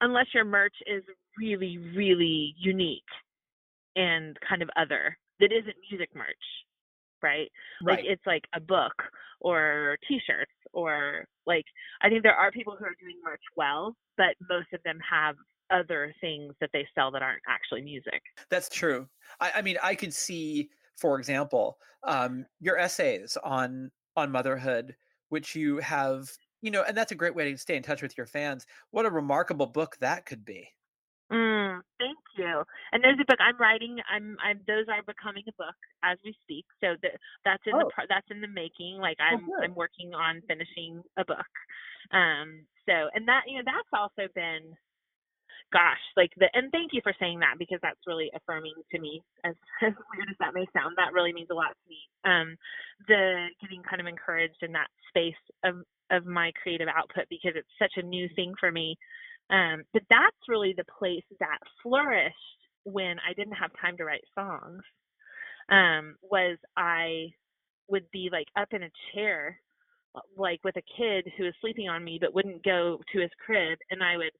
Unless 0.00 0.26
your 0.34 0.44
merch 0.44 0.74
is 0.86 1.02
really, 1.38 1.78
really 1.96 2.54
unique 2.58 3.02
and 3.96 4.36
kind 4.48 4.62
of 4.62 4.70
other 4.76 5.16
that 5.40 5.52
isn't 5.52 5.76
music 5.90 6.10
merch. 6.14 6.26
Right. 7.24 7.50
Like 7.86 8.00
Right. 8.00 8.04
it's 8.04 8.26
like 8.26 8.44
a 8.54 8.60
book 8.60 8.94
or 9.40 9.98
t 10.08 10.20
shirts 10.26 10.52
or 10.72 11.26
like 11.46 11.64
I 12.02 12.08
think 12.08 12.22
there 12.22 12.34
are 12.36 12.52
people 12.52 12.76
who 12.78 12.84
are 12.84 12.96
doing 13.00 13.20
merch 13.24 13.42
well, 13.56 13.96
but 14.16 14.36
most 14.48 14.72
of 14.72 14.82
them 14.84 14.98
have 15.08 15.36
other 15.70 16.14
things 16.20 16.54
that 16.60 16.70
they 16.72 16.86
sell 16.94 17.10
that 17.12 17.22
aren't 17.22 17.42
actually 17.48 17.82
music. 17.82 18.22
That's 18.50 18.68
true. 18.68 19.08
I, 19.40 19.52
I 19.56 19.62
mean, 19.62 19.76
I 19.82 19.94
could 19.94 20.14
see, 20.14 20.70
for 20.96 21.18
example, 21.18 21.78
um, 22.02 22.46
your 22.60 22.78
essays 22.78 23.36
on 23.38 23.90
on 24.16 24.30
motherhood, 24.30 24.96
which 25.28 25.56
you 25.56 25.78
have, 25.78 26.30
you 26.62 26.70
know, 26.70 26.82
and 26.82 26.96
that's 26.96 27.12
a 27.12 27.16
great 27.16 27.34
way 27.34 27.50
to 27.50 27.58
stay 27.58 27.76
in 27.76 27.82
touch 27.82 28.02
with 28.02 28.16
your 28.16 28.26
fans. 28.26 28.66
What 28.90 29.06
a 29.06 29.10
remarkable 29.10 29.66
book 29.66 29.96
that 30.00 30.26
could 30.26 30.44
be. 30.44 30.70
Mm, 31.34 31.80
thank 31.98 32.18
you. 32.38 32.62
And 32.92 33.02
there's 33.02 33.18
a 33.20 33.24
book 33.26 33.40
I'm 33.40 33.58
writing. 33.58 33.98
I'm, 34.10 34.36
I'm. 34.44 34.60
Those 34.68 34.86
are 34.88 35.02
becoming 35.02 35.42
a 35.48 35.52
book 35.58 35.74
as 36.04 36.18
we 36.24 36.36
speak. 36.42 36.64
So 36.80 36.94
that 37.02 37.18
that's 37.44 37.62
in 37.66 37.74
the 37.78 37.84
Oh. 37.86 37.90
pro- 37.92 38.06
that's 38.08 38.30
in 38.30 38.40
the 38.40 38.48
making. 38.48 38.98
Like 39.02 39.18
Oh, 39.20 39.24
I'm 39.34 39.46
good. 39.46 39.64
I'm 39.64 39.74
working 39.74 40.14
on 40.14 40.42
finishing 40.46 41.02
a 41.18 41.24
book. 41.24 41.52
Um. 42.12 42.66
So 42.86 43.10
and 43.14 43.26
that 43.26 43.44
you 43.48 43.58
know 43.58 43.64
that's 43.66 43.90
also 43.92 44.30
been, 44.34 44.76
gosh, 45.72 46.00
like 46.16 46.30
the 46.36 46.48
and 46.54 46.70
thank 46.70 46.92
you 46.92 47.00
for 47.02 47.14
saying 47.18 47.40
that 47.40 47.58
because 47.58 47.80
that's 47.82 48.06
really 48.06 48.30
affirming 48.34 48.74
to 48.92 49.00
me. 49.00 49.22
As 49.44 49.54
as 49.82 49.94
weird 50.14 50.30
as 50.30 50.36
that 50.40 50.54
may 50.54 50.66
sound, 50.72 50.94
that 50.98 51.12
really 51.12 51.32
means 51.32 51.48
a 51.50 51.54
lot 51.54 51.74
to 51.74 51.86
me. 51.90 51.98
Um, 52.24 52.56
the 53.08 53.48
getting 53.60 53.82
kind 53.82 54.00
of 54.00 54.06
encouraged 54.06 54.62
in 54.62 54.72
that 54.72 54.88
space 55.08 55.40
of 55.64 55.82
of 56.10 56.26
my 56.26 56.52
creative 56.62 56.88
output 56.88 57.24
because 57.30 57.52
it's 57.56 57.74
such 57.78 57.94
a 57.96 58.06
new 58.06 58.28
thing 58.36 58.52
for 58.60 58.70
me 58.70 58.96
um, 59.50 59.84
but 59.92 60.02
that's 60.10 60.48
really 60.48 60.74
the 60.76 60.84
place 60.98 61.24
that 61.40 61.58
flourished 61.82 62.36
when 62.84 63.16
I 63.18 63.32
didn't 63.34 63.54
have 63.54 63.70
time 63.80 63.96
to 63.98 64.04
write 64.04 64.24
songs. 64.34 64.82
Um, 65.70 66.16
was 66.22 66.58
I 66.76 67.28
would 67.88 68.10
be 68.12 68.28
like 68.30 68.48
up 68.56 68.68
in 68.72 68.82
a 68.82 68.90
chair, 69.14 69.58
uh, 70.14 70.20
like 70.36 70.60
with 70.64 70.76
a 70.76 70.82
kid 70.96 71.30
who 71.36 71.44
was 71.44 71.54
sleeping 71.60 71.88
on 71.88 72.04
me 72.04 72.18
but 72.20 72.34
wouldn't 72.34 72.64
go 72.64 73.00
to 73.12 73.20
his 73.20 73.30
crib, 73.44 73.78
and 73.90 74.02
I 74.02 74.16
would 74.16 74.32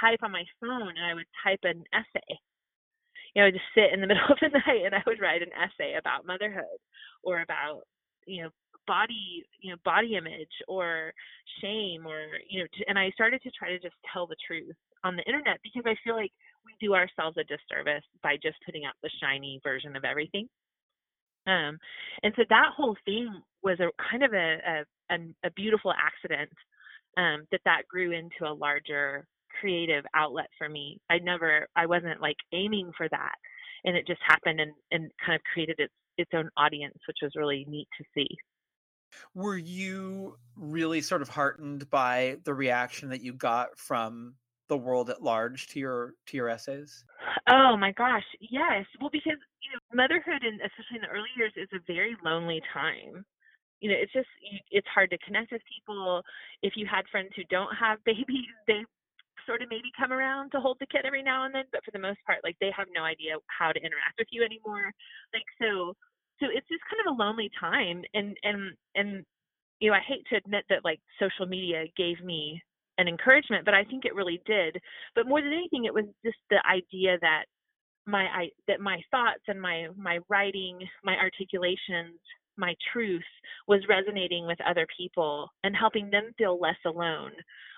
type 0.00 0.20
on 0.22 0.32
my 0.32 0.44
phone 0.60 0.88
and 0.96 1.04
I 1.04 1.14
would 1.14 1.26
type 1.44 1.60
an 1.64 1.84
essay. 1.92 2.38
You 3.34 3.42
know, 3.42 3.48
I'd 3.48 3.54
just 3.54 3.64
sit 3.74 3.92
in 3.92 4.00
the 4.00 4.06
middle 4.10 4.30
of 4.30 4.38
the 4.40 4.48
night 4.48 4.84
and 4.84 4.94
I 4.94 5.02
would 5.06 5.20
write 5.20 5.42
an 5.42 5.52
essay 5.54 5.94
about 5.98 6.26
motherhood 6.26 6.78
or 7.22 7.40
about 7.42 7.82
you 8.26 8.44
know 8.44 8.50
body 8.86 9.44
you 9.60 9.70
know 9.70 9.76
body 9.84 10.16
image 10.16 10.52
or 10.68 11.12
shame 11.60 12.06
or 12.06 12.26
you 12.48 12.60
know 12.60 12.66
and 12.88 12.98
i 12.98 13.10
started 13.10 13.40
to 13.42 13.50
try 13.50 13.68
to 13.68 13.78
just 13.78 13.94
tell 14.12 14.26
the 14.26 14.36
truth 14.46 14.74
on 15.04 15.16
the 15.16 15.22
internet 15.24 15.58
because 15.62 15.82
i 15.86 15.94
feel 16.04 16.16
like 16.16 16.32
we 16.64 16.72
do 16.80 16.94
ourselves 16.94 17.36
a 17.36 17.44
disservice 17.44 18.04
by 18.22 18.36
just 18.42 18.56
putting 18.64 18.84
out 18.84 18.94
the 19.02 19.10
shiny 19.20 19.60
version 19.62 19.96
of 19.96 20.04
everything. 20.04 20.48
Um 21.46 21.78
and 22.22 22.32
so 22.36 22.42
that 22.48 22.72
whole 22.76 22.96
thing 23.04 23.42
was 23.62 23.78
a 23.80 23.90
kind 24.10 24.24
of 24.24 24.32
a 24.32 24.84
a, 25.10 25.16
a 25.44 25.50
beautiful 25.52 25.92
accident 25.92 26.50
um 27.16 27.46
that 27.52 27.60
that 27.64 27.82
grew 27.88 28.12
into 28.12 28.50
a 28.50 28.52
larger 28.52 29.26
creative 29.60 30.04
outlet 30.14 30.48
for 30.58 30.68
me. 30.68 30.98
I 31.10 31.18
never 31.18 31.68
i 31.76 31.86
wasn't 31.86 32.20
like 32.20 32.36
aiming 32.52 32.92
for 32.96 33.08
that 33.10 33.34
and 33.84 33.96
it 33.96 34.06
just 34.06 34.20
happened 34.26 34.60
and 34.60 34.72
and 34.90 35.10
kind 35.24 35.36
of 35.36 35.42
created 35.52 35.76
its 35.78 35.92
its 36.16 36.30
own 36.34 36.48
audience 36.56 36.96
which 37.06 37.18
was 37.22 37.32
really 37.36 37.66
neat 37.68 37.88
to 37.98 38.04
see 38.14 38.28
Were 39.34 39.56
you 39.56 40.36
really 40.56 41.00
sort 41.00 41.22
of 41.22 41.28
heartened 41.28 41.90
by 41.90 42.36
the 42.44 42.54
reaction 42.54 43.10
that 43.10 43.22
you 43.22 43.32
got 43.32 43.78
from 43.78 44.34
the 44.68 44.76
world 44.76 45.10
at 45.10 45.22
large 45.22 45.68
to 45.68 45.80
your 45.80 46.14
to 46.26 46.36
your 46.36 46.48
essays? 46.48 47.04
Oh 47.48 47.76
my 47.76 47.92
gosh, 47.92 48.24
yes. 48.40 48.86
Well, 49.00 49.10
because 49.10 49.38
you 49.62 49.70
know, 49.72 49.80
motherhood, 49.92 50.42
and 50.42 50.60
especially 50.60 50.96
in 50.96 51.02
the 51.02 51.12
early 51.12 51.32
years, 51.36 51.52
is 51.56 51.68
a 51.72 51.80
very 51.86 52.16
lonely 52.24 52.62
time. 52.72 53.24
You 53.80 53.90
know, 53.90 53.96
it's 53.98 54.12
just 54.12 54.28
it's 54.70 54.88
hard 54.88 55.10
to 55.10 55.18
connect 55.18 55.52
with 55.52 55.62
people. 55.68 56.22
If 56.62 56.74
you 56.76 56.86
had 56.86 57.04
friends 57.10 57.30
who 57.36 57.42
don't 57.50 57.74
have 57.76 58.02
babies, 58.06 58.48
they 58.66 58.84
sort 59.46 59.60
of 59.62 59.68
maybe 59.68 59.92
come 59.98 60.12
around 60.12 60.50
to 60.52 60.60
hold 60.60 60.78
the 60.80 60.86
kid 60.86 61.04
every 61.04 61.22
now 61.22 61.44
and 61.44 61.54
then, 61.54 61.64
but 61.72 61.84
for 61.84 61.90
the 61.90 61.98
most 61.98 62.18
part, 62.24 62.40
like 62.44 62.56
they 62.60 62.72
have 62.76 62.88
no 62.94 63.04
idea 63.04 63.36
how 63.46 63.72
to 63.72 63.80
interact 63.80 64.16
with 64.18 64.28
you 64.30 64.42
anymore. 64.42 64.88
Like 65.32 65.44
so, 65.60 65.92
so 66.40 66.46
it's 66.52 66.68
just 66.68 66.82
kind 66.90 67.06
of 67.06 67.14
a 67.14 67.22
lonely 67.22 67.50
time, 67.60 68.02
and 68.14 68.36
and 68.42 68.72
and 68.94 69.24
you 69.80 69.90
know, 69.90 69.96
I 69.96 70.00
hate 70.06 70.24
to 70.30 70.36
admit 70.36 70.64
that 70.70 70.84
like 70.84 71.00
social 71.18 71.46
media 71.46 71.84
gave 71.96 72.22
me 72.24 72.60
an 72.98 73.08
encouragement, 73.08 73.64
but 73.64 73.74
I 73.74 73.84
think 73.84 74.04
it 74.04 74.14
really 74.14 74.40
did. 74.46 74.78
But 75.14 75.26
more 75.26 75.40
than 75.42 75.52
anything, 75.52 75.84
it 75.84 75.94
was 75.94 76.04
just 76.24 76.38
the 76.50 76.62
idea 76.66 77.18
that 77.20 77.44
my 78.06 78.24
I, 78.24 78.48
that 78.68 78.80
my 78.80 79.00
thoughts 79.10 79.42
and 79.48 79.60
my 79.60 79.88
my 79.96 80.18
writing, 80.28 80.78
my 81.02 81.16
articulations, 81.16 82.18
my 82.56 82.74
truth 82.92 83.24
was 83.66 83.80
resonating 83.88 84.46
with 84.46 84.58
other 84.60 84.86
people 84.96 85.48
and 85.64 85.74
helping 85.74 86.10
them 86.10 86.32
feel 86.38 86.60
less 86.60 86.78
alone, 86.86 87.32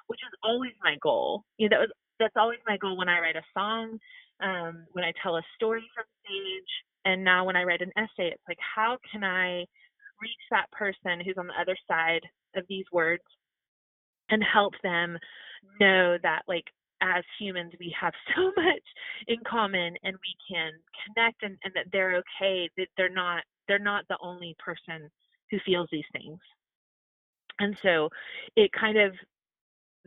which 0.09 0.21
is 0.21 0.39
always 0.43 0.73
my 0.83 0.97
goal. 1.03 1.45
You 1.59 1.69
know, 1.69 1.77
that 1.77 1.81
was 1.81 1.91
that's 2.19 2.37
always 2.37 2.59
my 2.67 2.77
goal 2.79 2.97
when 2.97 3.09
I 3.09 3.21
write 3.21 3.37
a 3.37 3.43
song, 3.55 3.99
um, 4.43 4.87
when 4.93 5.05
I 5.05 5.13
tell 5.23 5.37
a 5.37 5.43
story 5.55 5.85
from 5.95 6.05
stage, 6.25 6.71
and 7.07 7.25
now 7.25 7.45
when 7.45 7.57
I 7.57 7.63
write 7.63 7.81
an 7.81 7.93
essay. 7.97 8.29
It's 8.29 8.43
like 8.49 8.59
how 8.75 8.99
can 9.11 9.25
I 9.25 9.65
reach 10.21 10.45
that 10.51 10.71
person 10.73 11.21
who's 11.25 11.39
on 11.39 11.47
the 11.47 11.61
other 11.61 11.77
side 11.89 12.23
of 12.57 12.65
these 12.69 12.85
words 12.93 13.23
and 14.29 14.43
help 14.43 14.75
them 14.83 15.17
know 15.81 16.19
that 16.23 16.43
like 16.49 16.65
as 17.03 17.23
humans 17.39 17.73
we 17.79 17.95
have 17.99 18.13
so 18.37 18.53
much 18.57 18.83
in 19.29 19.37
common 19.47 19.95
and 20.03 20.17
we 20.17 20.55
can 20.55 20.73
connect 21.07 21.43
and, 21.43 21.57
and 21.65 21.73
that 21.75 21.87
they're 21.93 22.17
okay 22.17 22.69
that 22.77 22.89
they're 22.97 23.09
not 23.09 23.43
they're 23.69 23.79
not 23.79 24.05
the 24.09 24.19
only 24.23 24.57
person 24.59 25.09
who 25.51 25.59
feels 25.65 25.89
these 25.93 26.05
things 26.13 26.39
and 27.61 27.77
so 27.83 28.09
it 28.57 28.71
kind 28.73 28.99
of 28.99 29.13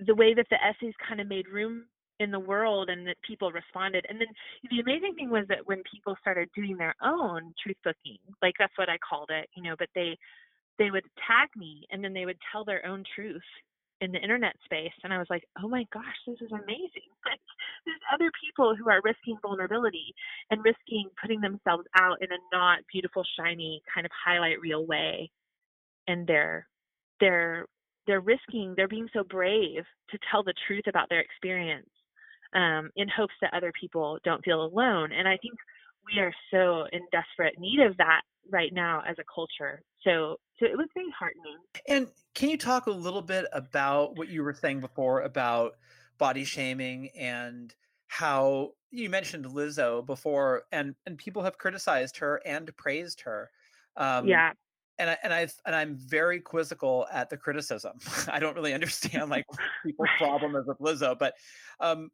the 0.05 0.15
way 0.15 0.33
that 0.33 0.47
the 0.49 0.57
essays 0.63 0.93
kind 1.07 1.21
of 1.21 1.27
made 1.27 1.47
room 1.47 1.85
in 2.19 2.31
the 2.31 2.39
world 2.39 2.89
and 2.89 3.07
that 3.07 3.15
people 3.25 3.51
responded. 3.51 4.05
And 4.09 4.19
then 4.19 4.27
the 4.69 4.79
amazing 4.79 5.15
thing 5.15 5.29
was 5.29 5.45
that 5.49 5.65
when 5.65 5.81
people 5.91 6.15
started 6.21 6.49
doing 6.55 6.77
their 6.77 6.95
own 7.03 7.53
truth 7.63 7.77
booking 7.83 8.17
like 8.41 8.53
that's 8.59 8.77
what 8.77 8.89
i 8.89 8.97
called 8.97 9.29
it 9.31 9.47
you 9.55 9.63
know 9.63 9.75
but 9.77 9.87
they 9.95 10.17
they 10.79 10.89
would 10.91 11.03
tag 11.27 11.49
me 11.55 11.85
and 11.91 12.03
then 12.03 12.13
they 12.13 12.25
would 12.25 12.37
tell 12.51 12.65
their 12.65 12.85
own 12.85 13.03
truth 13.15 13.43
in 14.01 14.11
the 14.11 14.19
internet 14.19 14.55
space. 14.65 14.93
And 15.03 15.13
I 15.13 15.17
was 15.17 15.27
like, 15.29 15.43
"Oh 15.61 15.67
my 15.67 15.85
gosh, 15.93 16.17
this 16.25 16.41
is 16.41 16.51
amazing." 16.51 17.09
Like, 17.25 17.39
there's 17.85 18.01
other 18.13 18.31
people 18.43 18.75
who 18.75 18.89
are 18.89 19.01
risking 19.03 19.37
vulnerability 19.43 20.15
and 20.49 20.63
risking 20.63 21.09
putting 21.21 21.41
themselves 21.41 21.85
out 21.99 22.17
in 22.21 22.31
a 22.31 22.37
not 22.55 22.79
beautiful 22.91 23.23
shiny 23.37 23.83
kind 23.93 24.05
of 24.05 24.11
highlight 24.25 24.59
reel 24.61 24.85
way. 24.85 25.29
And 26.07 26.25
they're 26.27 26.67
they're 27.19 27.65
they're 28.07 28.21
risking 28.21 28.73
they're 28.75 28.87
being 28.87 29.09
so 29.13 29.23
brave 29.23 29.83
to 30.11 30.19
tell 30.31 30.43
the 30.43 30.53
truth 30.67 30.85
about 30.87 31.09
their 31.09 31.19
experience 31.19 31.89
um, 32.53 32.89
in 32.95 33.07
hopes 33.07 33.33
that 33.41 33.53
other 33.53 33.71
people 33.79 34.19
don't 34.23 34.43
feel 34.43 34.63
alone. 34.63 35.11
And 35.11 35.27
i 35.27 35.37
think 35.37 35.55
we 36.05 36.19
are 36.21 36.33
so 36.51 36.85
in 36.91 37.01
desperate 37.11 37.59
need 37.59 37.79
of 37.79 37.95
that 37.97 38.21
right 38.51 38.73
now 38.73 39.03
as 39.07 39.15
a 39.19 39.23
culture. 39.33 39.81
So 40.03 40.37
so 40.59 40.65
it 40.65 40.77
was 40.77 40.87
very 40.93 41.13
heartening. 41.17 41.57
And 41.87 42.07
can 42.33 42.49
you 42.49 42.57
talk 42.57 42.87
a 42.87 42.91
little 42.91 43.21
bit 43.21 43.45
about 43.53 44.17
what 44.17 44.27
you 44.29 44.43
were 44.43 44.53
saying 44.53 44.81
before 44.81 45.21
about 45.21 45.73
body 46.17 46.43
shaming 46.43 47.09
and 47.17 47.73
how 48.07 48.71
you 48.91 49.09
mentioned 49.09 49.45
lizzo 49.45 50.05
before 50.05 50.63
and 50.71 50.95
and 51.05 51.17
people 51.17 51.43
have 51.43 51.57
criticized 51.57 52.17
her 52.17 52.41
and 52.45 52.75
praised 52.75 53.21
her. 53.21 53.49
Um, 53.95 54.27
yeah. 54.27 54.51
and 54.97 55.09
I 55.11 55.17
and 55.23 55.33
I 55.33 55.47
and 55.65 55.75
I'm 55.75 55.95
very 55.95 56.39
quizzical 56.39 57.07
at 57.11 57.29
the 57.29 57.37
criticism. 57.37 57.93
I 58.31 58.39
don't 58.39 58.55
really 58.55 58.73
understand 58.73 59.29
like 59.29 59.45
people's 59.85 60.09
problem 60.17 60.55
is 60.55 60.65
with 60.67 60.79
Lizzo, 60.79 61.17
but 61.17 61.33
um, 61.79 62.09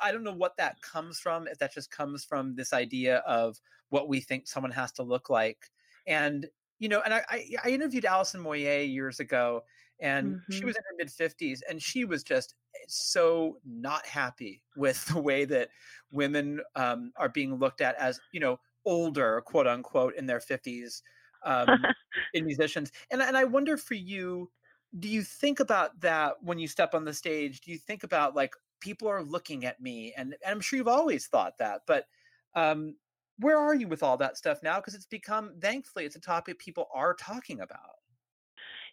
I 0.00 0.12
don't 0.12 0.24
know 0.24 0.34
what 0.34 0.56
that 0.58 0.80
comes 0.82 1.18
from. 1.18 1.46
If 1.46 1.58
that 1.58 1.74
just 1.74 1.90
comes 1.90 2.24
from 2.24 2.54
this 2.54 2.72
idea 2.72 3.18
of 3.18 3.60
what 3.90 4.08
we 4.08 4.20
think 4.20 4.46
someone 4.46 4.72
has 4.72 4.92
to 4.92 5.02
look 5.02 5.30
like, 5.30 5.70
and 6.06 6.46
you 6.78 6.88
know, 6.88 7.00
and 7.04 7.14
I 7.14 7.22
I, 7.28 7.50
I 7.64 7.68
interviewed 7.70 8.04
Alison 8.04 8.42
Moyet 8.42 8.92
years 8.92 9.20
ago, 9.20 9.62
and 10.00 10.34
mm-hmm. 10.34 10.52
she 10.52 10.64
was 10.64 10.76
in 10.76 10.82
her 10.82 10.96
mid 10.98 11.10
fifties, 11.10 11.62
and 11.68 11.82
she 11.82 12.04
was 12.04 12.22
just 12.22 12.54
so 12.88 13.58
not 13.64 14.06
happy 14.06 14.62
with 14.76 15.04
the 15.12 15.20
way 15.20 15.44
that 15.44 15.68
women 16.10 16.60
um, 16.76 17.12
are 17.16 17.28
being 17.28 17.56
looked 17.56 17.80
at 17.80 17.94
as 17.96 18.20
you 18.32 18.40
know 18.40 18.58
older, 18.84 19.40
quote 19.46 19.66
unquote, 19.66 20.14
in 20.16 20.26
their 20.26 20.40
fifties 20.40 21.02
um, 21.44 21.68
in 22.34 22.44
musicians. 22.44 22.92
And 23.10 23.22
and 23.22 23.36
I 23.36 23.44
wonder 23.44 23.76
for 23.76 23.94
you, 23.94 24.50
do 24.98 25.08
you 25.08 25.22
think 25.22 25.60
about 25.60 25.98
that 26.00 26.34
when 26.42 26.58
you 26.58 26.68
step 26.68 26.94
on 26.94 27.04
the 27.04 27.14
stage? 27.14 27.60
Do 27.60 27.70
you 27.70 27.78
think 27.78 28.04
about 28.04 28.34
like 28.34 28.54
people 28.82 29.08
are 29.08 29.22
looking 29.22 29.64
at 29.64 29.80
me, 29.80 30.12
and, 30.16 30.34
and 30.44 30.52
I'm 30.52 30.60
sure 30.60 30.76
you've 30.76 30.88
always 30.88 31.26
thought 31.26 31.56
that, 31.58 31.82
but 31.86 32.06
um, 32.54 32.96
where 33.38 33.56
are 33.58 33.74
you 33.74 33.88
with 33.88 34.02
all 34.02 34.16
that 34.18 34.36
stuff 34.36 34.62
now? 34.62 34.76
Because 34.76 34.94
it's 34.94 35.06
become, 35.06 35.54
thankfully, 35.60 36.04
it's 36.04 36.16
a 36.16 36.20
topic 36.20 36.58
people 36.58 36.88
are 36.94 37.14
talking 37.14 37.60
about. 37.60 37.96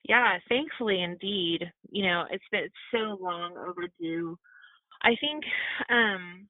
Yeah, 0.07 0.37
thankfully, 0.47 1.01
indeed. 1.01 1.69
You 1.91 2.05
know, 2.05 2.23
it's 2.31 2.43
been 2.51 2.69
so 2.93 3.17
long 3.21 3.55
overdue. 3.57 4.37
I 5.01 5.15
think 5.19 5.43
um, 5.89 6.47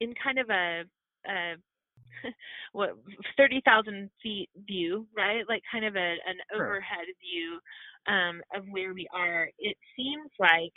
in 0.00 0.14
kind 0.22 0.38
of 0.38 0.50
a, 0.50 0.82
a 1.28 1.54
what 2.72 2.90
30,000 3.36 4.10
feet 4.22 4.50
view, 4.66 5.06
right? 5.16 5.44
Like 5.48 5.62
kind 5.70 5.84
of 5.84 5.96
a, 5.96 6.16
an 6.26 6.36
overhead 6.54 7.06
view 7.20 7.58
um, 8.06 8.40
of 8.54 8.64
where 8.70 8.94
we 8.94 9.06
are. 9.14 9.48
It 9.58 9.76
seems 9.96 10.30
like 10.38 10.72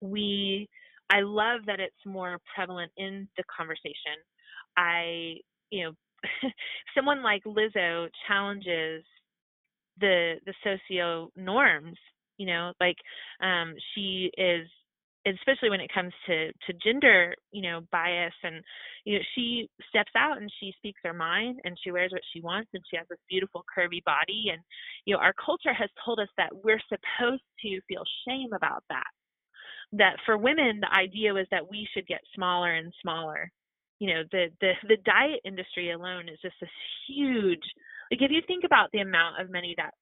we, 0.00 0.68
I 1.10 1.20
love 1.22 1.60
that 1.66 1.80
it's 1.80 1.94
more 2.06 2.38
prevalent 2.54 2.92
in 2.96 3.28
the 3.36 3.44
conversation. 3.54 4.16
I, 4.76 5.36
you 5.70 5.84
know, 5.84 5.92
someone 6.94 7.22
like 7.22 7.44
Lizzo 7.44 8.08
challenges 8.26 9.04
the 10.00 10.36
the 10.46 10.54
socio 10.64 11.30
norms 11.36 11.98
you 12.38 12.46
know 12.46 12.72
like 12.80 12.96
um 13.42 13.74
she 13.94 14.30
is 14.38 14.68
especially 15.26 15.70
when 15.70 15.80
it 15.80 15.92
comes 15.92 16.12
to 16.26 16.48
to 16.66 16.72
gender 16.82 17.34
you 17.52 17.62
know 17.62 17.80
bias 17.92 18.34
and 18.42 18.62
you 19.04 19.16
know 19.18 19.24
she 19.34 19.68
steps 19.88 20.12
out 20.16 20.38
and 20.38 20.50
she 20.60 20.72
speaks 20.78 21.00
her 21.04 21.12
mind 21.12 21.60
and 21.64 21.76
she 21.82 21.90
wears 21.90 22.12
what 22.12 22.22
she 22.32 22.40
wants 22.40 22.70
and 22.74 22.82
she 22.90 22.96
has 22.96 23.06
this 23.10 23.18
beautiful 23.28 23.64
curvy 23.76 24.02
body 24.04 24.46
and 24.52 24.62
you 25.04 25.14
know 25.14 25.20
our 25.20 25.34
culture 25.44 25.74
has 25.74 25.90
told 26.04 26.18
us 26.18 26.28
that 26.36 26.50
we're 26.64 26.80
supposed 26.88 27.42
to 27.60 27.80
feel 27.88 28.02
shame 28.26 28.52
about 28.54 28.82
that 28.88 29.08
that 29.92 30.16
for 30.26 30.36
women 30.36 30.80
the 30.80 30.92
idea 30.94 31.32
was 31.32 31.46
that 31.50 31.70
we 31.70 31.88
should 31.94 32.06
get 32.06 32.20
smaller 32.34 32.74
and 32.74 32.92
smaller 33.02 33.50
you 33.98 34.12
know 34.12 34.22
the 34.32 34.46
the 34.60 34.72
the 34.88 34.96
diet 35.04 35.40
industry 35.44 35.92
alone 35.92 36.28
is 36.28 36.38
just 36.42 36.56
this 36.60 36.70
huge 37.08 37.62
like 38.10 38.22
if 38.22 38.30
you 38.30 38.40
think 38.46 38.64
about 38.64 38.90
the 38.92 39.00
amount 39.00 39.40
of 39.40 39.50
money 39.50 39.74
that 39.76 39.94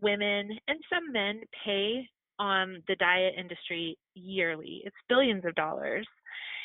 women 0.00 0.48
and 0.68 0.78
some 0.90 1.12
men 1.12 1.40
pay 1.64 2.08
on 2.38 2.82
the 2.88 2.96
diet 2.96 3.34
industry 3.38 3.96
yearly. 4.14 4.82
It's 4.84 4.96
billions 5.08 5.44
of 5.44 5.54
dollars. 5.54 6.06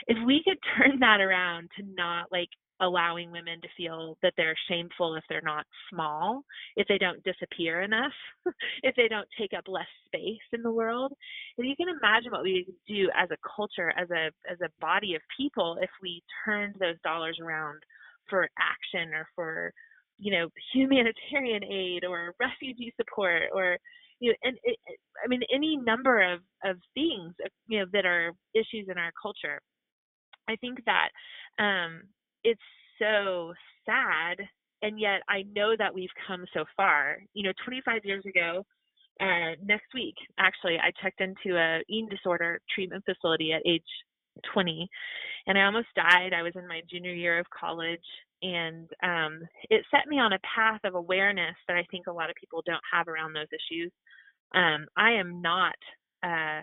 If 0.07 0.17
we 0.25 0.41
could 0.43 0.57
turn 0.77 0.99
that 0.99 1.21
around 1.21 1.69
to 1.77 1.83
not 1.95 2.31
like 2.31 2.49
allowing 2.81 3.31
women 3.31 3.59
to 3.61 3.67
feel 3.75 4.17
that 4.21 4.33
they're 4.37 4.55
shameful 4.69 5.15
if 5.15 5.23
they're 5.29 5.41
not 5.41 5.65
small, 5.89 6.43
if 6.75 6.87
they 6.87 6.97
don't 6.97 7.23
disappear 7.23 7.81
enough, 7.81 8.13
if 8.83 8.95
they 8.95 9.07
don't 9.07 9.27
take 9.37 9.51
up 9.57 9.65
less 9.67 9.87
space 10.05 10.37
in 10.53 10.61
the 10.61 10.71
world. 10.71 11.13
If 11.57 11.65
you 11.65 11.75
can 11.75 11.89
imagine 11.89 12.31
what 12.31 12.43
we 12.43 12.65
could 12.65 12.93
do 12.93 13.09
as 13.15 13.29
a 13.31 13.37
culture, 13.55 13.93
as 13.97 14.09
a 14.11 14.27
as 14.49 14.59
a 14.61 14.69
body 14.79 15.15
of 15.15 15.21
people 15.37 15.77
if 15.81 15.89
we 16.01 16.23
turned 16.45 16.75
those 16.79 16.99
dollars 17.03 17.37
around 17.43 17.81
for 18.29 18.47
action 18.59 19.13
or 19.13 19.27
for 19.35 19.73
you 20.17 20.31
know 20.31 20.47
humanitarian 20.73 21.63
aid 21.63 22.05
or 22.05 22.33
refugee 22.39 22.93
support 22.97 23.43
or 23.53 23.77
you 24.19 24.31
know, 24.31 24.35
and 24.43 24.57
it, 24.63 24.77
I 25.23 25.27
mean, 25.27 25.41
any 25.53 25.77
number 25.77 26.21
of 26.21 26.41
of 26.63 26.77
things, 26.93 27.33
you 27.67 27.79
know, 27.79 27.85
that 27.93 28.05
are 28.05 28.33
issues 28.53 28.87
in 28.89 28.97
our 28.97 29.11
culture. 29.21 29.59
I 30.49 30.55
think 30.57 30.79
that 30.85 31.09
um, 31.63 32.01
it's 32.43 32.61
so 32.99 33.53
sad, 33.85 34.39
and 34.81 34.99
yet 34.99 35.21
I 35.27 35.43
know 35.55 35.75
that 35.77 35.93
we've 35.93 36.09
come 36.27 36.45
so 36.53 36.65
far. 36.75 37.17
You 37.33 37.43
know, 37.43 37.53
25 37.65 38.01
years 38.05 38.25
ago, 38.25 38.65
uh, 39.19 39.55
next 39.63 39.93
week, 39.93 40.15
actually, 40.37 40.77
I 40.77 40.91
checked 41.01 41.21
into 41.21 41.57
a 41.57 41.81
eating 41.89 42.09
disorder 42.09 42.61
treatment 42.73 43.03
facility 43.05 43.51
at 43.51 43.61
age 43.65 43.83
20, 44.53 44.87
and 45.47 45.57
I 45.57 45.65
almost 45.65 45.87
died. 45.95 46.33
I 46.33 46.41
was 46.41 46.53
in 46.55 46.67
my 46.67 46.81
junior 46.89 47.13
year 47.13 47.39
of 47.39 47.45
college, 47.49 47.99
and 48.41 48.89
um, 49.03 49.41
it 49.69 49.83
set 49.91 50.07
me 50.07 50.19
on 50.19 50.33
a 50.33 50.39
path 50.39 50.79
of 50.85 50.95
awareness 50.95 51.55
that 51.67 51.75
I 51.75 51.83
think 51.91 52.07
a 52.07 52.13
lot 52.13 52.29
of 52.29 52.35
people 52.37 52.63
don't 52.65 52.81
have 52.91 53.07
around 53.09 53.33
those 53.33 53.47
issues. 53.51 53.91
Um, 54.55 54.85
I 54.95 55.11
am 55.11 55.41
not 55.41 55.75
uh, 56.23 56.61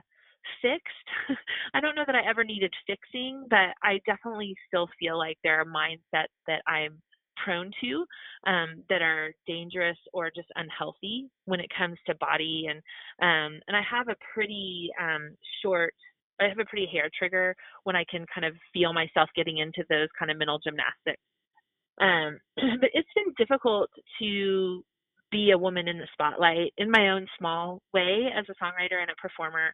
fixed. 0.63 1.39
I 1.75 1.81
don't 1.81 1.95
know 1.95 2.05
that 2.07 2.15
I 2.15 2.29
ever 2.29 2.45
needed 2.45 2.73
fixing, 2.87 3.47
but 3.49 3.75
I 3.83 4.01
definitely 4.07 4.55
still 4.67 4.89
feel 4.99 5.19
like 5.19 5.39
there 5.43 5.61
are 5.61 5.65
mindsets 5.65 6.35
that 6.47 6.63
I'm 6.67 7.01
prone 7.45 7.71
to 7.83 8.05
um, 8.51 8.83
that 8.89 9.03
are 9.03 9.33
dangerous 9.47 9.99
or 10.13 10.31
just 10.35 10.49
unhealthy 10.57 11.29
when 11.45 11.61
it 11.61 11.71
comes 11.77 11.99
to 12.07 12.15
body 12.17 12.67
and 12.71 12.79
um, 13.21 13.61
and 13.69 13.77
I 13.77 13.83
have 13.89 14.09
a 14.09 14.17
pretty 14.35 14.91
um, 15.01 15.37
short 15.63 15.93
I 16.41 16.49
have 16.49 16.59
a 16.59 16.65
pretty 16.65 16.89
hair 16.91 17.11
trigger 17.17 17.55
when 17.85 17.97
I 17.97 18.05
can 18.11 18.27
kind 18.35 18.45
of 18.45 18.55
feel 18.73 18.93
myself 18.93 19.29
getting 19.35 19.59
into 19.59 19.85
those 19.89 20.09
kind 20.19 20.31
of 20.31 20.39
mental 20.39 20.59
gymnastics. 20.59 21.23
Um, 22.01 22.39
but 22.81 22.91
it's 22.93 23.09
been 23.15 23.33
difficult 23.39 23.91
to 24.21 24.85
be 25.31 25.51
a 25.51 25.59
woman 25.59 25.89
in 25.89 25.99
the 25.99 26.07
spotlight 26.13 26.73
in 26.79 26.91
my 26.91 27.09
own 27.11 27.27
small 27.39 27.81
way 27.93 28.29
as 28.37 28.45
a 28.49 28.65
songwriter 28.65 29.01
and 29.01 29.11
a 29.11 29.21
performer 29.21 29.73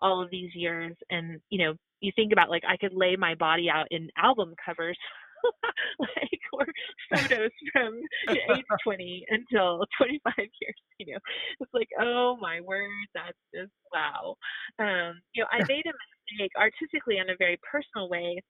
all 0.00 0.22
of 0.22 0.30
these 0.30 0.50
years 0.54 0.94
and 1.10 1.40
you 1.50 1.64
know 1.64 1.74
you 2.00 2.12
think 2.14 2.32
about 2.32 2.50
like 2.50 2.62
i 2.68 2.76
could 2.76 2.94
lay 2.94 3.16
my 3.16 3.34
body 3.34 3.68
out 3.70 3.86
in 3.90 4.08
album 4.16 4.54
covers 4.64 4.98
like 5.98 6.40
or 6.52 6.66
photos 7.14 7.50
from 7.72 8.00
age 8.30 8.64
20 8.84 9.26
until 9.30 9.84
25 9.98 10.32
years 10.38 10.76
you 10.98 11.12
know? 11.12 11.18
It's 11.60 11.72
like 11.74 11.88
oh 12.00 12.36
my 12.40 12.60
word 12.60 12.90
that's 13.14 13.38
just 13.54 13.72
wow. 13.92 14.34
Um 14.78 15.20
you 15.34 15.42
know 15.42 15.48
i 15.52 15.58
made 15.68 15.84
a 15.86 15.92
mistake 15.92 16.52
artistically 16.58 17.18
in 17.18 17.30
a 17.30 17.36
very 17.38 17.58
personal 17.70 18.08
way 18.08 18.40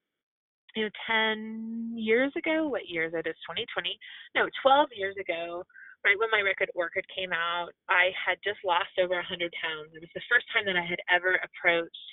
you 0.75 0.85
know 0.85 0.91
10 1.07 1.95
years 1.97 2.33
ago? 2.37 2.69
What 2.69 2.89
year 2.89 3.05
is 3.05 3.15
it? 3.15 3.27
It's 3.27 3.39
2020 3.49 3.99
no 4.35 4.47
12 4.63 4.89
years 4.97 5.17
ago 5.21 5.65
right 6.05 6.19
when 6.19 6.33
my 6.33 6.43
record 6.43 6.71
Orchid 6.75 7.07
came 7.13 7.33
out, 7.33 7.73
I 7.89 8.13
had 8.15 8.39
just 8.45 8.61
lost 8.65 8.93
over 8.99 9.15
100 9.15 9.53
pounds. 9.57 9.95
It 9.95 10.03
was 10.03 10.13
the 10.15 10.29
first 10.31 10.47
time 10.53 10.67
that 10.67 10.77
I 10.77 10.85
had 10.85 11.01
ever 11.09 11.39
approached 11.41 12.09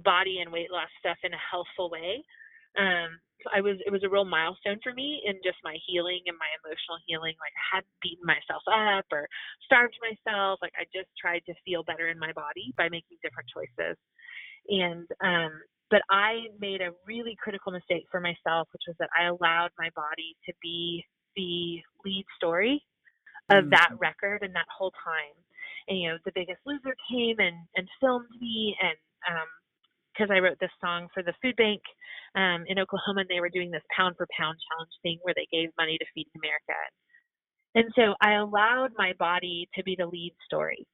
body 0.00 0.40
and 0.40 0.52
weight 0.52 0.72
loss 0.72 0.88
stuff 0.98 1.18
in 1.22 1.32
a 1.32 1.46
healthful 1.50 1.90
way. 1.90 2.24
Um, 2.78 3.20
I 3.50 3.60
was 3.60 3.76
it 3.84 3.90
was 3.90 4.06
a 4.06 4.08
real 4.08 4.24
milestone 4.24 4.78
for 4.82 4.94
me 4.94 5.20
in 5.26 5.34
just 5.42 5.58
my 5.64 5.76
healing 5.86 6.22
and 6.30 6.38
my 6.38 6.46
emotional 6.62 6.98
healing. 7.06 7.34
Like 7.42 7.52
I 7.58 7.76
hadn't 7.76 7.98
beaten 8.00 8.24
myself 8.24 8.62
up 8.70 9.04
or 9.10 9.26
starved 9.66 9.98
myself. 9.98 10.62
Like 10.62 10.72
I 10.78 10.86
just 10.94 11.10
tried 11.18 11.42
to 11.50 11.54
feel 11.66 11.82
better 11.82 12.08
in 12.08 12.18
my 12.22 12.32
body 12.32 12.72
by 12.78 12.88
making 12.88 13.18
different 13.20 13.50
choices. 13.50 13.98
And 14.70 15.06
um, 15.20 15.52
but 15.90 16.02
I 16.08 16.48
made 16.62 16.80
a 16.80 16.94
really 17.04 17.36
critical 17.36 17.72
mistake 17.72 18.06
for 18.10 18.20
myself, 18.20 18.70
which 18.72 18.86
was 18.86 18.96
that 19.02 19.10
I 19.12 19.26
allowed 19.26 19.74
my 19.76 19.90
body 19.98 20.38
to 20.46 20.52
be 20.62 21.04
the 21.34 21.82
lead 22.06 22.24
story 22.36 22.80
of 23.58 23.70
that 23.70 23.90
mm-hmm. 23.92 24.02
record 24.02 24.42
and 24.42 24.54
that 24.54 24.68
whole 24.70 24.92
time. 25.04 25.36
and 25.88 25.98
you 25.98 26.08
know 26.08 26.18
the 26.24 26.32
biggest 26.34 26.60
loser 26.66 26.94
came 27.10 27.36
and 27.38 27.56
and 27.76 27.88
filmed 28.00 28.30
me 28.40 28.76
and 28.80 28.96
um 29.28 29.48
because 30.12 30.30
I 30.30 30.40
wrote 30.40 30.58
this 30.60 30.70
song 30.80 31.08
for 31.14 31.22
the 31.22 31.32
food 31.40 31.56
bank 31.56 31.80
um, 32.34 32.64
in 32.68 32.78
Oklahoma, 32.78 33.22
and 33.22 33.30
they 33.30 33.40
were 33.40 33.48
doing 33.48 33.70
this 33.70 33.82
pound 33.96 34.14
for 34.16 34.26
pound 34.36 34.58
challenge 34.68 34.92
thing 35.02 35.18
where 35.22 35.34
they 35.34 35.48
gave 35.50 35.70
money 35.78 35.96
to 35.96 36.04
Feeding 36.14 36.32
America. 36.36 36.76
And 37.74 37.86
so 37.96 38.14
I 38.20 38.34
allowed 38.34 38.90
my 38.98 39.14
body 39.18 39.68
to 39.74 39.82
be 39.82 39.96
the 39.96 40.06
lead 40.06 40.34
story. 40.44 40.86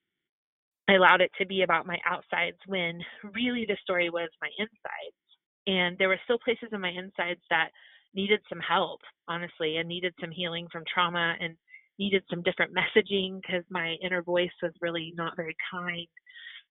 I 0.88 0.94
allowed 0.94 1.20
it 1.20 1.30
to 1.38 1.46
be 1.46 1.62
about 1.62 1.86
my 1.86 1.98
outsides 2.06 2.58
when 2.66 3.00
really 3.34 3.66
the 3.66 3.76
story 3.82 4.08
was 4.08 4.30
my 4.40 4.48
insides. 4.58 5.18
And 5.66 5.98
there 5.98 6.08
were 6.08 6.20
still 6.24 6.38
places 6.38 6.68
in 6.72 6.80
my 6.80 6.90
insides 6.90 7.42
that 7.50 7.70
needed 8.14 8.40
some 8.48 8.60
help, 8.60 9.00
honestly, 9.26 9.76
and 9.76 9.88
needed 9.88 10.14
some 10.20 10.30
healing 10.30 10.66
from 10.72 10.84
trauma 10.92 11.34
and 11.40 11.56
needed 11.98 12.22
some 12.30 12.42
different 12.42 12.74
messaging 12.74 13.40
because 13.40 13.64
my 13.70 13.96
inner 14.02 14.22
voice 14.22 14.50
was 14.62 14.72
really 14.80 15.12
not 15.16 15.36
very 15.36 15.56
kind. 15.70 16.06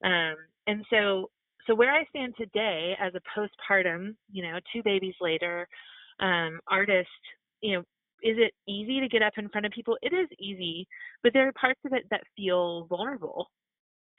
Um, 0.03 0.35
and 0.67 0.85
so, 0.89 1.29
so 1.67 1.75
where 1.75 1.93
I 1.93 2.05
stand 2.09 2.35
today 2.37 2.95
as 2.99 3.13
a 3.15 3.39
postpartum, 3.39 4.15
you 4.31 4.43
know, 4.43 4.59
two 4.73 4.83
babies 4.83 5.15
later, 5.19 5.67
um, 6.19 6.59
artist, 6.67 7.09
you 7.61 7.73
know, 7.75 7.79
is 8.23 8.37
it 8.37 8.53
easy 8.67 8.99
to 8.99 9.07
get 9.07 9.21
up 9.21 9.33
in 9.37 9.49
front 9.49 9.65
of 9.65 9.71
people? 9.71 9.97
It 10.01 10.13
is 10.13 10.27
easy, 10.39 10.87
but 11.21 11.33
there 11.33 11.47
are 11.47 11.53
parts 11.53 11.79
of 11.85 11.93
it 11.93 12.05
that 12.09 12.21
feel 12.35 12.85
vulnerable 12.85 13.49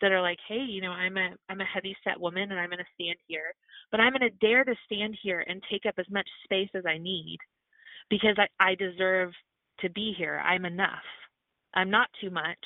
that 0.00 0.12
are 0.12 0.20
like, 0.20 0.38
hey, 0.46 0.60
you 0.60 0.80
know, 0.80 0.90
I'm 0.90 1.16
a 1.16 1.30
I'm 1.48 1.60
a 1.60 1.64
heavy 1.64 1.96
set 2.04 2.20
woman 2.20 2.50
and 2.50 2.60
I'm 2.60 2.70
to 2.70 2.84
stand 2.94 3.16
here, 3.26 3.54
but 3.90 4.00
I'm 4.00 4.12
to 4.12 4.30
dare 4.40 4.64
to 4.64 4.74
stand 4.84 5.16
here 5.22 5.44
and 5.48 5.62
take 5.70 5.86
up 5.86 5.94
as 5.98 6.06
much 6.10 6.28
space 6.44 6.68
as 6.74 6.84
I 6.86 6.98
need 6.98 7.38
because 8.10 8.36
I, 8.38 8.46
I 8.60 8.74
deserve 8.74 9.32
to 9.80 9.90
be 9.90 10.14
here. 10.16 10.42
I'm 10.44 10.64
enough. 10.64 11.04
I'm 11.74 11.90
not 11.90 12.08
too 12.20 12.30
much. 12.30 12.58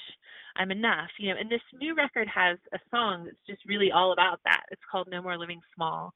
I'm 0.57 0.71
enough. 0.71 1.09
You 1.19 1.31
know, 1.31 1.41
and 1.41 1.51
this 1.51 1.61
new 1.81 1.95
record 1.95 2.29
has 2.33 2.59
a 2.73 2.79
song 2.91 3.25
that's 3.25 3.37
just 3.47 3.67
really 3.67 3.91
all 3.93 4.13
about 4.13 4.41
that. 4.45 4.63
It's 4.71 4.83
called 4.91 5.09
No 5.11 5.23
More 5.23 5.39
Living 5.39 5.61
Small. 5.75 6.13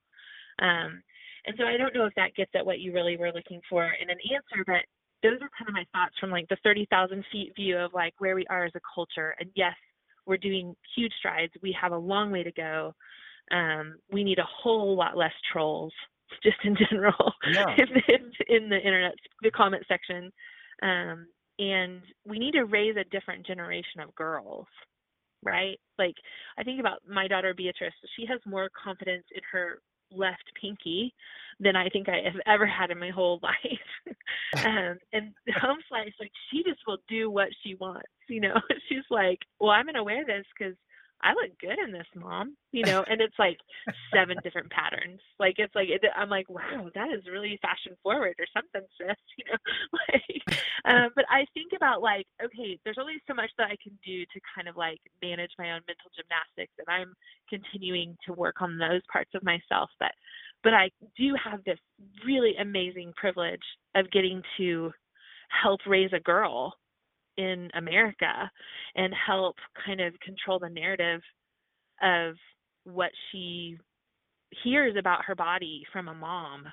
Um, 0.61 1.03
and 1.47 1.57
so 1.59 1.65
I 1.65 1.77
don't 1.77 1.95
know 1.95 2.07
if 2.07 2.15
that 2.15 2.35
gets 2.37 2.51
at 2.55 2.65
what 2.65 2.81
you 2.81 2.93
really 2.93 3.17
were 3.17 3.33
looking 3.33 3.61
for 3.69 3.85
in 3.85 4.11
an 4.11 4.17
answer, 4.33 4.65
but 4.67 4.85
those 5.23 5.41
are 5.41 5.51
kind 5.59 5.69
of 5.69 5.75
my 5.75 5.87
thoughts 5.93 6.15
from 6.21 6.31
like 6.31 6.49
the 6.49 6.57
30,000 6.63 7.25
feet 7.33 7.53
view 7.57 7.79
of 7.79 7.93
like 7.95 8.15
where 8.19 8.35
we 8.35 8.47
are 8.49 8.65
as 8.65 8.73
a 8.75 8.81
culture. 8.95 9.35
And 9.41 9.51
yes, 9.55 9.75
we're 10.27 10.37
doing 10.37 10.75
huge 10.97 11.13
strides. 11.19 11.53
We 11.63 11.77
have 11.81 11.93
a 11.93 11.99
long 11.99 12.31
way 12.31 12.43
to 12.43 12.53
go. 12.53 12.95
Um, 13.51 13.97
we 14.11 14.25
need 14.25 14.39
a 14.39 14.47
whole 14.63 14.97
lot 14.97 15.17
less 15.17 15.33
trolls, 15.53 15.93
just 16.43 16.57
in 16.65 16.77
general, 16.77 17.33
Yeah. 17.51 17.75
in, 18.09 18.33
in 18.49 18.69
the 18.69 18.79
internet, 18.79 19.15
the 19.43 19.51
comment 19.51 19.85
section. 19.89 20.31
Um, 20.83 21.27
and 21.59 22.03
we 22.27 22.39
need 22.39 22.53
to 22.53 22.65
raise 22.65 22.97
a 22.97 23.09
different 23.11 23.47
generation 23.47 24.01
of 24.01 24.15
girls, 24.15 24.67
right? 25.43 25.79
Like, 25.99 26.17
I 26.59 26.65
think 26.65 26.81
about 26.81 27.03
my 27.09 27.29
daughter 27.29 27.55
Beatrice. 27.55 27.95
She 28.17 28.27
has 28.27 28.41
more 28.45 28.69
confidence 28.83 29.25
in 29.35 29.43
her 29.53 29.79
left 30.11 30.45
pinky 30.61 31.15
than 31.61 31.77
I 31.77 31.89
think 31.89 32.09
I 32.09 32.23
have 32.25 32.41
ever 32.47 32.67
had 32.67 32.91
in 32.91 32.99
my 32.99 33.11
whole 33.11 33.41
life. 33.43 34.17
um, 34.65 34.99
and 35.13 35.33
home 35.61 35.79
slice, 35.89 36.13
like 36.21 36.33
she 36.51 36.63
just 36.63 36.81
will 36.87 36.99
do 37.09 37.31
what 37.31 37.49
she 37.63 37.75
wants. 37.77 38.09
You 38.29 38.41
know, 38.41 38.55
she's 38.89 39.05
like, 39.11 39.39
well, 39.61 39.71
I'm 39.71 39.87
gonna 39.87 40.05
wear 40.05 40.25
this 40.25 40.45
because 40.59 40.75
I 41.23 41.31
look 41.31 41.59
good 41.61 41.79
in 41.79 41.93
this, 41.93 42.07
mom. 42.15 42.57
You 42.73 42.85
know, 42.85 43.05
and 43.11 43.21
it's 43.21 43.39
like 43.39 43.59
seven 44.13 44.37
different 44.43 44.71
patterns. 44.71 45.21
Like 45.39 45.55
it's 45.59 45.75
like 45.75 45.89
it, 45.89 46.03
I'm 46.17 46.29
like, 46.29 46.49
wow, 46.49 46.91
that 46.95 47.11
is 47.13 47.25
really 47.31 47.59
fashion 47.63 47.97
forward 48.03 48.35
or 48.39 48.47
something, 48.53 48.87
sis. 48.99 49.17
You 49.39 49.45
know, 49.51 49.59
like. 50.09 50.59
Um, 50.87 51.11
but 51.17 51.25
I 51.31 51.47
think 51.55 51.73
about 51.75 52.03
like, 52.03 52.27
okay, 52.45 52.79
there's 52.85 52.99
only 53.01 53.15
so 53.27 53.35
much 53.35 53.51
that 53.57 53.69
I 53.71 53.77
can 53.83 53.99
do 54.05 54.21
to 54.21 54.41
kind 54.55 54.69
of 54.69 54.77
like 54.77 55.01
manage 55.23 55.51
my 55.59 55.73
own 55.73 55.81
mental 55.89 56.11
gymnastics, 56.15 56.75
and 56.79 56.89
I'm 56.89 57.15
continuing 57.49 58.17
to 58.27 58.35
work 58.35 58.61
on 58.61 58.77
those 58.77 59.01
parts 59.11 59.31
of 59.35 59.43
myself. 59.43 59.89
But 59.99 60.13
but 60.63 60.75
I 60.75 60.91
do 61.17 61.35
have 61.43 61.65
this 61.65 61.79
really 62.27 62.55
amazing 62.61 63.13
privilege 63.17 63.65
of 63.95 64.11
getting 64.11 64.43
to 64.59 64.93
help 65.63 65.81
raise 65.87 66.11
a 66.13 66.21
girl 66.21 66.75
in 67.37 67.71
America 67.75 68.51
and 68.97 69.13
help 69.27 69.57
kind 69.85 70.01
of 70.01 70.19
control 70.21 70.59
the 70.59 70.69
narrative 70.69 71.21
of 72.03 72.35
what 72.85 73.11
she 73.31 73.79
hears 74.63 74.97
about 74.99 75.25
her 75.25 75.35
body 75.35 75.85
from 75.93 76.09
a 76.09 76.15
mom. 76.15 76.65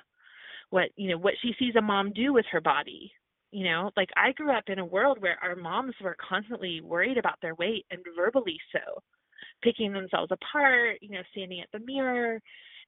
What 0.70 0.90
you 0.96 1.10
know 1.10 1.18
what 1.18 1.34
she 1.42 1.52
sees 1.58 1.74
a 1.76 1.82
mom 1.82 2.12
do 2.12 2.32
with 2.32 2.46
her 2.50 2.60
body 2.60 3.12
you 3.52 3.64
know? 3.64 3.90
Like 3.96 4.08
i 4.16 4.32
grew 4.32 4.50
up 4.50 4.64
in 4.68 4.78
a 4.78 4.84
world 4.84 5.18
where 5.20 5.38
our 5.42 5.54
moms 5.54 5.94
were 6.02 6.16
constantly 6.26 6.80
worried 6.80 7.18
about 7.18 7.38
their 7.42 7.54
weight 7.54 7.86
and 7.90 8.00
verbally 8.16 8.58
so 8.72 9.02
picking 9.62 9.92
themselves 9.92 10.32
apart 10.32 10.98
you 11.00 11.10
know 11.10 11.22
standing 11.32 11.60
at 11.60 11.68
the 11.72 11.84
mirror. 11.86 12.40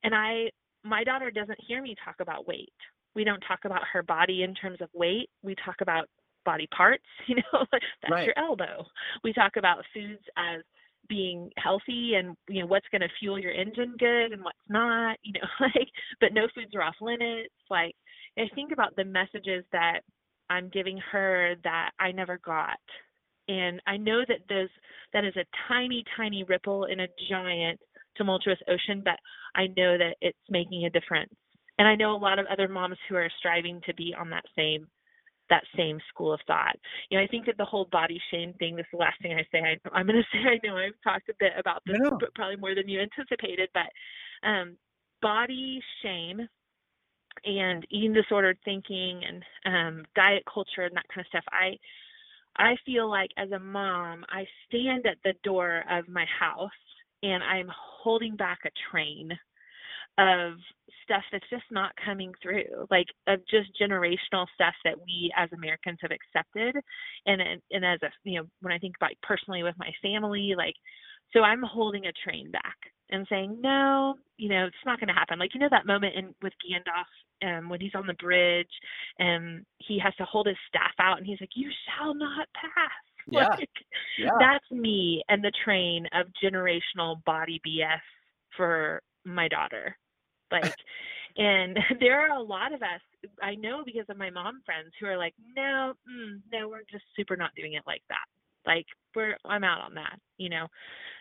And 0.03 0.14
i 0.14 0.51
my 0.85 1.05
daughter 1.05 1.31
doesn't 1.31 1.59
hear 1.66 1.83
me 1.83 1.95
talk 2.05 2.16
about 2.20 2.47
weight. 2.47 2.72
We 3.14 3.25
don't 3.25 3.41
talk 3.47 3.61
about 3.64 3.83
her 3.93 4.03
body 4.03 4.43
in 4.43 4.55
terms 4.55 4.81
of 4.81 4.89
weight. 4.93 5.31
We 5.43 5.55
talk 5.64 5.77
about 5.81 6.09
body 6.45 6.68
parts 6.76 7.05
you 7.26 7.36
know 7.36 7.64
that's 7.72 8.11
Right. 8.11 8.26
your 8.26 8.38
elbow. 8.38 8.84
We 9.22 9.32
talk 9.32 9.57
about 9.57 9.84
foods 9.95 10.22
as 10.36 10.62
being 11.09 11.51
healthy 11.59 12.14
and 12.16 12.36
you 12.49 12.61
know 12.61 12.66
what's 12.66 12.86
going 12.90 13.03
to 13.03 13.09
fuel 13.20 13.38
your 13.38 13.53
engine 13.53 13.95
good 13.99 14.32
and 14.32 14.42
what's 14.42 14.57
not 14.68 15.18
you 15.22 15.32
know 15.34 15.47
like 15.61 15.88
but 16.20 16.32
no 16.32 16.47
foods 16.55 16.74
are 16.74 16.82
off 16.82 16.95
limits. 17.01 17.53
Like 17.70 17.95
i 18.38 18.42
think 18.55 18.72
about 18.72 18.97
the 18.97 19.05
messages 19.05 19.64
that 19.72 20.01
i'm 20.51 20.68
giving 20.70 20.99
her 21.12 21.55
that 21.64 21.90
i 22.01 22.11
never 22.12 22.38
got. 22.45 22.78
And 23.49 23.80
i 23.86 23.97
know 23.97 24.22
that 24.28 24.38
those 24.49 24.68
that 25.12 25.24
is 25.24 25.36
a 25.36 25.45
tiny 25.68 26.05
tiny 26.16 26.45
ripple 26.45 26.84
in 26.86 27.01
a 27.01 27.09
giant 27.28 27.78
tumultuous 28.16 28.59
ocean 28.68 29.03
but 29.05 29.18
i 29.55 29.66
know 29.76 29.99
that 29.99 30.14
it's 30.20 30.38
making 30.49 30.84
a 30.86 30.90
difference. 30.90 31.32
And 31.78 31.86
i 31.86 31.95
know 31.95 32.14
a 32.14 32.24
lot 32.26 32.38
of 32.38 32.47
other 32.47 32.68
moms 32.68 32.97
who 33.09 33.16
are 33.16 33.30
striving 33.38 33.80
to 33.86 33.95
be 33.95 34.14
on 34.18 34.30
that 34.30 34.45
same 34.57 34.86
that 35.51 35.64
same 35.76 35.99
school 36.09 36.32
of 36.32 36.40
thought. 36.47 36.76
You 37.11 37.18
know, 37.18 37.24
I 37.24 37.26
think 37.26 37.47
that 37.47 37.57
the 37.59 37.64
whole 37.64 37.86
body 37.90 38.20
shame 38.30 38.55
thing, 38.59 38.76
this 38.76 38.84
is 38.84 38.92
the 38.92 38.99
last 38.99 39.20
thing 39.22 39.32
I 39.32 39.47
say. 39.53 39.61
I, 39.61 39.97
I'm 39.97 40.07
going 40.07 40.18
to 40.22 40.24
say 40.32 40.38
I 40.38 40.66
know 40.66 40.76
I've 40.76 40.92
talked 41.03 41.28
a 41.28 41.34
bit 41.38 41.53
about 41.59 41.82
this, 41.86 41.99
but 42.20 42.34
probably 42.34 42.57
more 42.57 42.74
than 42.74 42.88
you 42.88 43.01
anticipated. 43.01 43.68
But 43.74 44.49
um, 44.49 44.76
body 45.22 45.80
shame 46.03 46.40
and 47.45 47.86
eating 47.90 48.12
disordered 48.12 48.59
thinking 48.64 49.22
and 49.26 49.42
um, 49.66 50.05
diet 50.14 50.42
culture 50.53 50.82
and 50.82 50.97
that 50.97 51.09
kind 51.12 51.24
of 51.24 51.28
stuff. 51.28 51.45
I 51.51 51.76
I 52.57 52.76
feel 52.86 53.11
like 53.11 53.30
as 53.36 53.51
a 53.51 53.59
mom, 53.59 54.24
I 54.28 54.45
stand 54.68 55.07
at 55.07 55.18
the 55.24 55.34
door 55.42 55.82
of 55.90 56.09
my 56.09 56.24
house 56.38 56.70
and 57.22 57.42
I'm 57.42 57.68
holding 58.03 58.36
back 58.36 58.61
a 58.64 58.70
train 58.90 59.30
of 60.19 60.55
stuff 61.03 61.23
that's 61.33 61.49
just 61.51 61.65
not 61.71 61.93
coming 62.05 62.33
through, 62.43 62.87
like 62.91 63.07
of 63.27 63.41
just 63.51 63.69
generational 63.81 64.47
stuff 64.55 64.75
that 64.85 64.97
we 65.05 65.33
as 65.37 65.49
Americans 65.53 65.99
have 66.03 66.11
accepted, 66.12 66.77
and 67.27 67.41
and, 67.71 67.85
as 67.85 68.01
a 68.03 68.11
you 68.25 68.41
know 68.41 68.47
when 68.61 68.73
I 68.73 68.79
think 68.79 68.97
about 68.97 69.11
personally 69.23 69.62
with 69.62 69.75
my 69.79 69.91
family, 70.03 70.55
like 70.57 70.75
so 71.33 71.41
I'm 71.41 71.62
holding 71.62 72.07
a 72.07 72.12
train 72.12 72.51
back 72.51 72.77
and 73.11 73.27
saying 73.29 73.59
no, 73.61 74.15
you 74.39 74.49
know 74.49 74.67
it's 74.67 74.87
not 74.87 75.01
going 75.01 75.09
to 75.09 75.15
happen. 75.15 75.39
Like 75.39 75.55
you 75.55 75.61
know 75.61 75.69
that 75.71 75.87
moment 75.87 76.15
in 76.17 76.35
with 76.43 76.53
Gandalf 76.65 77.09
um, 77.59 77.69
when 77.69 77.81
he's 77.81 77.95
on 77.95 78.07
the 78.07 78.15
bridge 78.15 78.67
and 79.19 79.65
he 79.79 79.99
has 79.99 80.15
to 80.17 80.25
hold 80.25 80.47
his 80.47 80.57
staff 80.69 80.93
out 81.01 81.19
and 81.19 81.27
he's 81.27 81.41
like, 81.41 81.51
"You 81.55 81.71
shall 81.87 82.15
not 82.15 82.49
pass." 82.55 82.91
Yeah. 83.27 83.49
Like, 83.49 83.71
Yeah. 84.19 84.33
that's 84.39 84.71
me 84.71 85.23
and 85.31 85.43
the 85.43 85.51
train 85.65 86.07
of 86.12 86.27
generational 86.45 87.25
body 87.25 87.59
BS 87.67 88.01
for 88.55 89.01
my 89.25 89.49
daughter. 89.49 89.97
Like, 90.62 90.74
and 91.36 91.76
there 92.00 92.20
are 92.20 92.36
a 92.36 92.42
lot 92.42 92.72
of 92.72 92.82
us 92.82 93.00
I 93.42 93.55
know 93.55 93.82
because 93.84 94.07
of 94.09 94.16
my 94.16 94.30
mom 94.30 94.61
friends 94.64 94.92
who 95.00 95.07
are 95.07 95.18
like, 95.18 95.34
no, 95.57 95.94
mm, 96.09 96.40
no, 96.52 96.68
we're 96.68 96.82
just 96.90 97.05
super 97.16 97.36
not 97.36 97.55
doing 97.57 97.74
it 97.74 97.82
like 97.86 98.02
that. 98.09 98.24
Like, 98.66 98.86
we're 99.14 99.36
I'm 99.44 99.64
out 99.64 99.80
on 99.80 99.94
that. 99.94 100.18
You 100.38 100.50
know, 100.50 100.66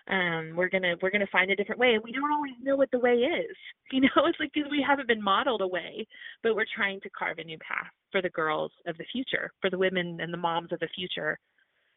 um, 0.10 0.54
we're 0.56 0.70
gonna 0.70 0.96
we're 1.02 1.12
gonna 1.12 1.28
find 1.32 1.52
a 1.52 1.56
different 1.56 1.80
way, 1.80 1.94
and 1.94 2.04
we 2.04 2.12
don't 2.12 2.32
always 2.32 2.54
know 2.62 2.76
what 2.76 2.90
the 2.92 3.00
way 3.00 3.14
is. 3.14 3.56
You 3.92 4.02
know, 4.02 4.26
it's 4.26 4.40
like 4.40 4.50
because 4.56 4.72
we 4.72 4.84
haven't 4.88 5.08
been 5.08 5.22
modeled 5.22 5.62
a 5.62 5.68
way, 5.68 6.08
but 6.42 6.56
we're 6.56 6.66
trying 6.76 7.00
to 7.02 7.10
carve 7.12 7.38
a 7.38 7.44
new 7.44 7.60
path 7.60 7.92
for 8.12 8.24
the 8.24 8.30
girls 8.32 8.72
of 8.88 8.98
the 8.98 9.06
future, 9.12 9.52
for 9.62 9.70
the 9.70 9.78
women 9.78 10.18
and 10.20 10.34
the 10.34 10.38
moms 10.38 10.72
of 10.72 10.80
the 10.80 10.88
future 10.96 11.38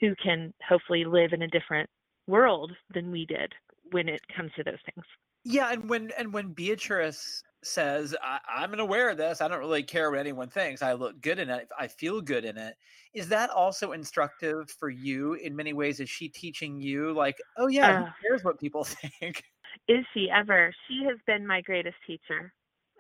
who 0.01 0.15
can 0.23 0.53
hopefully 0.69 1.07
live 1.07 1.33
in 1.33 1.41
a 1.41 1.49
different 1.49 1.89
world 2.27 2.73
than 2.93 3.11
we 3.11 3.25
did 3.25 3.51
when 3.93 4.09
it 4.09 4.21
comes 4.35 4.53
to 4.55 4.65
those 4.65 4.81
things. 4.95 5.05
Yeah, 5.45 5.71
and 5.73 5.89
when 5.89 6.11
and 6.19 6.33
when 6.33 6.53
Beatrice 6.55 7.43
says, 7.63 8.17
I, 8.23 8.41
"I'm 8.49 8.69
going 8.71 8.79
to 8.79 8.85
wear 8.85 9.15
this. 9.15 9.41
I 9.41 9.49
don't 9.49 9.61
really 9.61 9.83
care 9.85 10.11
what 10.11 10.19
anyone 10.21 10.51
thinks. 10.51 10.83
I 10.83 10.93
look 10.95 11.21
good 11.21 11.39
in 11.39 11.51
it. 11.51 11.69
I 11.79 11.87
feel 11.89 12.21
good 12.21 12.45
in 12.45 12.57
it." 12.59 12.77
Is 13.15 13.29
that 13.29 13.51
also 13.51 13.93
instructive 13.93 14.71
for 14.71 14.89
you 14.91 15.35
in 15.35 15.55
many 15.57 15.73
ways? 15.73 16.01
Is 16.01 16.11
she 16.11 16.29
teaching 16.29 16.81
you, 16.81 17.13
like, 17.13 17.37
"Oh 17.57 17.69
yeah, 17.69 17.93
Uh, 17.93 18.11
who 18.21 18.29
cares 18.29 18.43
what 18.45 18.59
people 18.61 18.85
think"? 18.85 19.45
Is 19.89 20.05
she 20.15 20.29
ever? 20.31 20.73
She 20.89 21.05
has 21.09 21.19
been 21.27 21.47
my 21.47 21.61
greatest 21.61 21.97
teacher. 22.07 22.53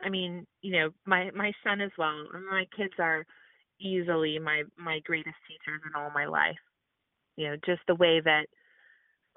I 0.03 0.09
mean, 0.11 0.47
you 0.61 0.73
know, 0.73 0.91
my 1.07 1.31
my 1.33 1.53
son 1.65 1.81
as 1.81 1.91
well. 1.99 2.27
My 2.51 2.67
kids 2.77 2.95
are 2.99 3.25
easily 3.81 4.39
my 4.39 4.65
my 4.77 5.01
greatest 5.01 5.37
teachers 5.49 5.83
in 5.87 5.95
all 5.95 6.11
my 6.11 6.27
life. 6.27 6.59
You 7.37 7.51
know, 7.51 7.57
just 7.67 7.83
the 7.89 7.97
way 7.97 8.21
that 8.21 8.49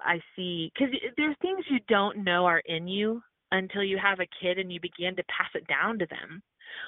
I 0.04 0.20
see 0.36 0.72
because 0.74 0.94
there's 1.16 1.36
things 1.42 1.64
you 1.70 1.78
don't 1.88 2.24
know 2.24 2.46
are 2.46 2.62
in 2.66 2.88
you 2.88 3.22
until 3.52 3.82
you 3.82 3.98
have 3.98 4.20
a 4.20 4.28
kid 4.40 4.58
and 4.58 4.72
you 4.72 4.80
begin 4.80 5.16
to 5.16 5.24
pass 5.24 5.50
it 5.54 5.66
down 5.66 5.98
to 5.98 6.06
them. 6.06 6.42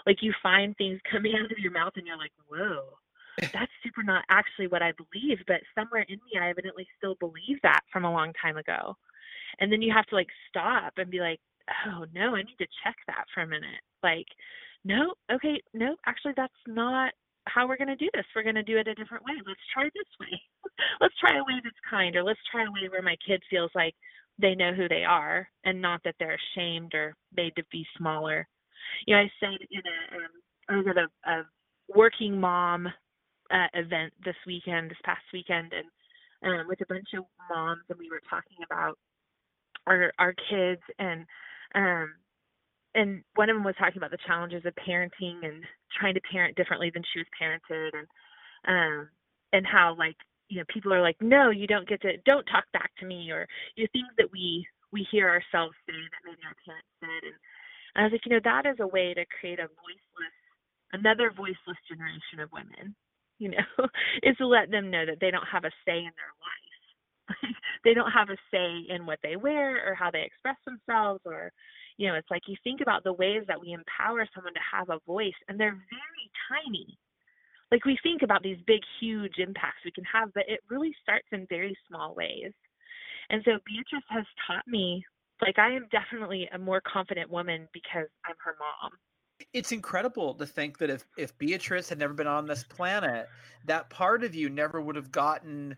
Like 0.06 0.18
you 0.22 0.32
find 0.42 0.76
things 0.76 1.00
coming 1.10 1.34
out 1.34 1.50
of 1.50 1.58
your 1.58 1.72
mouth 1.72 1.92
and 1.96 2.06
you're 2.06 2.18
like, 2.18 2.32
whoa, 2.48 2.82
that's 3.40 3.72
super 3.82 4.02
not 4.02 4.24
actually 4.28 4.66
what 4.68 4.82
I 4.82 4.92
believe, 4.92 5.38
but 5.46 5.60
somewhere 5.74 6.04
in 6.08 6.16
me 6.16 6.40
I 6.40 6.50
evidently 6.50 6.86
still 6.96 7.16
believe 7.16 7.58
that 7.62 7.80
from 7.92 8.04
a 8.04 8.12
long 8.12 8.32
time 8.40 8.56
ago. 8.56 8.96
And 9.60 9.70
then 9.72 9.82
you 9.82 9.92
have 9.92 10.06
to 10.06 10.14
like 10.14 10.28
stop 10.48 10.94
and 10.96 11.10
be 11.10 11.20
like, 11.20 11.40
oh 11.86 12.04
no, 12.14 12.34
I 12.34 12.42
need 12.42 12.58
to 12.58 12.66
check 12.84 12.96
that 13.06 13.24
for 13.34 13.42
a 13.42 13.46
minute. 13.46 13.82
Like, 14.02 14.26
no, 14.84 15.14
okay, 15.32 15.60
no, 15.74 15.96
actually 16.06 16.32
that's 16.36 16.52
not 16.66 17.12
how 17.46 17.66
we're 17.66 17.76
going 17.76 17.88
to 17.88 17.96
do 17.96 18.08
this. 18.14 18.24
We're 18.34 18.42
going 18.42 18.54
to 18.56 18.62
do 18.62 18.78
it 18.78 18.88
a 18.88 18.94
different 18.94 19.24
way. 19.24 19.34
Let's 19.46 19.60
try 19.72 19.84
this 19.84 20.12
way. 20.20 20.40
let's 21.00 21.14
try 21.20 21.36
a 21.36 21.44
way 21.44 21.60
that's 21.62 21.76
kind, 21.88 22.14
or 22.16 22.22
let's 22.22 22.40
try 22.50 22.64
a 22.64 22.70
way 22.70 22.88
where 22.90 23.02
my 23.02 23.16
kid 23.26 23.42
feels 23.50 23.70
like 23.74 23.94
they 24.38 24.54
know 24.54 24.72
who 24.72 24.88
they 24.88 25.04
are 25.04 25.48
and 25.64 25.80
not 25.80 26.00
that 26.04 26.14
they're 26.18 26.38
ashamed 26.56 26.94
or 26.94 27.14
made 27.36 27.54
to 27.56 27.62
be 27.70 27.86
smaller. 27.98 28.46
You 29.06 29.16
know, 29.16 29.22
I 29.22 29.30
said 29.40 29.58
in 29.70 29.82
a, 29.84 30.16
um, 30.16 30.32
I 30.68 30.76
was 30.76 30.86
at 30.88 30.96
a, 30.98 31.30
a 31.30 31.44
working 31.94 32.38
mom 32.38 32.86
uh, 33.50 33.66
event 33.74 34.12
this 34.24 34.36
weekend, 34.46 34.90
this 34.90 34.98
past 35.04 35.22
weekend, 35.32 35.72
and 35.72 36.60
um, 36.60 36.66
with 36.68 36.80
a 36.80 36.86
bunch 36.86 37.08
of 37.16 37.24
moms, 37.50 37.82
and 37.88 37.98
we 37.98 38.10
were 38.10 38.22
talking 38.28 38.58
about 38.64 38.98
our 39.86 40.12
our 40.18 40.34
kids 40.50 40.82
and 40.98 41.24
um 41.74 42.14
and 42.94 43.22
one 43.36 43.48
of 43.48 43.56
them 43.56 43.64
was 43.64 43.74
talking 43.78 43.96
about 43.96 44.10
the 44.10 44.18
challenges 44.26 44.64
of 44.66 44.74
parenting 44.86 45.44
and 45.44 45.64
trying 45.98 46.14
to 46.14 46.20
parent 46.30 46.56
differently 46.56 46.90
than 46.92 47.02
she 47.12 47.20
was 47.20 47.28
parented 47.40 47.90
and 47.94 48.08
um 48.68 49.08
and 49.52 49.66
how 49.66 49.94
like 49.98 50.16
you 50.48 50.58
know 50.58 50.64
people 50.68 50.92
are 50.92 51.02
like 51.02 51.16
no 51.20 51.50
you 51.50 51.66
don't 51.66 51.88
get 51.88 52.00
to 52.02 52.16
don't 52.26 52.46
talk 52.46 52.64
back 52.72 52.90
to 52.98 53.06
me 53.06 53.30
or 53.30 53.46
you 53.76 53.84
know 53.84 53.88
things 53.92 54.12
that 54.18 54.30
we 54.32 54.66
we 54.92 55.06
hear 55.10 55.28
ourselves 55.28 55.74
say 55.86 55.94
that 55.96 56.22
maybe 56.24 56.42
our 56.44 56.56
parents 56.64 56.88
said. 57.00 57.24
And 57.24 57.36
I 57.96 58.02
was 58.04 58.12
like 58.12 58.26
you 58.26 58.32
know 58.32 58.40
that 58.44 58.66
is 58.66 58.78
a 58.80 58.86
way 58.86 59.14
to 59.14 59.24
create 59.40 59.58
a 59.58 59.68
voiceless 59.68 60.36
another 60.92 61.32
voiceless 61.36 61.80
generation 61.88 62.40
of 62.40 62.52
women 62.52 62.94
you 63.38 63.50
know 63.50 63.66
is 64.22 64.36
to 64.38 64.46
let 64.46 64.70
them 64.70 64.90
know 64.90 65.06
that 65.06 65.20
they 65.20 65.30
don't 65.30 65.48
have 65.50 65.64
a 65.64 65.72
say 65.86 65.98
in 65.98 66.12
their 66.16 66.34
life. 66.42 66.70
They 67.84 67.94
don't 67.94 68.12
have 68.12 68.30
a 68.30 68.36
say 68.52 68.86
in 68.94 69.06
what 69.06 69.18
they 69.22 69.36
wear 69.36 69.88
or 69.90 69.94
how 69.94 70.10
they 70.10 70.22
express 70.22 70.56
themselves 70.64 71.20
or 71.24 71.52
you 71.96 72.08
know 72.08 72.14
it's 72.14 72.30
like 72.30 72.42
you 72.46 72.56
think 72.64 72.80
about 72.80 73.04
the 73.04 73.12
ways 73.12 73.42
that 73.48 73.60
we 73.60 73.72
empower 73.72 74.26
someone 74.34 74.54
to 74.54 74.60
have 74.60 74.90
a 74.90 74.98
voice 75.06 75.36
and 75.48 75.58
they're 75.58 75.72
very 75.90 76.26
tiny. 76.48 76.98
Like 77.70 77.84
we 77.86 77.96
think 78.02 78.22
about 78.22 78.42
these 78.42 78.58
big 78.66 78.80
huge 79.00 79.38
impacts 79.38 79.84
we 79.84 79.92
can 79.92 80.04
have 80.04 80.32
but 80.34 80.44
it 80.48 80.60
really 80.68 80.94
starts 81.02 81.26
in 81.32 81.46
very 81.48 81.76
small 81.88 82.14
ways. 82.14 82.52
And 83.30 83.42
so 83.44 83.52
beatrice 83.66 84.04
has 84.08 84.24
taught 84.46 84.66
me 84.66 85.04
like 85.40 85.58
i 85.58 85.72
am 85.74 85.86
definitely 85.90 86.48
a 86.52 86.58
more 86.58 86.80
confident 86.80 87.30
woman 87.30 87.68
because 87.72 88.06
i'm 88.26 88.36
her 88.44 88.56
mom. 88.58 88.92
It's 89.52 89.72
incredible 89.72 90.34
to 90.34 90.46
think 90.46 90.78
that 90.78 90.90
if 90.90 91.04
if 91.16 91.36
beatrice 91.38 91.88
had 91.88 91.98
never 91.98 92.14
been 92.14 92.26
on 92.26 92.46
this 92.46 92.64
planet 92.64 93.28
that 93.66 93.90
part 93.90 94.24
of 94.24 94.34
you 94.34 94.48
never 94.48 94.80
would 94.80 94.96
have 94.96 95.10
gotten 95.12 95.76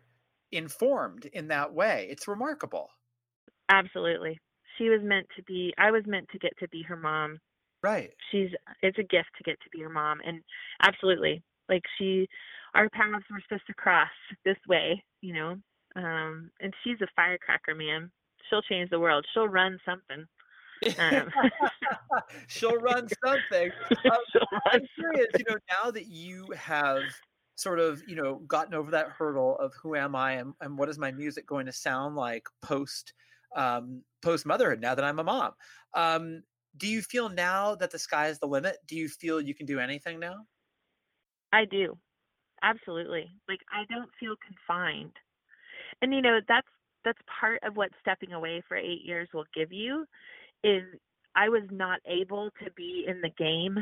informed 0.53 1.27
in 1.27 1.49
that 1.49 1.73
way. 1.73 2.07
It's 2.11 2.29
remarkable. 2.29 2.91
Absolutely 3.69 4.39
she 4.77 4.89
was 4.89 5.01
meant 5.03 5.27
to 5.37 5.43
be 5.45 5.73
i 5.79 5.91
was 5.91 6.03
meant 6.07 6.29
to 6.31 6.39
get 6.39 6.53
to 6.59 6.69
be 6.69 6.83
her 6.83 6.97
mom. 6.97 7.39
Right. 7.83 8.13
She's 8.31 8.49
it's 8.83 8.99
a 8.99 9.03
gift 9.03 9.29
to 9.37 9.45
get 9.45 9.61
to 9.61 9.71
be 9.71 9.81
her 9.81 9.89
mom 9.91 10.21
and 10.25 10.43
absolutely 10.83 11.43
like 11.69 11.83
she 11.99 12.29
our 12.75 12.89
paths 12.91 13.25
were 13.31 13.41
supposed 13.47 13.67
to 13.67 13.75
cross 13.75 14.09
this 14.45 14.57
way 14.69 15.03
you 15.21 15.35
know? 15.35 15.57
Um 15.97 16.51
and 16.61 16.73
she's 16.83 17.01
a 17.03 17.07
firecracker 17.15 17.75
man. 17.75 18.11
She'll 18.49 18.63
change 18.63 18.91
the 18.91 19.01
world. 19.01 19.27
She'll 19.33 19.49
run 19.49 19.79
something. 19.85 20.27
Um. 20.99 21.31
she'll 22.49 22.77
run 22.77 23.09
something. 23.25 23.71
Um, 24.11 24.19
she'll 24.33 24.43
i'm 24.67 24.81
curious 24.99 25.29
you 25.39 25.45
know 25.49 25.57
now 25.83 25.91
that 25.91 26.07
you 26.07 26.47
have 26.57 27.01
sort 27.57 27.79
of 27.79 28.03
you 28.07 28.17
know 28.17 28.37
gotten 28.47 28.75
over 28.75 28.91
that 28.91 29.09
hurdle 29.09 29.57
of 29.59 29.73
who 29.81 29.95
am 29.95 30.15
i 30.15 30.33
and, 30.33 30.53
and 30.61 30.77
what 30.77 30.89
is 30.89 30.99
my 30.99 31.13
music 31.13 31.47
going 31.47 31.67
to 31.67 31.73
sound 31.73 32.17
like 32.17 32.47
post 32.61 33.15
um, 33.55 34.03
post 34.23 34.47
motherhood 34.47 34.81
now 34.81 34.95
that 34.95 35.05
i'm 35.05 35.19
a 35.19 35.25
mom. 35.25 35.53
Um, 35.95 36.43
do 36.77 36.89
you 36.89 37.03
feel 37.03 37.29
now 37.29 37.75
that 37.77 37.91
the 37.93 37.99
sky 37.99 38.29
is 38.29 38.39
the 38.39 38.47
limit? 38.47 38.79
Do 38.89 38.97
you 38.97 39.09
feel 39.09 39.41
you 39.41 39.55
can 39.55 39.67
do 39.67 39.79
anything 39.79 40.19
now? 40.19 40.47
I 41.53 41.65
do. 41.67 41.97
Absolutely. 42.63 43.31
Like 43.49 43.61
i 43.73 43.85
don't 43.93 44.11
feel 44.19 44.35
confined. 44.45 45.13
And 46.03 46.13
you 46.13 46.23
know 46.23 46.41
that's 46.49 46.67
that's 47.05 47.19
part 47.41 47.63
of 47.63 47.77
what 47.77 47.91
stepping 48.01 48.33
away 48.33 48.63
for 48.67 48.77
eight 48.77 49.03
years 49.05 49.29
will 49.33 49.45
give 49.55 49.73
you 49.73 50.07
is 50.63 50.83
i 51.37 51.49
was 51.49 51.63
not 51.71 52.01
able 52.07 52.51
to 52.65 52.71
be 52.77 53.05
in 53.07 53.21
the 53.21 53.31
game 53.39 53.77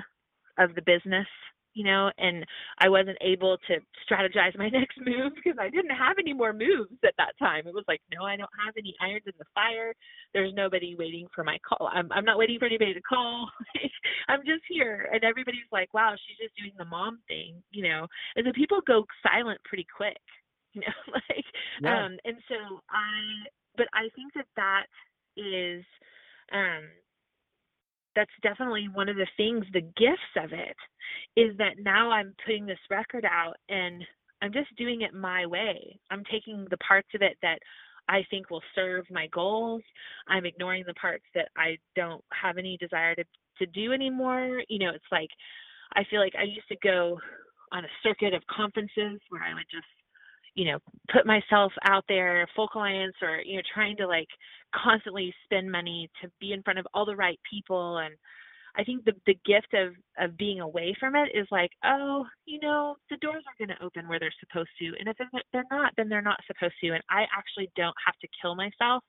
of 0.59 0.75
the 0.75 0.83
business 0.83 1.27
you 1.75 1.85
know, 1.85 2.11
and 2.19 2.45
I 2.79 2.89
wasn't 2.89 3.19
able 3.21 3.59
to 3.69 3.77
strategize 4.09 4.57
my 4.57 4.69
next 4.73 4.99
move 4.99 5.33
because 5.35 5.59
I 5.61 5.71
didn't 5.71 5.97
have 5.97 6.17
any 6.19 6.33
more 6.33 6.53
moves 6.53 6.99
at 7.05 7.15
that 7.19 7.39
time. 7.39 7.67
It 7.67 7.75
was 7.75 7.85
like, 7.89 8.01
no, 8.13 8.25
I 8.25 8.37
don't 8.37 8.51
have 8.65 8.75
any 8.77 8.95
irons 9.01 9.25
in 9.27 9.33
the 9.39 9.45
fire. 9.55 9.95
There's 10.35 10.53
nobody 10.55 10.95
waiting 10.99 11.27
for 11.35 11.45
my 11.45 11.59
call. 11.67 11.89
I'm 11.93 12.11
I'm 12.13 12.25
not 12.25 12.39
waiting 12.39 12.59
for 12.59 12.67
anybody 12.67 12.95
to 12.95 13.01
call. 13.03 13.49
I'm 14.29 14.41
just 14.41 14.63
here, 14.69 15.09
and 15.13 15.25
everybody's 15.25 15.71
like, 15.73 15.93
wow, 15.95 16.15
she's 16.17 16.39
just 16.47 16.57
doing 16.57 16.73
the 16.79 16.85
mom 16.85 17.21
thing, 17.29 17.63
you 17.71 17.83
know. 17.83 18.07
And 18.37 18.47
so 18.47 18.53
people 18.53 18.81
go 18.87 19.05
silent 19.23 19.61
pretty 19.65 19.87
quick, 19.95 20.21
you 20.73 20.81
know, 20.81 21.13
like, 21.13 21.45
yeah. 21.81 22.05
um, 22.05 22.17
and 22.25 22.37
so 22.49 22.81
I, 22.91 23.49
but 23.77 23.87
I 23.93 24.09
think 24.15 24.33
that 24.35 24.47
that 24.57 24.87
is, 25.37 25.85
um 26.53 26.85
that's 28.15 28.31
definitely 28.43 28.89
one 28.93 29.09
of 29.09 29.17
the 29.17 29.27
things 29.37 29.65
the 29.73 29.81
gifts 29.81 30.35
of 30.37 30.53
it 30.53 30.77
is 31.37 31.57
that 31.59 31.79
now 31.79 32.11
i'm 32.11 32.35
putting 32.45 32.67
this 32.67 32.79
record 32.91 33.25
out 33.25 33.57
and 33.69 34.05
i'm 34.43 34.53
just 34.53 34.75
doing 34.77 35.03
it 35.03 35.15
my 35.15 35.47
way. 35.47 35.99
I'm 36.11 36.25
taking 36.31 36.67
the 36.71 36.79
parts 36.79 37.09
of 37.15 37.23
it 37.23 37.37
that 37.43 37.59
i 38.09 38.25
think 38.31 38.51
will 38.51 38.63
serve 38.75 39.05
my 39.11 39.29
goals. 39.29 39.83
I'm 40.29 40.47
ignoring 40.47 40.85
the 40.87 40.95
parts 40.95 41.25
that 41.35 41.49
i 41.57 41.77
don't 41.97 42.25
have 42.33 42.59
any 42.59 42.77
desire 42.79 43.15
to 43.15 43.25
to 43.59 43.67
do 43.67 43.93
anymore. 43.93 44.63
You 44.69 44.79
know 44.81 44.91
it's 44.95 45.13
like 45.13 45.31
i 45.95 46.05
feel 46.11 46.21
like 46.21 46.35
i 46.39 46.45
used 46.45 46.69
to 46.69 46.77
go 46.83 47.19
on 47.73 47.85
a 47.85 47.89
circuit 48.03 48.35
of 48.35 48.43
conferences 48.47 49.21
where 49.29 49.43
i 49.43 49.55
would 49.55 49.71
just 49.71 49.87
you 50.55 50.71
know 50.71 50.79
put 51.13 51.27
myself 51.27 51.73
out 51.89 52.05
there 52.09 52.47
full 52.55 52.69
clients 52.69 53.17
or 53.23 53.41
you 53.45 53.57
know 53.57 53.63
trying 53.75 53.97
to 53.97 54.07
like 54.07 54.29
constantly 54.75 55.35
spend 55.45 55.71
money 55.71 56.09
to 56.23 56.31
be 56.41 56.53
in 56.53 56.63
front 56.63 56.79
of 56.79 56.87
all 56.95 57.05
the 57.05 57.17
right 57.17 57.39
people. 57.49 57.99
And 57.99 58.15
I 58.77 58.85
think 58.85 59.05
the 59.05 59.13
the 59.27 59.39
gift 59.45 59.75
of 59.75 59.95
of 60.19 60.37
being 60.37 60.61
away 60.61 60.95
from 60.99 61.15
it 61.15 61.31
is 61.35 61.47
like, 61.51 61.71
oh, 61.85 62.25
you 62.47 62.59
know, 62.61 62.97
the 63.11 63.17
doors 63.19 63.45
are 63.47 63.67
going 63.67 63.77
to 63.77 63.85
open 63.85 64.09
where 64.09 64.19
they're 64.19 64.33
supposed 64.41 64.71
to, 64.81 64.93
and 64.99 65.09
if 65.09 65.17
they're 65.53 65.65
not, 65.71 65.93
then 65.97 66.09
they're 66.09 66.23
not 66.23 66.41
supposed 66.47 66.75
to, 66.83 66.91
and 66.91 67.03
I 67.11 67.25
actually 67.37 67.71
don't 67.77 67.97
have 68.05 68.19
to 68.21 68.29
kill 68.41 68.55
myself 68.55 69.03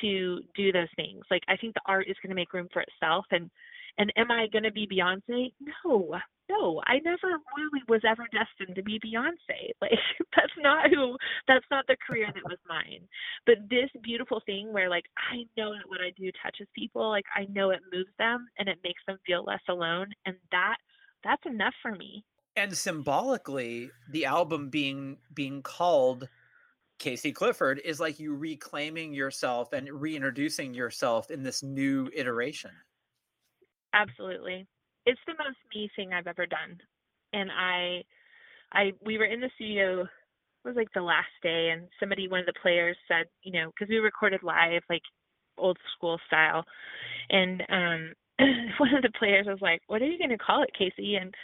to 0.00 0.40
do 0.56 0.72
those 0.72 0.88
things. 0.96 1.22
Like 1.30 1.42
I 1.48 1.56
think 1.56 1.74
the 1.74 1.80
art 1.86 2.06
is 2.08 2.16
going 2.22 2.30
to 2.30 2.36
make 2.36 2.52
room 2.52 2.68
for 2.72 2.82
itself, 2.82 3.26
and 3.30 3.50
and 3.98 4.12
am 4.16 4.30
I 4.30 4.46
going 4.52 4.64
to 4.64 4.72
be 4.72 4.86
Beyonce? 4.86 5.52
No, 5.84 6.18
no, 6.50 6.82
I 6.86 6.98
never 6.98 7.38
really 7.56 7.82
was 7.88 8.02
ever 8.06 8.26
destined 8.32 8.76
to 8.76 8.82
be 8.82 9.00
Beyonce. 9.00 9.72
Like 9.80 9.98
that's 10.36 10.52
not 10.58 10.90
who 10.90 11.16
that's 11.48 11.64
not 11.70 11.84
the 11.88 11.96
career 12.06 12.28
that 12.32 12.44
was 12.44 12.58
mine. 12.68 13.08
But 13.46 13.56
this 13.68 13.90
beautiful 14.02 14.40
thing 14.46 14.72
where 14.72 14.88
like 14.88 15.04
I 15.16 15.44
know 15.56 15.72
that 15.72 15.88
what 15.88 16.00
I 16.00 16.12
do 16.16 16.30
touches 16.42 16.68
people, 16.74 17.08
like 17.10 17.24
I 17.34 17.46
know 17.50 17.70
it 17.70 17.80
moves 17.92 18.10
them 18.18 18.46
and 18.58 18.68
it 18.68 18.78
makes 18.84 19.02
them 19.06 19.18
feel 19.26 19.44
less 19.44 19.60
alone 19.68 20.12
and 20.24 20.36
that 20.52 20.76
that's 21.24 21.44
enough 21.46 21.74
for 21.82 21.92
me. 21.92 22.24
And 22.56 22.76
symbolically, 22.76 23.90
the 24.10 24.26
album 24.26 24.68
being 24.68 25.16
being 25.34 25.62
called 25.62 26.28
Casey 26.98 27.32
Clifford 27.32 27.80
is 27.84 27.98
like 27.98 28.20
you 28.20 28.34
reclaiming 28.34 29.12
yourself 29.12 29.72
and 29.72 29.88
reintroducing 29.90 30.74
yourself 30.74 31.30
in 31.30 31.42
this 31.42 31.62
new 31.62 32.08
iteration. 32.14 32.70
Absolutely 33.94 34.66
it's 35.04 35.20
the 35.26 35.34
most 35.36 35.58
me 35.74 35.90
thing 35.96 36.12
I've 36.12 36.28
ever 36.28 36.46
done. 36.46 36.78
And 37.32 37.50
I 37.50 38.04
I 38.72 38.92
we 39.04 39.18
were 39.18 39.24
in 39.26 39.40
the 39.40 39.50
studio 39.56 40.02
it 40.02 40.08
was 40.68 40.76
like 40.76 40.92
the 40.94 41.02
last 41.02 41.32
day 41.42 41.70
and 41.72 41.88
somebody 42.00 42.28
one 42.28 42.40
of 42.40 42.46
the 42.46 42.54
players 42.62 42.96
said, 43.08 43.26
you 43.42 43.52
know, 43.52 43.72
cuz 43.78 43.88
we 43.88 43.98
recorded 43.98 44.42
live 44.42 44.82
like 44.90 45.02
old 45.58 45.78
school 45.96 46.20
style. 46.26 46.64
And 47.30 47.62
um 47.70 48.14
one 48.78 48.94
of 48.94 49.02
the 49.02 49.12
players 49.18 49.46
was 49.46 49.60
like, 49.62 49.82
"What 49.88 50.02
are 50.02 50.06
you 50.06 50.18
going 50.18 50.30
to 50.30 50.38
call 50.38 50.62
it, 50.62 50.74
Casey?" 50.78 51.16
And 51.16 51.34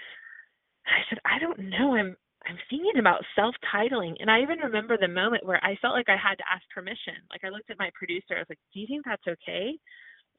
I 0.86 1.02
said, 1.08 1.18
"I 1.24 1.38
don't 1.40 1.58
know. 1.60 1.94
I'm 1.96 2.16
I'm 2.46 2.58
thinking 2.70 2.98
about 2.98 3.24
self-titling." 3.36 4.16
And 4.20 4.30
I 4.30 4.42
even 4.42 4.58
remember 4.60 4.96
the 4.98 5.08
moment 5.08 5.46
where 5.46 5.64
I 5.64 5.76
felt 5.76 5.94
like 5.94 6.08
I 6.10 6.16
had 6.16 6.38
to 6.38 6.50
ask 6.52 6.64
permission. 6.74 7.14
Like 7.30 7.44
I 7.44 7.50
looked 7.50 7.70
at 7.70 7.78
my 7.78 7.90
producer. 7.94 8.36
I 8.36 8.40
was 8.40 8.48
like, 8.50 8.60
"Do 8.74 8.80
you 8.80 8.86
think 8.88 9.04
that's 9.06 9.26
okay?" 9.28 9.78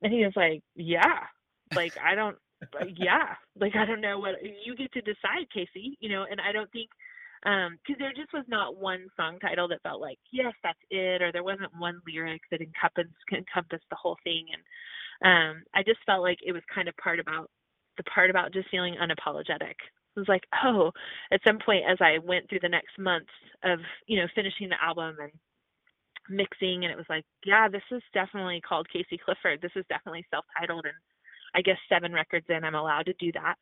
And 0.03 0.13
he 0.13 0.25
was 0.25 0.35
like, 0.35 0.63
"Yeah." 0.75 1.27
Like 1.71 1.93
I 2.03 2.15
don't 2.15 2.37
yeah, 2.97 3.35
like 3.59 3.75
I 3.75 3.85
don't 3.85 4.01
know 4.01 4.19
what 4.19 4.35
you 4.43 4.75
get 4.75 4.91
to 4.93 5.01
decide, 5.01 5.49
Casey. 5.53 5.97
You 5.99 6.09
know, 6.09 6.25
and 6.29 6.41
I 6.41 6.51
don't 6.51 6.71
think 6.71 6.89
um 7.45 7.77
because 7.79 7.99
there 7.99 8.13
just 8.13 8.33
was 8.33 8.45
not 8.47 8.75
one 8.75 9.07
song 9.15 9.39
title 9.39 9.67
that 9.67 9.81
felt 9.81 10.01
like 10.01 10.17
yes 10.31 10.53
that's 10.63 10.79
it 10.89 11.21
or 11.21 11.31
there 11.31 11.43
wasn't 11.43 11.71
one 11.77 12.01
lyric 12.05 12.41
that 12.51 12.61
encompassed 12.61 13.15
encompassed 13.31 13.85
the 13.89 13.95
whole 13.95 14.17
thing 14.23 14.45
and 14.51 14.61
um 15.23 15.63
i 15.73 15.81
just 15.83 15.99
felt 16.05 16.21
like 16.21 16.39
it 16.45 16.51
was 16.51 16.61
kind 16.73 16.87
of 16.87 16.97
part 16.97 17.19
about 17.19 17.49
the 17.97 18.03
part 18.03 18.29
about 18.29 18.53
just 18.53 18.69
feeling 18.69 18.95
unapologetic 19.01 19.75
it 20.15 20.19
was 20.19 20.27
like 20.27 20.43
oh 20.65 20.91
at 21.31 21.41
some 21.47 21.59
point 21.65 21.83
as 21.89 21.97
i 22.01 22.17
went 22.25 22.47
through 22.49 22.59
the 22.61 22.69
next 22.69 22.97
months 22.99 23.31
of 23.63 23.79
you 24.07 24.19
know 24.19 24.27
finishing 24.35 24.67
the 24.69 24.83
album 24.83 25.15
and 25.21 25.31
mixing 26.29 26.83
and 26.83 26.91
it 26.91 26.97
was 26.97 27.09
like 27.09 27.23
yeah 27.45 27.67
this 27.69 27.83
is 27.91 28.01
definitely 28.13 28.61
called 28.67 28.87
casey 28.89 29.17
clifford 29.23 29.61
this 29.61 29.71
is 29.75 29.85
definitely 29.89 30.25
self-titled 30.29 30.85
and 30.85 30.93
I 31.55 31.61
guess 31.61 31.77
seven 31.87 32.13
records 32.13 32.45
in, 32.49 32.63
I'm 32.63 32.75
allowed 32.75 33.05
to 33.07 33.13
do 33.19 33.31
that, 33.33 33.55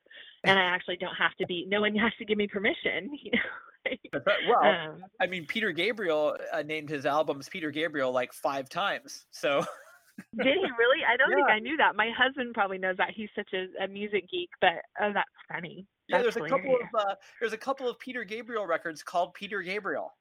and 0.43 0.57
I 0.57 0.63
actually 0.63 0.97
don't 0.97 1.15
have 1.15 1.35
to 1.39 1.45
be. 1.45 1.65
No 1.67 1.81
one 1.81 1.95
has 1.95 2.13
to 2.19 2.25
give 2.25 2.37
me 2.37 2.47
permission. 2.47 3.11
You 3.23 3.31
know. 3.31 4.19
well, 4.49 4.63
um, 4.63 5.03
I 5.21 5.27
mean, 5.27 5.45
Peter 5.45 5.71
Gabriel 5.71 6.35
uh, 6.51 6.61
named 6.61 6.89
his 6.89 7.05
albums 7.05 7.47
Peter 7.47 7.71
Gabriel 7.71 8.11
like 8.11 8.33
five 8.33 8.69
times. 8.69 9.25
So. 9.31 9.63
Did 10.35 10.45
he 10.45 10.71
really? 10.77 11.03
I 11.07 11.15
don't 11.15 11.29
yeah. 11.29 11.35
think 11.35 11.47
I 11.49 11.59
knew 11.59 11.77
that. 11.77 11.95
My 11.95 12.09
husband 12.17 12.53
probably 12.53 12.79
knows 12.79 12.97
that. 12.97 13.11
He's 13.15 13.29
such 13.35 13.49
a, 13.53 13.83
a 13.83 13.87
music 13.87 14.27
geek, 14.29 14.49
but 14.59 14.73
oh, 14.99 15.11
that's 15.13 15.29
funny. 15.49 15.85
That's 16.09 16.19
yeah, 16.19 16.21
there's 16.23 16.35
hilarious. 16.35 16.53
a 16.53 16.57
couple 16.57 16.75
of 16.75 17.07
uh, 17.07 17.15
there's 17.39 17.53
a 17.53 17.57
couple 17.57 17.87
of 17.87 17.99
Peter 17.99 18.23
Gabriel 18.23 18.65
records 18.65 19.03
called 19.03 19.33
Peter 19.35 19.61
Gabriel 19.61 20.11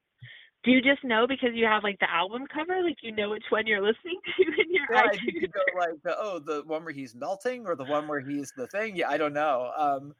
do 0.67 0.73
you 0.73 0.81
just 0.81 1.01
know 1.05 1.25
because 1.25 1.51
you 1.53 1.65
have 1.65 1.81
like 1.81 1.97
the 1.99 2.11
album 2.11 2.43
cover, 2.53 2.83
like 2.83 2.97
you 3.01 3.13
know 3.13 3.29
which 3.29 3.45
one 3.49 3.65
you're 3.65 3.81
listening 3.81 4.19
to 4.35 4.43
in 4.61 4.73
your 4.73 4.85
yeah, 4.91 5.03
iTunes? 5.03 5.41
You 5.41 5.47
go 5.47 5.61
like, 5.77 6.17
oh, 6.19 6.39
the 6.39 6.61
one 6.65 6.83
where 6.83 6.93
he's 6.93 7.15
melting, 7.15 7.65
or 7.65 7.77
the 7.77 7.85
one 7.85 8.05
where 8.05 8.19
he's 8.19 8.51
the 8.57 8.67
thing. 8.67 8.97
Yeah, 8.97 9.09
I 9.09 9.17
don't 9.17 9.31
know. 9.31 9.71
Um, 9.77 10.13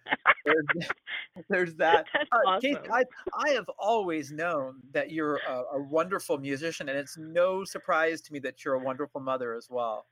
there's, 0.46 0.88
there's 1.50 1.76
that. 1.76 2.06
That's 2.14 2.30
uh, 2.32 2.50
awesome. 2.50 2.62
Kate, 2.62 2.78
I 2.90 3.04
I 3.38 3.50
have 3.50 3.70
always 3.78 4.32
known 4.32 4.76
that 4.94 5.12
you're 5.12 5.42
a, 5.50 5.64
a 5.74 5.82
wonderful 5.82 6.38
musician, 6.38 6.88
and 6.88 6.98
it's 6.98 7.18
no 7.18 7.66
surprise 7.66 8.22
to 8.22 8.32
me 8.32 8.40
that 8.40 8.64
you're 8.64 8.76
a 8.76 8.84
wonderful 8.84 9.20
mother 9.20 9.54
as 9.54 9.68
well. 9.70 10.06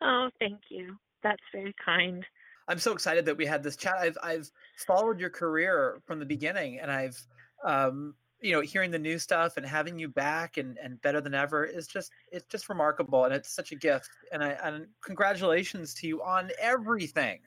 Oh, 0.00 0.30
thank 0.38 0.60
you. 0.68 0.94
That's 1.24 1.42
very 1.52 1.74
kind. 1.84 2.24
I'm 2.68 2.78
so 2.78 2.92
excited 2.92 3.26
that 3.26 3.36
we 3.36 3.44
had 3.44 3.64
this 3.64 3.76
chat. 3.76 3.96
I've 3.98 4.18
I've 4.22 4.48
followed 4.86 5.18
your 5.18 5.30
career 5.30 6.00
from 6.06 6.20
the 6.20 6.26
beginning, 6.26 6.78
and 6.78 6.92
I've 6.92 7.20
um, 7.64 8.14
you 8.44 8.52
know 8.52 8.60
hearing 8.60 8.90
the 8.90 8.98
new 8.98 9.18
stuff 9.18 9.56
and 9.56 9.64
having 9.64 9.98
you 9.98 10.06
back 10.06 10.58
and 10.58 10.76
and 10.78 11.00
better 11.00 11.20
than 11.20 11.34
ever 11.34 11.64
is 11.64 11.86
just 11.86 12.12
it's 12.30 12.46
just 12.46 12.68
remarkable 12.68 13.24
and 13.24 13.32
it's 13.32 13.50
such 13.50 13.72
a 13.72 13.74
gift 13.74 14.10
and 14.32 14.44
i 14.44 14.50
and 14.62 14.86
congratulations 15.02 15.94
to 15.94 16.06
you 16.06 16.22
on 16.22 16.50
everything. 16.60 17.38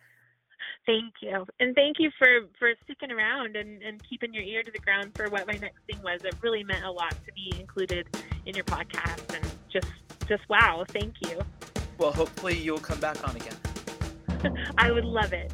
Thank 0.88 1.14
you 1.22 1.46
and 1.60 1.76
thank 1.76 1.98
you 2.00 2.10
for 2.18 2.28
for 2.58 2.72
sticking 2.84 3.12
around 3.12 3.56
and 3.56 3.84
and 3.84 4.02
keeping 4.10 4.34
your 4.34 4.44
ear 4.44 4.64
to 4.64 4.72
the 4.72 4.80
ground 4.80 5.12
for 5.16 5.30
what 5.30 5.46
my 5.46 5.54
next 5.54 5.80
thing 5.86 6.02
was. 6.04 6.22
It 6.24 6.34
really 6.42 6.64
meant 6.64 6.84
a 6.84 6.92
lot 6.92 7.12
to 7.12 7.32
be 7.34 7.54
included 7.60 8.08
in 8.48 8.56
your 8.56 8.66
podcast 8.66 9.36
and 9.36 9.46
just 9.72 9.92
just 10.28 10.50
wow 10.50 10.84
thank 10.90 11.14
you. 11.28 11.40
Well 12.00 12.12
hopefully 12.12 12.58
you'll 12.58 12.80
come 12.80 13.00
back 13.00 13.26
on 13.28 13.36
again. 13.36 14.58
I 14.80 14.92
would 14.92 15.06
love 15.06 15.34
it 15.34 15.54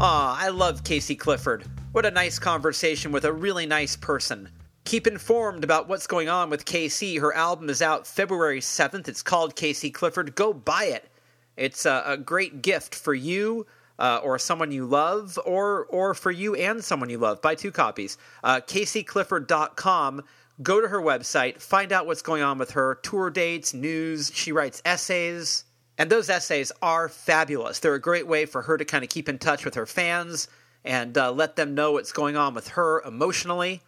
Aw, 0.00 0.38
I 0.38 0.50
love 0.50 0.84
Casey 0.84 1.16
Clifford. 1.16 1.64
What 1.90 2.06
a 2.06 2.12
nice 2.12 2.38
conversation 2.38 3.10
with 3.10 3.24
a 3.24 3.32
really 3.32 3.66
nice 3.66 3.96
person. 3.96 4.48
Keep 4.84 5.08
informed 5.08 5.64
about 5.64 5.88
what's 5.88 6.06
going 6.06 6.28
on 6.28 6.50
with 6.50 6.64
Casey. 6.64 7.16
Her 7.16 7.34
album 7.34 7.68
is 7.68 7.82
out 7.82 8.06
February 8.06 8.60
7th. 8.60 9.08
It's 9.08 9.24
called 9.24 9.56
Casey 9.56 9.90
Clifford. 9.90 10.36
Go 10.36 10.52
buy 10.52 10.84
it. 10.84 11.10
It's 11.56 11.84
a, 11.84 12.04
a 12.06 12.16
great 12.16 12.62
gift 12.62 12.94
for 12.94 13.12
you 13.12 13.66
uh, 13.98 14.20
or 14.22 14.38
someone 14.38 14.70
you 14.70 14.86
love, 14.86 15.36
or 15.44 15.86
or 15.86 16.14
for 16.14 16.30
you 16.30 16.54
and 16.54 16.84
someone 16.84 17.10
you 17.10 17.18
love. 17.18 17.42
Buy 17.42 17.56
two 17.56 17.72
copies. 17.72 18.16
Uh, 18.44 18.60
CaseyClifford.com. 18.60 20.22
Go 20.62 20.80
to 20.80 20.86
her 20.86 21.00
website, 21.00 21.60
find 21.60 21.92
out 21.92 22.06
what's 22.06 22.22
going 22.22 22.42
on 22.42 22.58
with 22.58 22.70
her, 22.72 23.00
tour 23.02 23.30
dates, 23.30 23.74
news. 23.74 24.30
She 24.32 24.52
writes 24.52 24.80
essays. 24.84 25.64
And 25.98 26.08
those 26.08 26.30
essays 26.30 26.70
are 26.80 27.08
fabulous. 27.08 27.80
They're 27.80 27.94
a 27.94 28.00
great 28.00 28.26
way 28.26 28.46
for 28.46 28.62
her 28.62 28.78
to 28.78 28.84
kind 28.84 29.02
of 29.02 29.10
keep 29.10 29.28
in 29.28 29.38
touch 29.38 29.64
with 29.64 29.74
her 29.74 29.84
fans 29.86 30.46
and 30.84 31.18
uh, 31.18 31.32
let 31.32 31.56
them 31.56 31.74
know 31.74 31.92
what's 31.92 32.12
going 32.12 32.36
on 32.36 32.54
with 32.54 32.68
her 32.68 33.02
emotionally, 33.02 33.82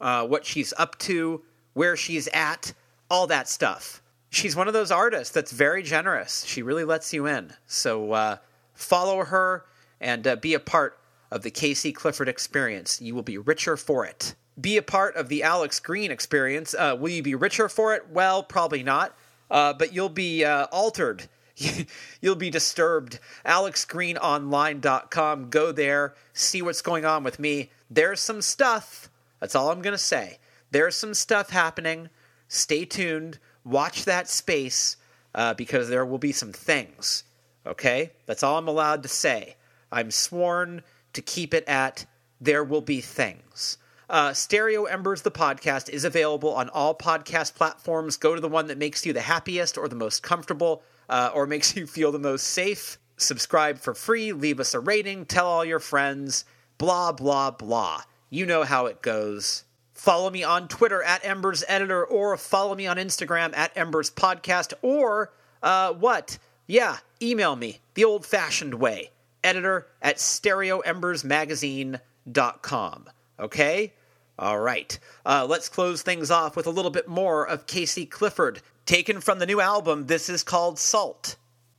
uh, 0.00 0.26
what 0.26 0.46
she's 0.46 0.72
up 0.78 0.98
to, 1.00 1.42
where 1.74 1.96
she's 1.96 2.28
at, 2.28 2.72
all 3.10 3.26
that 3.26 3.48
stuff. 3.48 4.02
She's 4.30 4.56
one 4.56 4.66
of 4.66 4.74
those 4.74 4.90
artists 4.90 5.32
that's 5.32 5.52
very 5.52 5.82
generous. 5.82 6.44
She 6.44 6.62
really 6.62 6.84
lets 6.84 7.12
you 7.12 7.26
in. 7.26 7.52
So 7.66 8.12
uh, 8.12 8.36
follow 8.72 9.24
her 9.24 9.66
and 10.00 10.26
uh, 10.26 10.36
be 10.36 10.54
a 10.54 10.60
part 10.60 10.98
of 11.30 11.42
the 11.42 11.50
Casey 11.50 11.92
Clifford 11.92 12.28
experience. 12.28 13.00
You 13.00 13.14
will 13.14 13.22
be 13.22 13.38
richer 13.38 13.76
for 13.76 14.06
it. 14.06 14.34
Be 14.60 14.76
a 14.76 14.82
part 14.82 15.16
of 15.16 15.28
the 15.28 15.42
Alex 15.42 15.78
Green 15.78 16.10
experience. 16.10 16.74
Uh, 16.74 16.96
will 16.98 17.10
you 17.10 17.22
be 17.22 17.34
richer 17.34 17.68
for 17.68 17.94
it? 17.94 18.08
Well, 18.10 18.42
probably 18.42 18.82
not. 18.82 19.16
Uh, 19.50 19.72
but 19.72 19.92
you'll 19.92 20.08
be 20.08 20.44
uh, 20.44 20.66
altered. 20.66 21.28
you'll 22.20 22.36
be 22.36 22.50
disturbed. 22.50 23.18
AlexGreenOnline.com. 23.46 25.50
Go 25.50 25.72
there, 25.72 26.14
see 26.32 26.62
what's 26.62 26.82
going 26.82 27.04
on 27.04 27.24
with 27.24 27.38
me. 27.38 27.70
There's 27.90 28.20
some 28.20 28.42
stuff. 28.42 29.10
That's 29.40 29.54
all 29.54 29.70
I'm 29.70 29.82
going 29.82 29.92
to 29.92 29.98
say. 29.98 30.38
There's 30.70 30.96
some 30.96 31.14
stuff 31.14 31.50
happening. 31.50 32.08
Stay 32.48 32.84
tuned. 32.84 33.38
Watch 33.64 34.04
that 34.04 34.28
space 34.28 34.96
uh, 35.34 35.54
because 35.54 35.88
there 35.88 36.04
will 36.04 36.18
be 36.18 36.32
some 36.32 36.52
things. 36.52 37.24
Okay? 37.66 38.12
That's 38.26 38.42
all 38.42 38.58
I'm 38.58 38.68
allowed 38.68 39.02
to 39.04 39.08
say. 39.08 39.56
I'm 39.92 40.10
sworn 40.10 40.82
to 41.12 41.22
keep 41.22 41.54
it 41.54 41.64
at 41.68 42.06
there 42.40 42.64
will 42.64 42.80
be 42.80 43.00
things. 43.00 43.78
Uh, 44.08 44.32
Stereo 44.32 44.84
Embers, 44.84 45.22
the 45.22 45.30
podcast, 45.30 45.88
is 45.88 46.04
available 46.04 46.54
on 46.54 46.68
all 46.68 46.94
podcast 46.94 47.54
platforms. 47.54 48.16
Go 48.16 48.34
to 48.34 48.40
the 48.40 48.48
one 48.48 48.66
that 48.66 48.78
makes 48.78 49.06
you 49.06 49.12
the 49.12 49.20
happiest 49.20 49.78
or 49.78 49.88
the 49.88 49.96
most 49.96 50.22
comfortable 50.22 50.82
uh, 51.08 51.30
or 51.34 51.46
makes 51.46 51.76
you 51.76 51.86
feel 51.86 52.12
the 52.12 52.18
most 52.18 52.44
safe. 52.44 52.98
Subscribe 53.16 53.78
for 53.78 53.94
free, 53.94 54.32
leave 54.32 54.58
us 54.58 54.74
a 54.74 54.80
rating, 54.80 55.24
tell 55.24 55.46
all 55.46 55.64
your 55.64 55.78
friends, 55.78 56.44
blah, 56.78 57.12
blah, 57.12 57.50
blah. 57.50 58.02
You 58.28 58.44
know 58.44 58.64
how 58.64 58.86
it 58.86 59.02
goes. 59.02 59.64
Follow 59.92 60.28
me 60.28 60.42
on 60.42 60.66
Twitter 60.66 61.00
at 61.02 61.24
Embers 61.24 61.62
Editor 61.68 62.04
or 62.04 62.36
follow 62.36 62.74
me 62.74 62.88
on 62.88 62.96
Instagram 62.96 63.56
at 63.56 63.76
Embers 63.76 64.10
Podcast 64.10 64.74
or 64.82 65.32
uh, 65.62 65.92
what? 65.92 66.38
Yeah, 66.66 66.98
email 67.22 67.54
me 67.54 67.78
the 67.94 68.04
old 68.04 68.26
fashioned 68.26 68.74
way. 68.74 69.10
Editor 69.44 69.86
at 70.02 70.16
stereoembersmagazine.com. 70.16 73.04
Okay? 73.38 73.92
All 74.38 74.58
right. 74.58 74.98
Uh, 75.24 75.46
let's 75.48 75.68
close 75.68 76.02
things 76.02 76.30
off 76.30 76.56
with 76.56 76.66
a 76.66 76.70
little 76.70 76.90
bit 76.90 77.08
more 77.08 77.46
of 77.46 77.66
Casey 77.66 78.06
Clifford, 78.06 78.60
taken 78.86 79.20
from 79.20 79.38
the 79.38 79.46
new 79.46 79.60
album. 79.60 80.06
This 80.06 80.28
is 80.28 80.42
called 80.42 80.78
Salt. 80.78 81.36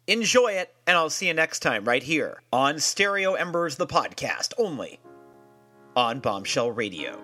Enjoy 0.08 0.52
it, 0.54 0.74
and 0.86 0.96
I'll 0.96 1.10
see 1.10 1.28
you 1.28 1.34
next 1.34 1.60
time 1.60 1.86
right 1.86 2.04
here 2.04 2.42
on 2.54 2.80
Stereo 2.80 3.34
Embers, 3.34 3.76
the 3.78 3.88
podcast, 3.88 4.54
only 4.58 5.00
on 5.96 6.20
Bombshell 6.20 6.72
Radio. 6.72 7.20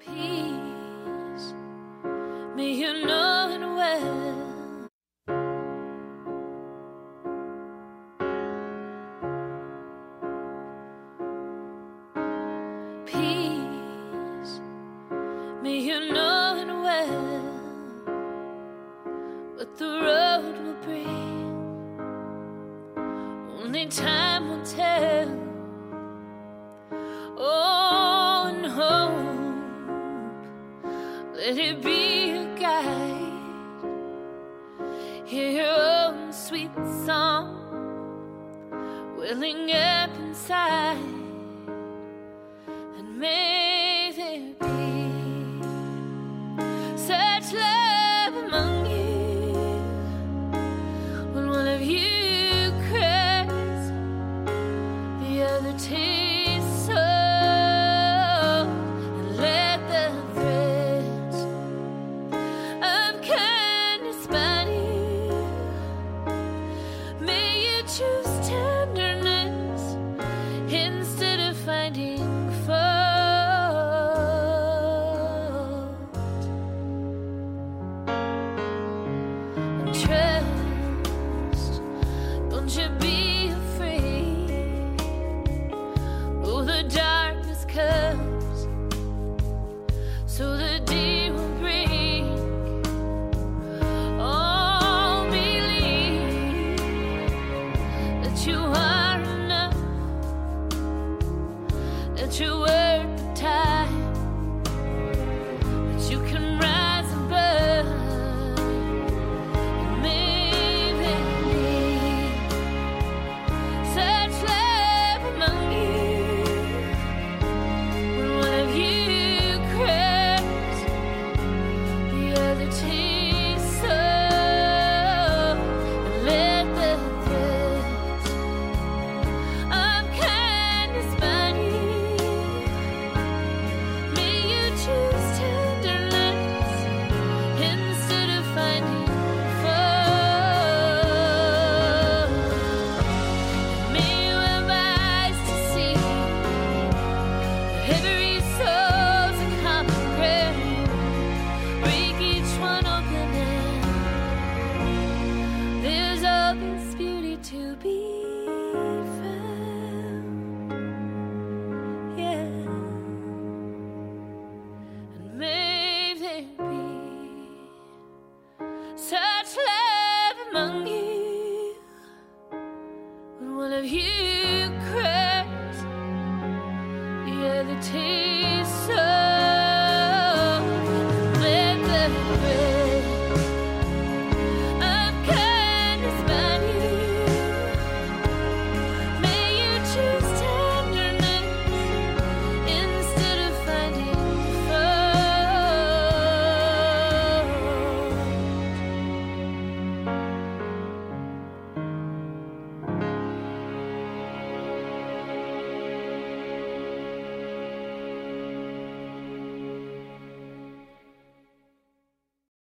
Peace, 0.00 1.52
may 2.56 2.72
you 2.72 3.04
know 3.06 3.50
it 3.50 3.60
well. 3.60 4.35